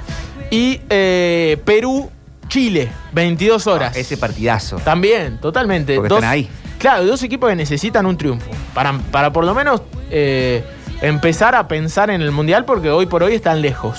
Y 0.51 0.81
eh, 0.89 1.59
Perú-Chile, 1.65 2.91
22 3.13 3.67
horas. 3.67 3.97
Ese 3.97 4.17
partidazo. 4.17 4.77
También, 4.77 5.39
totalmente. 5.39 5.97
Porque 5.97 6.15
están 6.15 6.31
ahí. 6.31 6.49
Claro, 6.79 7.05
dos 7.05 7.23
equipos 7.23 7.51
que 7.51 7.57
necesitan 7.57 8.07
un 8.07 8.17
triunfo. 8.17 8.51
Para, 8.73 8.95
para 9.11 9.33
por 9.33 9.45
lo 9.45 9.55
menos 9.55 9.83
eh, 10.11 10.65
empezar 11.03 11.55
a 11.55 11.69
pensar 11.69 12.11
en 12.11 12.23
el 12.23 12.31
Mundial, 12.31 12.65
porque 12.65 12.91
hoy 12.91 13.07
por 13.07 13.23
hoy 13.23 13.35
están 13.35 13.63
lejos. 13.63 13.99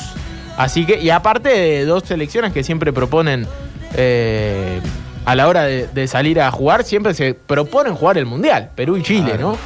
Así 0.58 0.86
que, 0.86 1.00
y 1.00 1.10
aparte 1.10 1.50
de 1.50 1.86
dos 1.86 2.04
selecciones 2.04 2.54
que 2.54 2.64
siempre 2.64 2.94
proponen, 2.94 3.48
eh, 3.96 4.80
a 5.26 5.36
la 5.36 5.48
hora 5.48 5.64
de, 5.64 5.88
de 5.88 6.08
salir 6.08 6.42
a 6.42 6.52
jugar, 6.52 6.84
siempre 6.84 7.14
se 7.14 7.34
proponen 7.34 7.96
jugar 7.96 8.18
el 8.18 8.26
Mundial, 8.26 8.72
Perú 8.76 8.98
y 8.98 9.04
Chile, 9.04 9.38
¿no? 9.40 9.58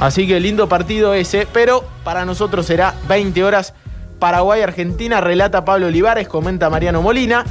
Así 0.00 0.26
que 0.26 0.40
lindo 0.40 0.68
partido 0.68 1.14
ese, 1.14 1.46
pero 1.52 1.84
para 2.02 2.24
nosotros 2.24 2.66
será 2.66 2.94
20 3.08 3.44
horas. 3.44 3.74
Paraguay-Argentina, 4.18 5.20
relata 5.20 5.64
Pablo 5.64 5.86
Olivares, 5.86 6.28
comenta 6.28 6.70
Mariano 6.70 7.02
Molina. 7.02 7.44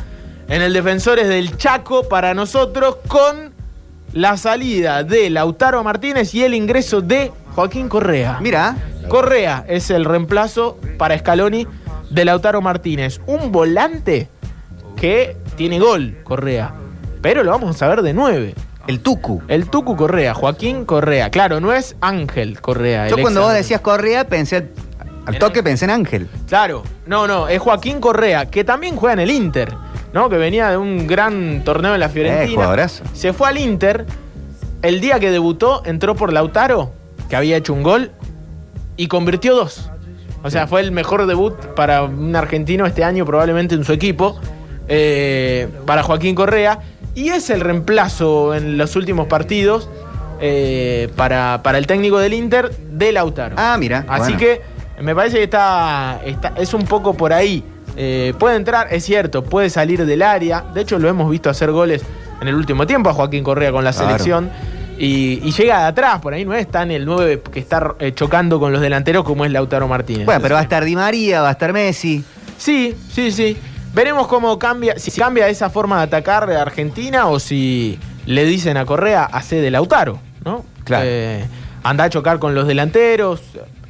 En 0.47 0.62
el 0.62 0.73
Defensores 0.73 1.27
del 1.27 1.56
Chaco, 1.58 2.08
para 2.10 2.34
nosotros, 2.34 2.97
con 3.08 3.53
la 4.12 4.38
salida 4.38 5.03
de 5.03 5.29
Lautaro 5.29 5.84
Martínez 5.84 6.34
y 6.36 6.43
el 6.43 6.53
ingreso 6.53 7.01
de 7.01 7.32
Joaquín 7.56 7.89
Correa. 7.89 8.39
Mira, 8.41 8.75
Correa 9.08 9.66
es 9.68 9.89
el 9.89 10.06
reemplazo 10.06 10.78
para 10.98 11.18
Scaloni 11.18 11.68
de 12.10 12.26
Lautaro 12.26 12.62
Martínez. 12.62 13.20
Un 13.26 13.52
volante 13.52 14.30
que 14.96 15.38
tiene 15.56 15.80
gol, 15.80 16.18
Correa. 16.24 16.74
Pero 17.22 17.44
lo 17.44 17.52
vamos 17.52 17.82
a 17.82 17.88
ver 17.88 18.02
de 18.02 18.13
nueve. 18.13 18.56
el 18.88 19.00
Tucu. 19.00 19.42
El 19.48 19.70
Tucu 19.70 19.96
Correa, 19.96 20.34
Joaquín 20.34 20.86
Correa. 20.86 21.30
Claro, 21.30 21.60
no 21.62 21.74
es 21.74 21.96
Ángel 22.02 22.60
Correa. 22.60 23.08
Yo 23.08 23.18
cuando 23.18 23.42
vos 23.42 23.54
decías 23.54 23.80
Correa, 23.82 24.28
pensé 24.28 24.70
al, 25.26 25.39
toque, 25.39 25.63
pensé 25.63 25.86
en 25.86 25.92
Ángel. 25.92 26.28
Claro, 26.48 26.84
no, 27.06 27.26
no, 27.28 27.48
es 27.48 27.60
Joaquín 27.62 28.02
Correa, 28.02 28.48
que 28.48 28.63
también 28.66 28.98
juega 28.98 29.13
en 29.13 29.20
el 29.20 29.32
Inter, 29.32 29.74
¿no? 30.12 30.28
Que 30.30 30.36
venía 30.38 30.70
de 30.70 30.76
un 30.78 31.08
gran 31.08 31.63
torneo 31.63 31.94
en 31.94 32.02
la 32.02 32.08
Eh, 32.08 32.10
Fiorentina. 32.10 32.56
jugadorazo. 32.56 33.04
se 33.13 33.32
fue 33.32 33.48
al 33.48 33.58
Inter. 33.58 34.06
El 34.82 35.00
día 35.00 35.18
que 35.22 35.32
debutó, 35.32 35.82
entró 35.86 36.13
por 36.16 36.34
Lautaro, 36.34 36.92
que 37.30 37.38
había 37.38 37.56
hecho 37.56 37.72
un 37.74 37.84
gol, 37.84 38.12
y 38.97 39.08
convirtió 39.08 39.56
dos. 39.56 39.89
O 40.43 40.49
sea, 40.49 40.67
fue 40.67 40.82
el 40.82 40.91
mejor 40.91 41.25
debut 41.25 41.56
para 41.75 42.03
un 42.03 42.36
argentino 42.36 42.86
este 42.86 43.03
año, 43.03 43.25
probablemente 43.25 43.75
en 43.75 43.84
su 43.86 43.93
equipo, 43.93 44.39
eh, 44.88 45.67
para 45.86 46.03
Joaquín 46.03 46.36
Correa. 46.36 46.79
Y 47.15 47.29
es 47.29 47.49
el 47.49 47.62
reemplazo 47.62 48.53
en 48.56 48.77
los 48.77 48.95
últimos 48.95 49.27
partidos 49.27 49.88
eh, 50.41 51.10
para, 51.15 51.62
para 51.63 51.77
el 51.77 51.88
técnico 51.88 52.17
del 52.19 52.34
Inter 52.34 52.71
de 52.91 53.12
Lautaro. 53.12 53.56
Ah, 53.58 53.77
mira. 53.79 54.03
Así 54.10 54.34
bueno. 54.34 54.39
que 54.39 54.62
me 55.01 55.15
parece 55.15 55.38
que 55.38 55.43
está, 55.43 56.19
está- 56.25 56.53
es 56.58 56.73
un 56.73 56.84
poco 56.86 57.13
por 57.13 57.32
ahí. 57.32 57.63
Eh, 57.95 58.34
puede 58.39 58.56
entrar, 58.58 58.88
es 58.91 59.06
cierto, 59.06 59.43
puede 59.43 59.69
salir 59.69 60.06
del 60.06 60.21
área. 60.23 60.65
De 60.73 60.82
hecho, 60.82 60.97
lo 60.99 61.08
hemos 61.08 61.29
visto 61.29 61.49
hacer 61.49 61.71
goles 61.71 62.01
en 62.41 62.47
el 62.47 62.56
último 62.56 62.86
tiempo 62.88 63.10
a 63.10 63.13
Joaquín 63.13 63.43
Correa 63.43 63.71
con 63.71 63.84
la 63.84 63.91
Claro. 63.91 64.08
selección. 64.08 64.49
Y, 64.97 65.39
y 65.43 65.51
llega 65.51 65.79
de 65.79 65.86
atrás, 65.88 66.19
por 66.21 66.34
ahí 66.34 66.45
no 66.45 66.53
es 66.53 66.69
tan 66.69 66.91
el 66.91 67.06
9 67.06 67.41
que 67.51 67.60
está 67.60 67.95
eh, 67.99 68.13
chocando 68.13 68.60
con 68.60 68.71
los 68.71 68.79
delanteros 68.82 69.23
como 69.23 69.43
es 69.45 69.51
Lautaro 69.51 69.88
Martínez. 69.88 70.25
Bueno, 70.25 70.41
pero 70.41 70.53
va 70.56 70.60
a 70.60 70.63
estar 70.63 70.86
Di 70.86 70.95
María, 70.95 71.41
va 71.41 71.49
a 71.49 71.53
estar 71.53 71.73
Messi. 71.73 72.23
Sí, 72.58 72.95
sí, 73.12 73.32
sí. 73.32 73.58
Veremos 73.93 74.27
cómo 74.27 74.58
cambia, 74.60 74.97
si 74.97 75.12
cambia 75.12 75.47
esa 75.49 75.69
forma 75.69 75.97
de 75.97 76.03
atacar 76.03 76.47
de 76.47 76.56
Argentina 76.58 77.27
o 77.27 77.39
si 77.39 77.99
le 78.25 78.45
dicen 78.45 78.77
a 78.77 78.86
Correa, 78.86 79.23
hace 79.25 79.58
de 79.62 79.71
Lautaro, 79.71 80.19
¿no? 80.45 80.63
Claro. 80.84 81.06
Eh, 81.08 81.45
anda 81.84 82.06
a 82.06 82.10
chocar 82.10 82.39
con 82.39 82.56
los 82.56 82.67
delanteros. 82.67 83.41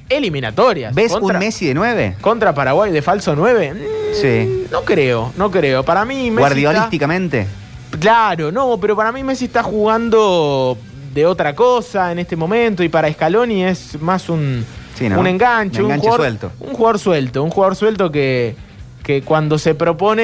Eliminatorias. 0.10 0.94
¿Ves 0.94 1.12
Contra- 1.12 1.38
un 1.38 1.40
Messi 1.46 1.68
de 1.68 1.74
9? 1.74 2.18
Contra 2.22 2.54
Paraguay 2.54 2.92
de 2.92 3.02
falso 3.02 3.36
9. 3.36 3.74
Sí. 4.14 4.66
No 4.72 4.82
creo, 4.84 5.32
no 5.38 5.50
creo. 5.50 5.84
Para 5.84 6.06
mí 6.06 6.30
Messi 6.30 6.40
Guardiolísticamente. 6.40 7.42
está- 7.42 7.98
Claro, 8.00 8.52
no, 8.52 8.78
pero 8.80 8.96
para 8.96 9.12
mí 9.12 9.24
Messi 9.24 9.46
está 9.46 9.64
jugando 9.64 10.78
de 11.14 11.26
otra 11.26 11.54
cosa 11.56 12.12
en 12.12 12.20
este 12.20 12.36
momento 12.36 12.84
y 12.84 12.90
para 12.90 13.12
Scaloni 13.12 13.64
es 13.64 14.02
más 14.02 14.30
un, 14.30 14.66
Sí, 14.96 15.10
¿no? 15.10 15.20
un 15.20 15.28
enganche, 15.28 15.82
Un 15.82 15.92
jugador, 15.98 16.20
suelto. 16.20 16.52
un 16.60 16.74
jugador 16.74 17.00
suelto, 17.00 17.44
un 17.44 17.50
jugador 17.50 17.76
suelto 17.76 18.12
que, 18.12 18.56
que 19.04 19.22
cuando 19.24 19.58
se 19.58 19.74
propone 19.76 20.24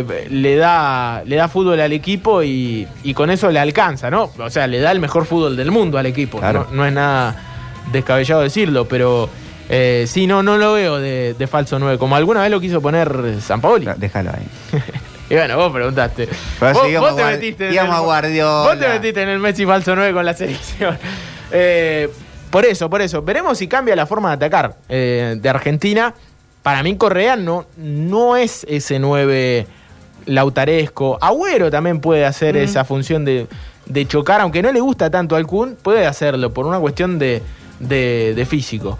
eh, 0.00 0.28
le 0.30 0.56
da, 0.56 1.22
le 1.24 1.36
da 1.36 1.48
fútbol 1.48 1.80
al 1.80 1.92
equipo 1.92 2.42
y, 2.42 2.86
y 3.04 3.14
con 3.14 3.30
eso 3.30 3.50
le 3.50 3.58
alcanza, 3.60 4.10
¿no? 4.10 4.30
O 4.38 4.50
sea, 4.50 4.66
le 4.66 4.80
da 4.80 4.90
el 4.92 5.00
mejor 5.00 5.26
fútbol 5.26 5.56
del 5.56 5.70
mundo 5.70 5.96
al 5.98 6.06
equipo. 6.06 6.38
Claro. 6.38 6.66
No, 6.70 6.76
no 6.78 6.86
es 6.86 6.92
nada 6.92 7.36
descabellado 7.92 8.42
decirlo, 8.42 8.86
pero 8.86 9.28
eh, 9.68 10.04
sí, 10.08 10.26
no, 10.26 10.42
no 10.42 10.58
lo 10.58 10.72
veo 10.74 10.98
de, 10.98 11.34
de 11.34 11.46
falso 11.46 11.78
9, 11.78 11.96
como 11.98 12.16
alguna 12.16 12.42
vez 12.42 12.50
lo 12.50 12.60
quiso 12.60 12.80
poner 12.80 13.36
San 13.40 13.60
Paoli. 13.60 13.88
Déjalo 13.96 14.30
ahí. 14.30 14.46
Y 15.30 15.34
bueno, 15.34 15.56
vos 15.56 15.72
preguntaste. 15.72 16.28
Pero 16.58 16.72
vos, 16.74 16.82
vos 17.00 17.16
te 17.16 17.24
metiste 17.24 17.68
en 17.68 17.72
el, 17.72 17.78
a 17.78 18.00
Guardiola. 18.00 18.68
Vos 18.68 18.78
te 18.80 18.88
metiste 18.88 19.22
en 19.22 19.28
el 19.30 19.38
Messi 19.38 19.64
falso 19.64 19.94
9 19.96 20.12
con 20.12 20.24
la 20.26 20.34
selección. 20.34 20.98
Eh, 21.52 22.08
por 22.50 22.64
eso, 22.64 22.88
por 22.88 23.02
eso. 23.02 23.22
Veremos 23.22 23.58
si 23.58 23.66
cambia 23.66 23.96
la 23.96 24.06
forma 24.06 24.28
de 24.28 24.34
atacar 24.36 24.76
eh, 24.88 25.34
de 25.40 25.48
Argentina. 25.48 26.14
Para 26.62 26.82
mí 26.84 26.96
Correa 26.96 27.34
no, 27.34 27.66
no 27.76 28.36
es 28.36 28.64
ese 28.68 29.00
9 29.00 29.66
lautaresco. 30.26 31.18
Agüero 31.20 31.70
también 31.70 32.00
puede 32.00 32.24
hacer 32.24 32.56
esa 32.56 32.84
función 32.84 33.24
de, 33.24 33.46
de 33.86 34.06
chocar, 34.06 34.40
aunque 34.40 34.62
no 34.62 34.70
le 34.70 34.80
gusta 34.80 35.10
tanto 35.10 35.36
al 35.36 35.46
Kun, 35.46 35.76
puede 35.80 36.06
hacerlo 36.06 36.52
por 36.52 36.66
una 36.66 36.78
cuestión 36.78 37.18
de, 37.18 37.42
de- 37.80 38.32
de 38.36 38.46
físico. 38.46 38.98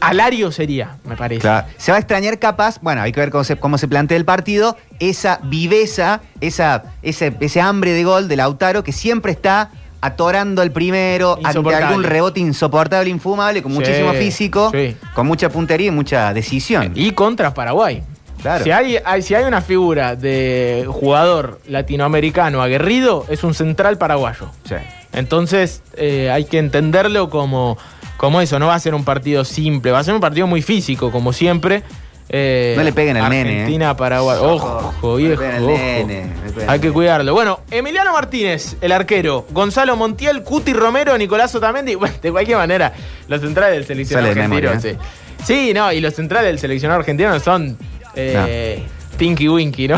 Alario 0.00 0.50
sería, 0.52 0.96
me 1.04 1.16
parece. 1.16 1.40
Claro. 1.40 1.66
Se 1.76 1.90
va 1.92 1.96
a 1.96 2.00
extrañar 2.00 2.38
capaz, 2.38 2.78
bueno, 2.82 3.02
hay 3.02 3.12
que 3.12 3.20
ver 3.20 3.30
cómo 3.30 3.44
se, 3.44 3.56
cómo 3.56 3.78
se 3.78 3.88
plantea 3.88 4.16
el 4.16 4.24
partido, 4.24 4.76
esa 5.00 5.40
viveza, 5.44 6.20
esa, 6.40 6.84
ese, 7.02 7.34
ese 7.40 7.60
hambre 7.60 7.92
de 7.92 8.04
gol 8.04 8.28
de 8.28 8.36
Lautaro 8.36 8.82
que 8.84 8.92
siempre 8.92 9.32
está 9.32 9.70
atorando 10.00 10.62
al 10.62 10.72
primero 10.72 11.38
ante 11.44 11.74
algún 11.74 12.02
rebote 12.02 12.40
insoportable, 12.40 13.08
infumable, 13.10 13.62
con 13.62 13.70
Sí, 13.72 13.78
muchísimo 13.78 14.12
físico, 14.12 14.70
sí. 14.72 14.96
con 15.14 15.26
mucha 15.26 15.48
puntería 15.48 15.88
y 15.88 15.90
mucha 15.92 16.34
decisión. 16.34 16.92
Y 16.96 17.12
contra 17.12 17.54
Paraguay. 17.54 18.02
Claro. 18.40 18.64
Si 18.64 18.72
hay, 18.72 18.98
hay- 19.04 19.22
si 19.22 19.36
hay 19.36 19.44
una 19.44 19.60
figura 19.60 20.16
de 20.16 20.84
jugador 20.88 21.60
latinoamericano 21.68 22.60
aguerrido, 22.60 23.24
es 23.28 23.44
un 23.44 23.54
central 23.54 23.98
paraguayo. 23.98 24.50
Sí. 24.64 24.74
Entonces 25.12 25.82
eh, 25.96 26.30
hay 26.32 26.46
que 26.46 26.58
entenderlo 26.58 27.30
como, 27.30 27.78
como 28.22 28.40
eso. 28.40 28.56
No 28.60 28.68
va 28.68 28.76
a 28.76 28.78
ser 28.78 28.94
un 28.94 29.04
partido 29.04 29.44
simple, 29.44 29.90
va 29.90 29.98
a 29.98 30.04
ser 30.04 30.14
un 30.14 30.20
partido 30.20 30.46
muy 30.46 30.62
físico, 30.62 31.10
como 31.10 31.32
siempre. 31.32 31.82
Eh, 32.28 32.74
No 32.76 32.84
le 32.84 32.92
peguen 32.92 33.16
al 33.16 33.28
nene, 33.28 33.50
¿eh? 33.50 33.52
Argentina, 33.62 33.96
Paraguay. 33.96 34.38
Ojo, 34.40 34.94
No 35.02 35.18
le 35.18 35.24
viejo. 35.26 35.42
ojo. 35.42 35.66
nene, 35.72 36.32
Hay 36.68 36.78
que 36.78 36.92
cuidarlo. 36.92 37.34
Bueno, 37.34 37.60
Emiliano 37.70 38.12
Martínez, 38.12 38.76
el 38.80 38.92
arquero. 38.92 39.44
Gonzalo 39.50 39.96
Montiel, 39.96 40.44
Cuti 40.44 40.72
Romero, 40.72 41.18
Nicolás 41.18 41.52
Otamendi. 41.56 41.94
Bueno, 42.02 42.14
de 42.22 42.30
cualquier 42.30 42.58
manera, 42.58 42.92
los 43.26 43.40
centrales 43.40 43.74
del 43.74 43.86
seleccionado 43.86 44.28
argentino. 44.28 44.70
memoria, 44.70 44.80
sí. 44.80 44.96
Sí, 45.44 45.72
no, 45.74 45.92
y 45.92 46.00
los 46.00 46.14
centrales 46.14 46.46
del 46.48 46.60
seleccionado 46.60 47.00
argentino 47.00 47.40
son 47.40 47.76
eh, 48.14 48.84
Tinky 49.18 49.48
Winky, 49.48 49.88
¿no? 49.88 49.96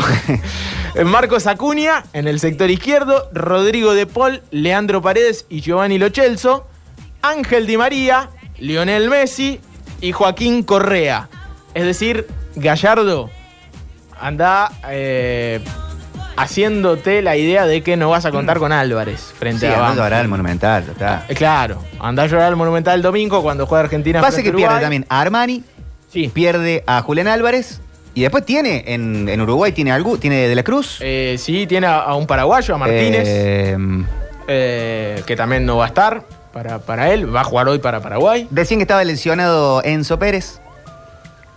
Marcos 1.05 1.45
Acuña 1.45 2.03
en 2.13 2.27
el 2.27 2.39
sector 2.39 2.71
izquierdo, 2.71 3.29
Rodrigo 3.33 3.93
De 3.93 4.07
Paul, 4.07 4.41
Leandro 4.49 5.01
Paredes 5.03 5.45
y 5.47 5.61
Giovanni 5.61 5.99
Lochelso, 5.99 6.65
Ángel 7.29 7.65
Di 7.67 7.77
María, 7.77 8.29
Lionel 8.59 9.09
Messi 9.09 9.59
y 10.01 10.11
Joaquín 10.11 10.63
Correa. 10.63 11.29
Es 11.73 11.83
decir, 11.85 12.27
Gallardo 12.55 13.29
anda 14.19 14.71
eh, 14.89 15.59
haciéndote 16.37 17.21
la 17.21 17.35
idea 17.35 17.65
de 17.65 17.81
que 17.81 17.97
no 17.97 18.09
vas 18.09 18.25
a 18.25 18.31
contar 18.31 18.59
con 18.59 18.71
Álvarez 18.71 19.33
frente 19.37 19.61
Sí, 19.61 19.65
a 19.73 19.77
Banfield. 19.79 19.97
llorar 19.97 20.21
al 20.21 20.27
Monumental, 20.27 20.85
está. 20.89 21.25
Eh, 21.27 21.35
Claro, 21.35 21.81
andá 21.99 22.23
a 22.23 22.27
llorar 22.27 22.47
al 22.47 22.55
Monumental 22.55 22.95
el 22.95 23.01
domingo 23.01 23.41
cuando 23.41 23.65
juega 23.65 23.83
Argentina. 23.85 24.21
Pasa 24.21 24.41
que 24.43 24.51
pierde 24.53 24.79
también 24.79 25.05
a 25.09 25.21
Armani, 25.21 25.63
Sí. 26.11 26.29
pierde 26.33 26.83
a 26.87 27.01
Julián 27.01 27.27
Álvarez 27.27 27.81
y 28.13 28.21
después 28.21 28.45
tiene 28.45 28.83
en, 28.87 29.27
en 29.27 29.41
Uruguay 29.41 29.71
tiene 29.73 29.91
algo, 29.91 30.17
tiene 30.17 30.47
De 30.47 30.55
la 30.55 30.63
Cruz. 30.63 30.99
Eh, 31.01 31.35
sí, 31.37 31.67
tiene 31.67 31.87
a, 31.87 31.99
a 31.99 32.15
un 32.15 32.25
paraguayo, 32.27 32.73
a 32.75 32.77
Martínez, 32.77 33.23
eh, 34.47 35.21
que 35.25 35.35
también 35.35 35.65
no 35.65 35.77
va 35.77 35.85
a 35.85 35.87
estar 35.87 36.23
para, 36.55 36.79
para 36.79 37.11
él. 37.11 37.35
Va 37.35 37.41
a 37.41 37.43
jugar 37.43 37.67
hoy 37.67 37.79
para 37.79 37.99
Paraguay. 37.99 38.47
decían 38.49 38.79
que 38.79 38.83
estaba 38.83 39.03
lesionado 39.03 39.83
Enzo 39.83 40.17
Pérez. 40.17 40.61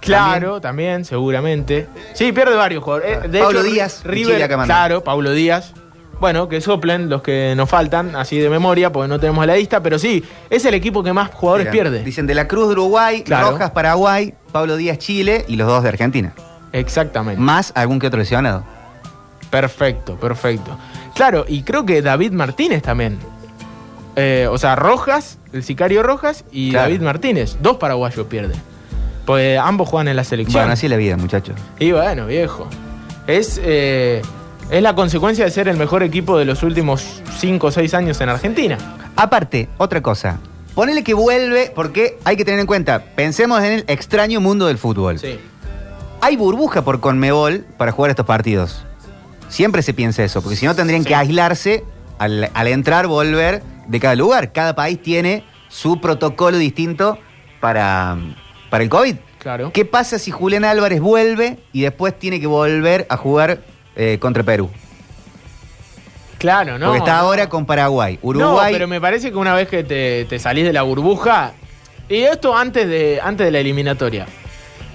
Claro, 0.00 0.60
también, 0.60 1.04
seguramente. 1.04 1.86
Sí, 2.14 2.32
pierde 2.32 2.56
varios 2.56 2.82
jugadores. 2.82 3.24
Eh, 3.24 3.28
de 3.28 3.38
Pablo 3.38 3.60
hecho, 3.60 3.70
Díaz, 3.70 4.00
River, 4.02 4.48
claro, 4.64 5.04
Pablo 5.04 5.30
Díaz. 5.30 5.72
Bueno, 6.18 6.48
que 6.48 6.60
soplen 6.60 7.08
los 7.08 7.22
que 7.22 7.54
nos 7.56 7.70
faltan, 7.70 8.16
así 8.16 8.38
de 8.38 8.50
memoria, 8.50 8.90
porque 8.90 9.06
no 9.06 9.20
tenemos 9.20 9.46
la 9.46 9.54
lista, 9.54 9.80
pero 9.80 10.00
sí, 10.00 10.24
es 10.50 10.64
el 10.64 10.74
equipo 10.74 11.04
que 11.04 11.12
más 11.12 11.30
jugadores 11.32 11.66
Mira, 11.66 11.72
pierde. 11.72 12.02
Dicen 12.02 12.26
De 12.26 12.34
la 12.34 12.48
Cruz 12.48 12.66
de 12.66 12.72
Uruguay, 12.72 13.22
Claro. 13.22 13.52
Rojas 13.52 13.70
Paraguay, 13.70 14.34
Pablo 14.50 14.76
Díaz 14.76 14.98
Chile 14.98 15.44
y 15.46 15.54
los 15.54 15.68
dos 15.68 15.84
de 15.84 15.90
Argentina. 15.90 16.34
Exactamente. 16.72 17.40
Más 17.40 17.70
algún 17.76 18.00
que 18.00 18.08
otro 18.08 18.18
lesionado. 18.18 18.64
Perfecto, 19.48 20.16
perfecto. 20.16 20.76
Claro, 21.14 21.44
y 21.46 21.62
creo 21.62 21.86
que 21.86 22.02
David 22.02 22.32
Martínez 22.32 22.82
también. 22.82 23.18
Eh, 24.20 24.48
o 24.50 24.58
sea, 24.58 24.74
Rojas, 24.74 25.38
el 25.52 25.62
sicario 25.62 26.02
Rojas 26.02 26.44
y 26.50 26.70
Claro. 26.70 26.88
David 26.88 27.02
Martínez. 27.02 27.56
Dos 27.62 27.76
paraguayos 27.76 28.26
pierde. 28.26 28.54
Pues 29.24 29.58
ambos 29.60 29.88
juegan 29.88 30.08
en 30.08 30.16
la 30.16 30.24
selección. 30.24 30.60
Bueno, 30.62 30.72
así 30.72 30.86
es 30.86 30.90
la 30.90 30.96
vida, 30.96 31.16
muchachos. 31.16 31.54
Y 31.78 31.92
bueno, 31.92 32.26
viejo. 32.26 32.66
Es, 33.28 33.60
eh, 33.62 34.22
es 34.70 34.82
la 34.82 34.94
consecuencia 34.94 35.44
de 35.44 35.50
ser 35.52 35.68
el 35.68 35.76
mejor 35.76 36.02
equipo 36.02 36.36
de 36.36 36.46
los 36.46 36.62
últimos 36.64 37.22
5 37.38 37.66
o 37.66 37.70
6 37.70 37.94
años 37.94 38.20
en 38.20 38.28
Argentina. 38.30 38.76
Aparte, 39.14 39.68
otra 39.78 40.00
cosa. 40.02 40.38
Ponele 40.74 41.04
que 41.04 41.14
vuelve, 41.14 41.70
porque 41.74 42.18
hay 42.24 42.36
que 42.36 42.44
tener 42.44 42.58
en 42.60 42.66
cuenta, 42.66 43.04
pensemos 43.14 43.60
en 43.62 43.72
el 43.72 43.84
extraño 43.86 44.40
mundo 44.40 44.66
del 44.66 44.78
fútbol. 44.78 45.18
Sí. 45.18 45.38
Hay 46.20 46.36
burbuja 46.36 46.82
por 46.82 46.98
Conmebol 47.00 47.64
para 47.76 47.92
jugar 47.92 48.10
estos 48.10 48.26
partidos. 48.26 48.84
Siempre 49.48 49.82
se 49.82 49.92
piensa 49.94 50.24
eso, 50.24 50.40
porque 50.42 50.56
si 50.56 50.66
no 50.66 50.74
tendrían 50.74 51.02
Sí. 51.02 51.08
que 51.08 51.14
aislarse 51.14 51.84
al, 52.18 52.50
al 52.54 52.66
entrar, 52.68 53.06
volver 53.06 53.62
de 53.88 53.98
cada 53.98 54.14
lugar. 54.14 54.52
Cada 54.52 54.76
país 54.76 55.02
tiene 55.02 55.42
su 55.68 56.00
protocolo 56.00 56.56
distinto 56.56 57.18
para, 57.60 58.16
para 58.70 58.84
el 58.84 58.90
COVID. 58.90 59.16
Claro. 59.38 59.72
¿Qué 59.72 59.84
pasa 59.84 60.18
si 60.18 60.30
Julián 60.30 60.64
Álvarez 60.64 61.00
vuelve 61.00 61.58
y 61.72 61.82
después 61.82 62.16
tiene 62.18 62.40
que 62.40 62.46
volver 62.46 63.06
a 63.08 63.16
jugar 63.16 63.60
eh, 63.96 64.18
contra 64.20 64.42
Perú? 64.42 64.70
Claro, 66.38 66.78
¿no? 66.78 66.86
porque 66.86 66.98
está 66.98 67.14
no. 67.14 67.18
ahora 67.18 67.48
con 67.48 67.66
Paraguay. 67.66 68.18
No, 68.22 68.28
Uruguay. 68.28 68.72
pero 68.72 68.86
me 68.86 69.00
parece 69.00 69.30
que 69.30 69.36
una 69.36 69.54
vez 69.54 69.68
que 69.68 69.82
te, 69.82 70.24
te 70.26 70.38
salís 70.38 70.64
de 70.64 70.72
la 70.72 70.82
burbuja, 70.82 71.52
y 72.08 72.16
esto 72.22 72.56
antes 72.56 72.88
de, 72.88 73.20
antes 73.22 73.44
de 73.44 73.50
la 73.50 73.58
eliminatoria, 73.58 74.26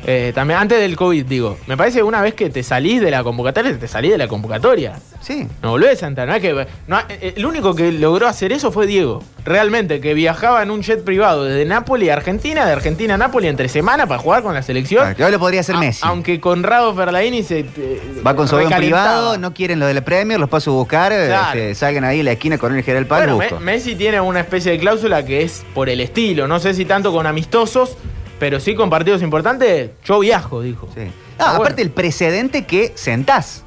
eh, 0.05 0.31
también 0.35 0.59
antes 0.59 0.79
del 0.79 0.95
COVID, 0.95 1.25
digo, 1.25 1.57
me 1.67 1.77
parece 1.77 1.99
que 1.99 2.03
una 2.03 2.21
vez 2.21 2.33
que 2.33 2.49
te 2.49 2.63
salís 2.63 3.01
de 3.01 3.09
la 3.11 3.23
convocatoria, 3.23 3.77
te 3.77 3.87
salís 3.87 4.11
de 4.11 4.17
la 4.17 4.27
convocatoria. 4.27 4.99
Sí. 5.21 5.47
No 5.61 5.69
volvés 5.71 6.03
a 6.03 6.07
entrar, 6.07 6.27
no 6.27 6.35
es 6.35 6.41
que... 6.41 6.67
no, 6.87 6.99
eh, 7.07 7.33
el 7.37 7.45
único 7.45 7.73
que 7.75 7.91
logró 7.93 8.27
hacer 8.27 8.51
eso 8.51 8.71
fue 8.73 8.85
Diego, 8.87 9.23
realmente, 9.45 10.01
que 10.01 10.13
viajaba 10.13 10.61
en 10.61 10.69
un 10.71 10.81
jet 10.83 11.03
privado 11.05 11.45
desde 11.45 11.63
Nápoles 11.65 12.09
a 12.09 12.13
Argentina, 12.13 12.65
de 12.65 12.73
Argentina 12.73 13.13
a 13.13 13.17
Nápoles 13.17 13.49
entre 13.49 13.69
semana 13.69 14.05
para 14.05 14.19
jugar 14.19 14.43
con 14.43 14.53
la 14.53 14.61
selección. 14.61 15.07
Ah, 15.07 15.13
que 15.15 15.23
hoy 15.23 15.31
lo 15.31 15.39
podría 15.39 15.61
hacer 15.61 15.75
A- 15.75 15.79
Messi. 15.79 16.01
Aunque 16.03 16.39
Conrado 16.41 16.93
Ferlaini 16.93 17.41
se... 17.43 17.63
te- 17.63 18.01
Va 18.25 18.35
con 18.35 18.47
su 18.49 18.55
avión 18.55 18.73
privado, 18.73 19.37
no 19.37 19.53
quieren 19.53 19.79
lo 19.79 19.85
de 19.85 19.93
la 19.93 20.01
Premier, 20.01 20.39
los 20.39 20.49
paso 20.49 20.71
a 20.71 20.73
buscar, 20.73 21.11
Claro. 21.13 21.57
este, 21.59 21.75
salgan 21.75 22.03
ahí 22.03 22.19
en 22.19 22.25
la 22.25 22.31
esquina 22.33 22.57
con 22.57 22.75
el 22.75 22.83
General 22.83 23.05
Paz, 23.05 23.19
Bueno, 23.19 23.35
busco. 23.35 23.59
Me- 23.61 23.73
Messi 23.73 23.95
tiene 23.95 24.19
una 24.19 24.41
especie 24.41 24.73
de 24.73 24.79
cláusula 24.79 25.23
que 25.23 25.43
es 25.43 25.63
por 25.73 25.87
el 25.87 26.01
estilo. 26.01 26.47
No 26.49 26.59
sé 26.59 26.73
si 26.73 26.83
tanto 26.83 27.13
con 27.13 27.25
amistosos, 27.27 27.95
pero 28.39 28.59
sí 28.59 28.75
con 28.75 28.89
partidos 28.89 29.21
importantes. 29.21 29.91
Yo 30.05 30.19
viajo, 30.19 30.61
dijo. 30.61 30.87
Sí. 30.93 31.01
Ah, 31.39 31.45
Ah, 31.45 31.49
aparte 31.55 31.73
bueno. 31.75 31.81
el 31.87 31.91
precedente 31.91 32.65
que 32.65 32.91
sentás. 32.95 33.63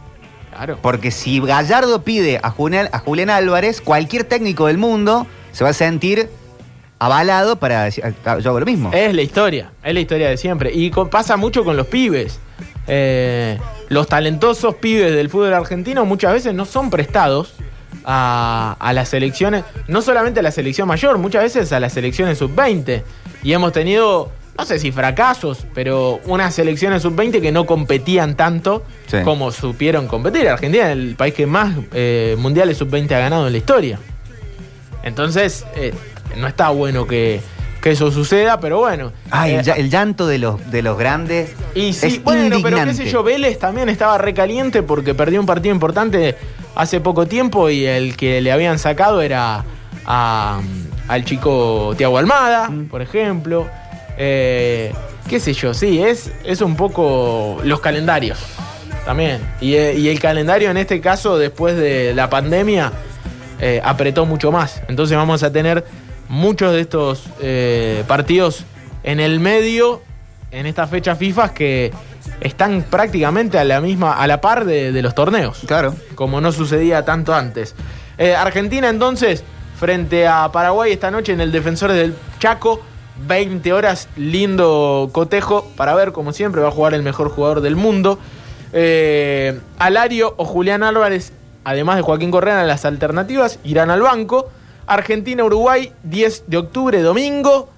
Claro. 0.51 0.79
Porque 0.81 1.11
si 1.11 1.41
Gallardo 1.41 2.03
pide 2.03 2.39
a 2.43 2.51
Julián, 2.51 2.89
a 2.93 2.99
Julián 3.01 3.29
Álvarez, 3.31 3.81
cualquier 3.81 4.25
técnico 4.25 4.67
del 4.69 4.79
mundo 4.79 5.27
se 5.53 5.65
va 5.65 5.71
a 5.71 5.75
sentir 5.75 6.31
avalado 6.99 7.57
para 7.57 7.85
decir, 7.85 8.05
"Ah, 8.25 8.39
yo 8.39 8.51
hago 8.51 8.61
lo 8.61 8.67
mismo. 8.67 8.91
Es 8.95 9.15
la 9.15 9.21
historia, 9.23 9.73
es 9.83 9.93
la 9.93 10.01
historia 10.01 10.31
de 10.31 10.37
siempre. 10.39 10.73
Y 10.73 10.91
con- 10.91 11.11
pasa 11.11 11.37
mucho 11.37 11.63
con 11.65 11.77
los 11.77 11.87
pibes. 11.89 12.39
Eh, 12.87 13.59
los 13.89 14.07
talentosos 14.07 14.77
pibes 14.77 15.13
del 15.15 15.29
fútbol 15.29 15.53
argentino 15.53 16.05
muchas 16.07 16.33
veces 16.33 16.55
no 16.55 16.65
son 16.65 16.89
prestados 16.89 17.55
a, 18.05 18.77
a 18.79 18.93
las 18.95 19.09
selecciones, 19.11 19.65
no 19.89 20.01
solamente 20.01 20.41
a 20.41 20.43
la 20.43 20.53
selección 20.53 20.87
mayor, 20.89 21.19
muchas 21.19 21.43
veces 21.43 21.73
a 21.73 21.81
las 21.81 21.93
selecciones 21.93 22.39
sub-20. 22.39 23.03
Y 23.43 23.53
hemos 23.53 23.73
tenido, 23.73 24.31
no 24.59 24.65
sé 24.65 24.79
si 24.79 24.91
fracasos, 24.93 25.67
pero 25.75 26.21
unas 26.27 26.55
selecciones 26.55 27.03
sub-20 27.03 27.41
que 27.41 27.53
no 27.53 27.67
competían 27.67 28.37
tanto 28.37 28.83
Sí. 29.07 29.19
como 29.25 29.53
supieron 29.53 30.07
competir. 30.09 30.49
Argentina 30.49 30.87
es 30.87 30.93
el 30.93 31.15
país 31.17 31.35
que 31.35 31.47
más 31.47 31.75
eh, 31.93 32.37
mundiales 32.39 32.79
sub-20 32.79 33.13
ha 33.13 33.19
ganado 33.19 33.47
en 33.47 33.53
la 33.53 33.59
historia. 33.59 33.99
Entonces, 35.03 35.65
eh, 35.77 35.93
no 36.37 36.47
está 36.49 36.71
bueno 36.71 37.07
que, 37.07 37.41
que 37.81 37.91
eso 37.93 38.11
suceda, 38.11 38.59
pero 38.61 38.79
bueno. 38.79 39.13
Ay, 39.31 39.53
Eh, 39.57 39.63
el, 39.77 39.91
llanto 39.91 40.27
de 40.27 40.39
los, 40.39 40.71
de 40.71 40.83
los 40.83 40.99
grandes 40.99 41.53
y 41.75 41.93
sí, 41.93 42.07
es 42.07 42.25
bueno, 42.25 42.57
pero 42.63 42.83
qué 42.85 42.95
sé 42.95 43.07
yo, 43.09 43.23
Vélez 43.23 43.59
también 43.59 43.89
estaba 43.89 44.19
recaliente 44.19 44.83
porque 44.83 45.15
perdió 45.15 45.41
un 45.41 45.47
partido 45.47 45.73
importante 45.75 46.35
hace 46.75 47.01
poco 47.01 47.27
tiempo 47.27 47.71
y 47.71 47.85
el 47.87 48.17
que 48.17 48.41
le 48.41 48.51
habían 48.53 48.79
sacado 48.79 49.21
era 49.23 49.65
a- 50.05 50.61
al 51.09 51.25
chico 51.25 51.95
Tiago 51.97 52.19
Almada, 52.19 52.69
Mm. 52.69 52.87
por 52.89 53.01
ejemplo. 53.03 53.69
Eh, 54.17 54.93
qué 55.29 55.41
sé 55.41 55.53
yo, 55.53 55.75
sí, 55.75 56.03
es, 56.03 56.31
es 56.45 56.61
un 56.61 56.77
poco 56.77 57.59
los 57.65 57.81
calendarios 57.81 58.39
también. 59.05 59.41
Y, 59.61 59.75
eh, 59.75 59.95
y 59.95 60.09
el 60.09 60.19
calendario 60.19 60.71
en 60.71 60.77
este 60.77 61.01
caso, 61.01 61.39
después 61.39 61.77
de 61.77 62.15
la 62.15 62.29
pandemia, 62.29 62.93
eh, 63.61 63.81
apretó 63.85 64.27
mucho 64.27 64.53
más. 64.53 64.83
Entonces 64.89 65.17
vamos 65.17 65.43
a 65.43 65.53
tener 65.53 65.85
muchos 66.29 66.73
de 66.73 66.81
estos 66.81 67.25
eh, 67.41 68.05
partidos 68.07 68.65
en 69.03 69.21
el 69.21 69.39
medio, 69.41 70.03
en 70.51 70.67
estas 70.67 70.91
fechas 70.91 71.19
FIFA 71.19 71.55
que 71.55 71.93
están 72.41 72.85
prácticamente 72.91 73.59
a 73.59 73.65
la 73.65 73.81
misma, 73.81 74.15
a 74.15 74.27
la 74.27 74.41
par 74.41 74.65
de, 74.65 74.93
de 74.93 75.03
los 75.03 75.15
torneos. 75.15 75.61
Claro. 75.67 75.95
Como 76.15 76.41
no 76.41 76.53
sucedía 76.53 77.05
tanto 77.05 77.35
antes. 77.35 77.75
Eh, 78.19 78.35
Argentina 78.35 78.89
entonces, 78.89 79.45
frente 79.79 80.27
a 80.27 80.51
Paraguay 80.51 80.93
esta 80.93 81.11
noche 81.11 81.33
en 81.33 81.41
el 81.41 81.53
Defensores 81.53 81.97
del 81.97 82.15
Chaco. 82.39 82.83
20 83.27 83.73
horas, 83.73 84.09
lindo 84.17 85.11
cotejo 85.13 85.67
para 85.77 85.95
ver, 85.95 86.13
como 86.13 86.33
siempre, 86.33 86.61
va 86.61 86.69
a 86.69 86.73
jugar 86.73 86.95
el 86.95 87.03
mejor 87.03 87.31
jugador 87.31 87.61
del 87.61 87.77
mundo. 87.77 88.19
Eh, 88.73 89.59
Alario 89.79 90.35
o 90.37 90.45
Julián 90.45 90.83
Álvarez, 90.83 91.33
además 91.65 91.97
de 91.97 92.03
Joaquín 92.03 92.31
Correa, 92.31 92.63
las 92.65 92.85
alternativas 92.85 93.59
irán 93.65 93.91
al 93.91 94.03
banco. 94.03 94.51
Argentina-Uruguay, 94.87 95.93
10 96.05 96.45
de 96.47 96.57
octubre, 96.57 97.03
domingo, 97.03 97.71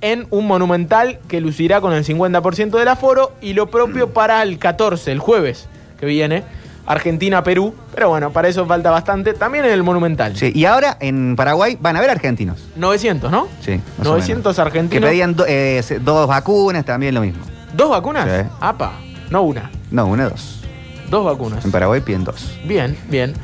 en 0.00 0.26
un 0.30 0.46
monumental 0.46 1.20
que 1.28 1.40
lucirá 1.40 1.80
con 1.80 1.92
el 1.92 2.04
50% 2.04 2.78
del 2.78 2.88
aforo. 2.88 3.32
Y 3.40 3.52
lo 3.52 3.70
propio 3.70 4.12
para 4.12 4.42
el 4.42 4.58
14, 4.58 5.12
el 5.12 5.20
jueves 5.20 5.68
que 6.00 6.06
viene, 6.06 6.42
Argentina-Perú. 6.86 7.74
Pero 7.94 8.08
bueno, 8.10 8.30
para 8.30 8.48
eso 8.48 8.64
falta 8.66 8.90
bastante. 8.90 9.34
También 9.34 9.64
en 9.64 9.72
el 9.72 9.82
monumental. 9.82 10.36
Sí, 10.36 10.52
y 10.54 10.64
ahora 10.64 10.96
en 11.00 11.36
Paraguay 11.36 11.76
van 11.80 11.96
a 11.96 11.98
haber 11.98 12.10
argentinos. 12.10 12.64
900, 12.76 13.30
¿no? 13.30 13.48
Sí, 13.60 13.80
más 13.98 14.06
o 14.06 14.10
900 14.12 14.44
menos. 14.56 14.58
argentinos. 14.58 15.02
Que 15.04 15.10
pedían 15.10 15.34
do- 15.36 15.44
eh, 15.46 15.82
dos 16.00 16.26
vacunas, 16.28 16.84
también 16.84 17.14
lo 17.14 17.20
mismo. 17.20 17.44
¿Dos 17.74 17.90
vacunas? 17.90 18.24
Sí. 18.26 18.48
Apa, 18.60 18.92
no 19.30 19.42
una. 19.42 19.70
No, 19.90 20.06
una, 20.06 20.28
dos. 20.28 20.62
Dos 21.10 21.24
vacunas. 21.24 21.64
En 21.64 21.70
Paraguay 21.70 22.00
piden 22.00 22.24
dos. 22.24 22.58
Bien, 22.64 22.96
bien. 23.08 23.34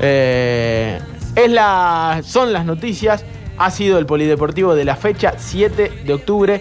Eh, 0.00 0.98
es 1.36 1.50
la, 1.50 2.20
son 2.24 2.52
las 2.52 2.64
noticias. 2.64 3.24
Ha 3.56 3.70
sido 3.70 3.98
el 3.98 4.06
polideportivo 4.06 4.74
de 4.74 4.84
la 4.84 4.96
fecha 4.96 5.34
7 5.38 6.02
de 6.04 6.12
octubre, 6.12 6.60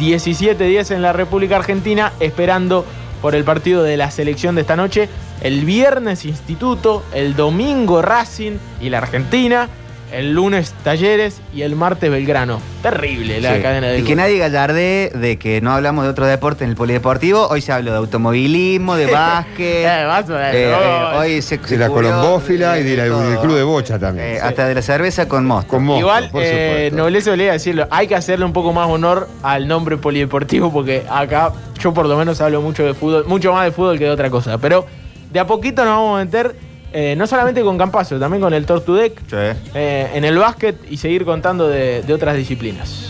17-10 0.00 0.90
en 0.92 1.02
la 1.02 1.12
República 1.12 1.56
Argentina, 1.56 2.12
esperando 2.18 2.84
por 3.20 3.36
el 3.36 3.44
partido 3.44 3.84
de 3.84 3.96
la 3.96 4.10
selección 4.10 4.56
de 4.56 4.62
esta 4.62 4.74
noche. 4.74 5.08
El 5.42 5.64
viernes 5.64 6.24
Instituto, 6.24 7.02
el 7.12 7.34
domingo 7.34 8.00
Racing 8.00 8.52
y 8.80 8.90
la 8.90 8.98
Argentina, 8.98 9.68
el 10.12 10.34
lunes 10.34 10.72
Talleres 10.84 11.40
y 11.52 11.62
el 11.62 11.74
martes 11.74 12.10
Belgrano. 12.12 12.60
Terrible 12.80 13.40
la 13.40 13.56
Sí. 13.56 13.62
cadena 13.62 13.88
de 13.88 13.98
Y 13.98 14.02
que 14.04 14.14
nadie 14.14 14.38
gallarde 14.38 15.10
de 15.14 15.38
que 15.38 15.60
no 15.60 15.72
hablamos 15.72 16.04
de 16.04 16.10
otro 16.10 16.26
deporte 16.26 16.62
en 16.62 16.70
el 16.70 16.76
polideportivo. 16.76 17.48
Hoy 17.48 17.60
se 17.60 17.72
habló 17.72 17.90
de 17.90 17.96
automovilismo, 17.96 18.94
de 18.94 19.06
básquet. 19.12 19.84
Eh, 19.86 20.04
o 20.06 20.08
menos. 20.08 20.30
Eh, 20.54 20.70
eh, 20.70 21.04
hoy 21.18 21.42
se, 21.42 21.58
De 21.58 21.66
se 21.66 21.76
la 21.76 21.88
cubrió 21.88 22.10
colombófila 22.10 22.78
y 22.78 22.84
de 22.84 22.96
del 22.96 23.38
club 23.40 23.56
de 23.56 23.62
bocha 23.64 23.98
también. 23.98 24.36
Eh, 24.36 24.40
Hasta 24.40 24.68
de 24.68 24.74
la 24.76 24.82
cerveza 24.82 25.26
con 25.26 25.44
mosto. 25.44 25.66
Con 25.70 25.84
mosto, 25.84 26.00
Igual, 26.00 26.30
por 26.30 26.42
eh, 26.44 26.90
nobleza 26.92 27.32
olía 27.32 27.50
decirlo, 27.52 27.88
hay 27.90 28.06
que 28.06 28.14
hacerle 28.14 28.44
un 28.44 28.52
poco 28.52 28.72
más 28.72 28.86
honor 28.88 29.28
al 29.42 29.66
nombre 29.66 29.96
polideportivo 29.96 30.70
porque 30.72 31.04
acá 31.10 31.52
yo 31.80 31.92
por 31.92 32.06
lo 32.06 32.16
menos 32.16 32.40
hablo 32.40 32.60
mucho 32.60 32.84
de 32.84 32.94
fútbol, 32.94 33.24
mucho 33.26 33.52
más 33.52 33.64
de 33.64 33.72
fútbol 33.72 33.98
que 33.98 34.04
de 34.04 34.10
otra 34.10 34.30
cosa. 34.30 34.58
Pero 34.58 34.86
de 35.32 35.40
a 35.40 35.46
poquito 35.46 35.84
nos 35.84 35.94
vamos 35.96 36.20
a 36.20 36.24
meter 36.24 36.56
eh, 36.92 37.14
no 37.16 37.26
solamente 37.26 37.62
con 37.62 37.78
Campazo, 37.78 38.18
también 38.18 38.42
con 38.42 38.52
el 38.52 38.66
Tortudec, 38.66 39.18
Sí. 39.20 39.58
eh, 39.74 40.10
en 40.14 40.24
el 40.24 40.36
básquet 40.36 40.76
y 40.90 40.98
seguir 40.98 41.24
contando 41.24 41.66
de, 41.68 42.02
de 42.02 42.12
otras 42.14 42.36
disciplinas. 42.36 43.08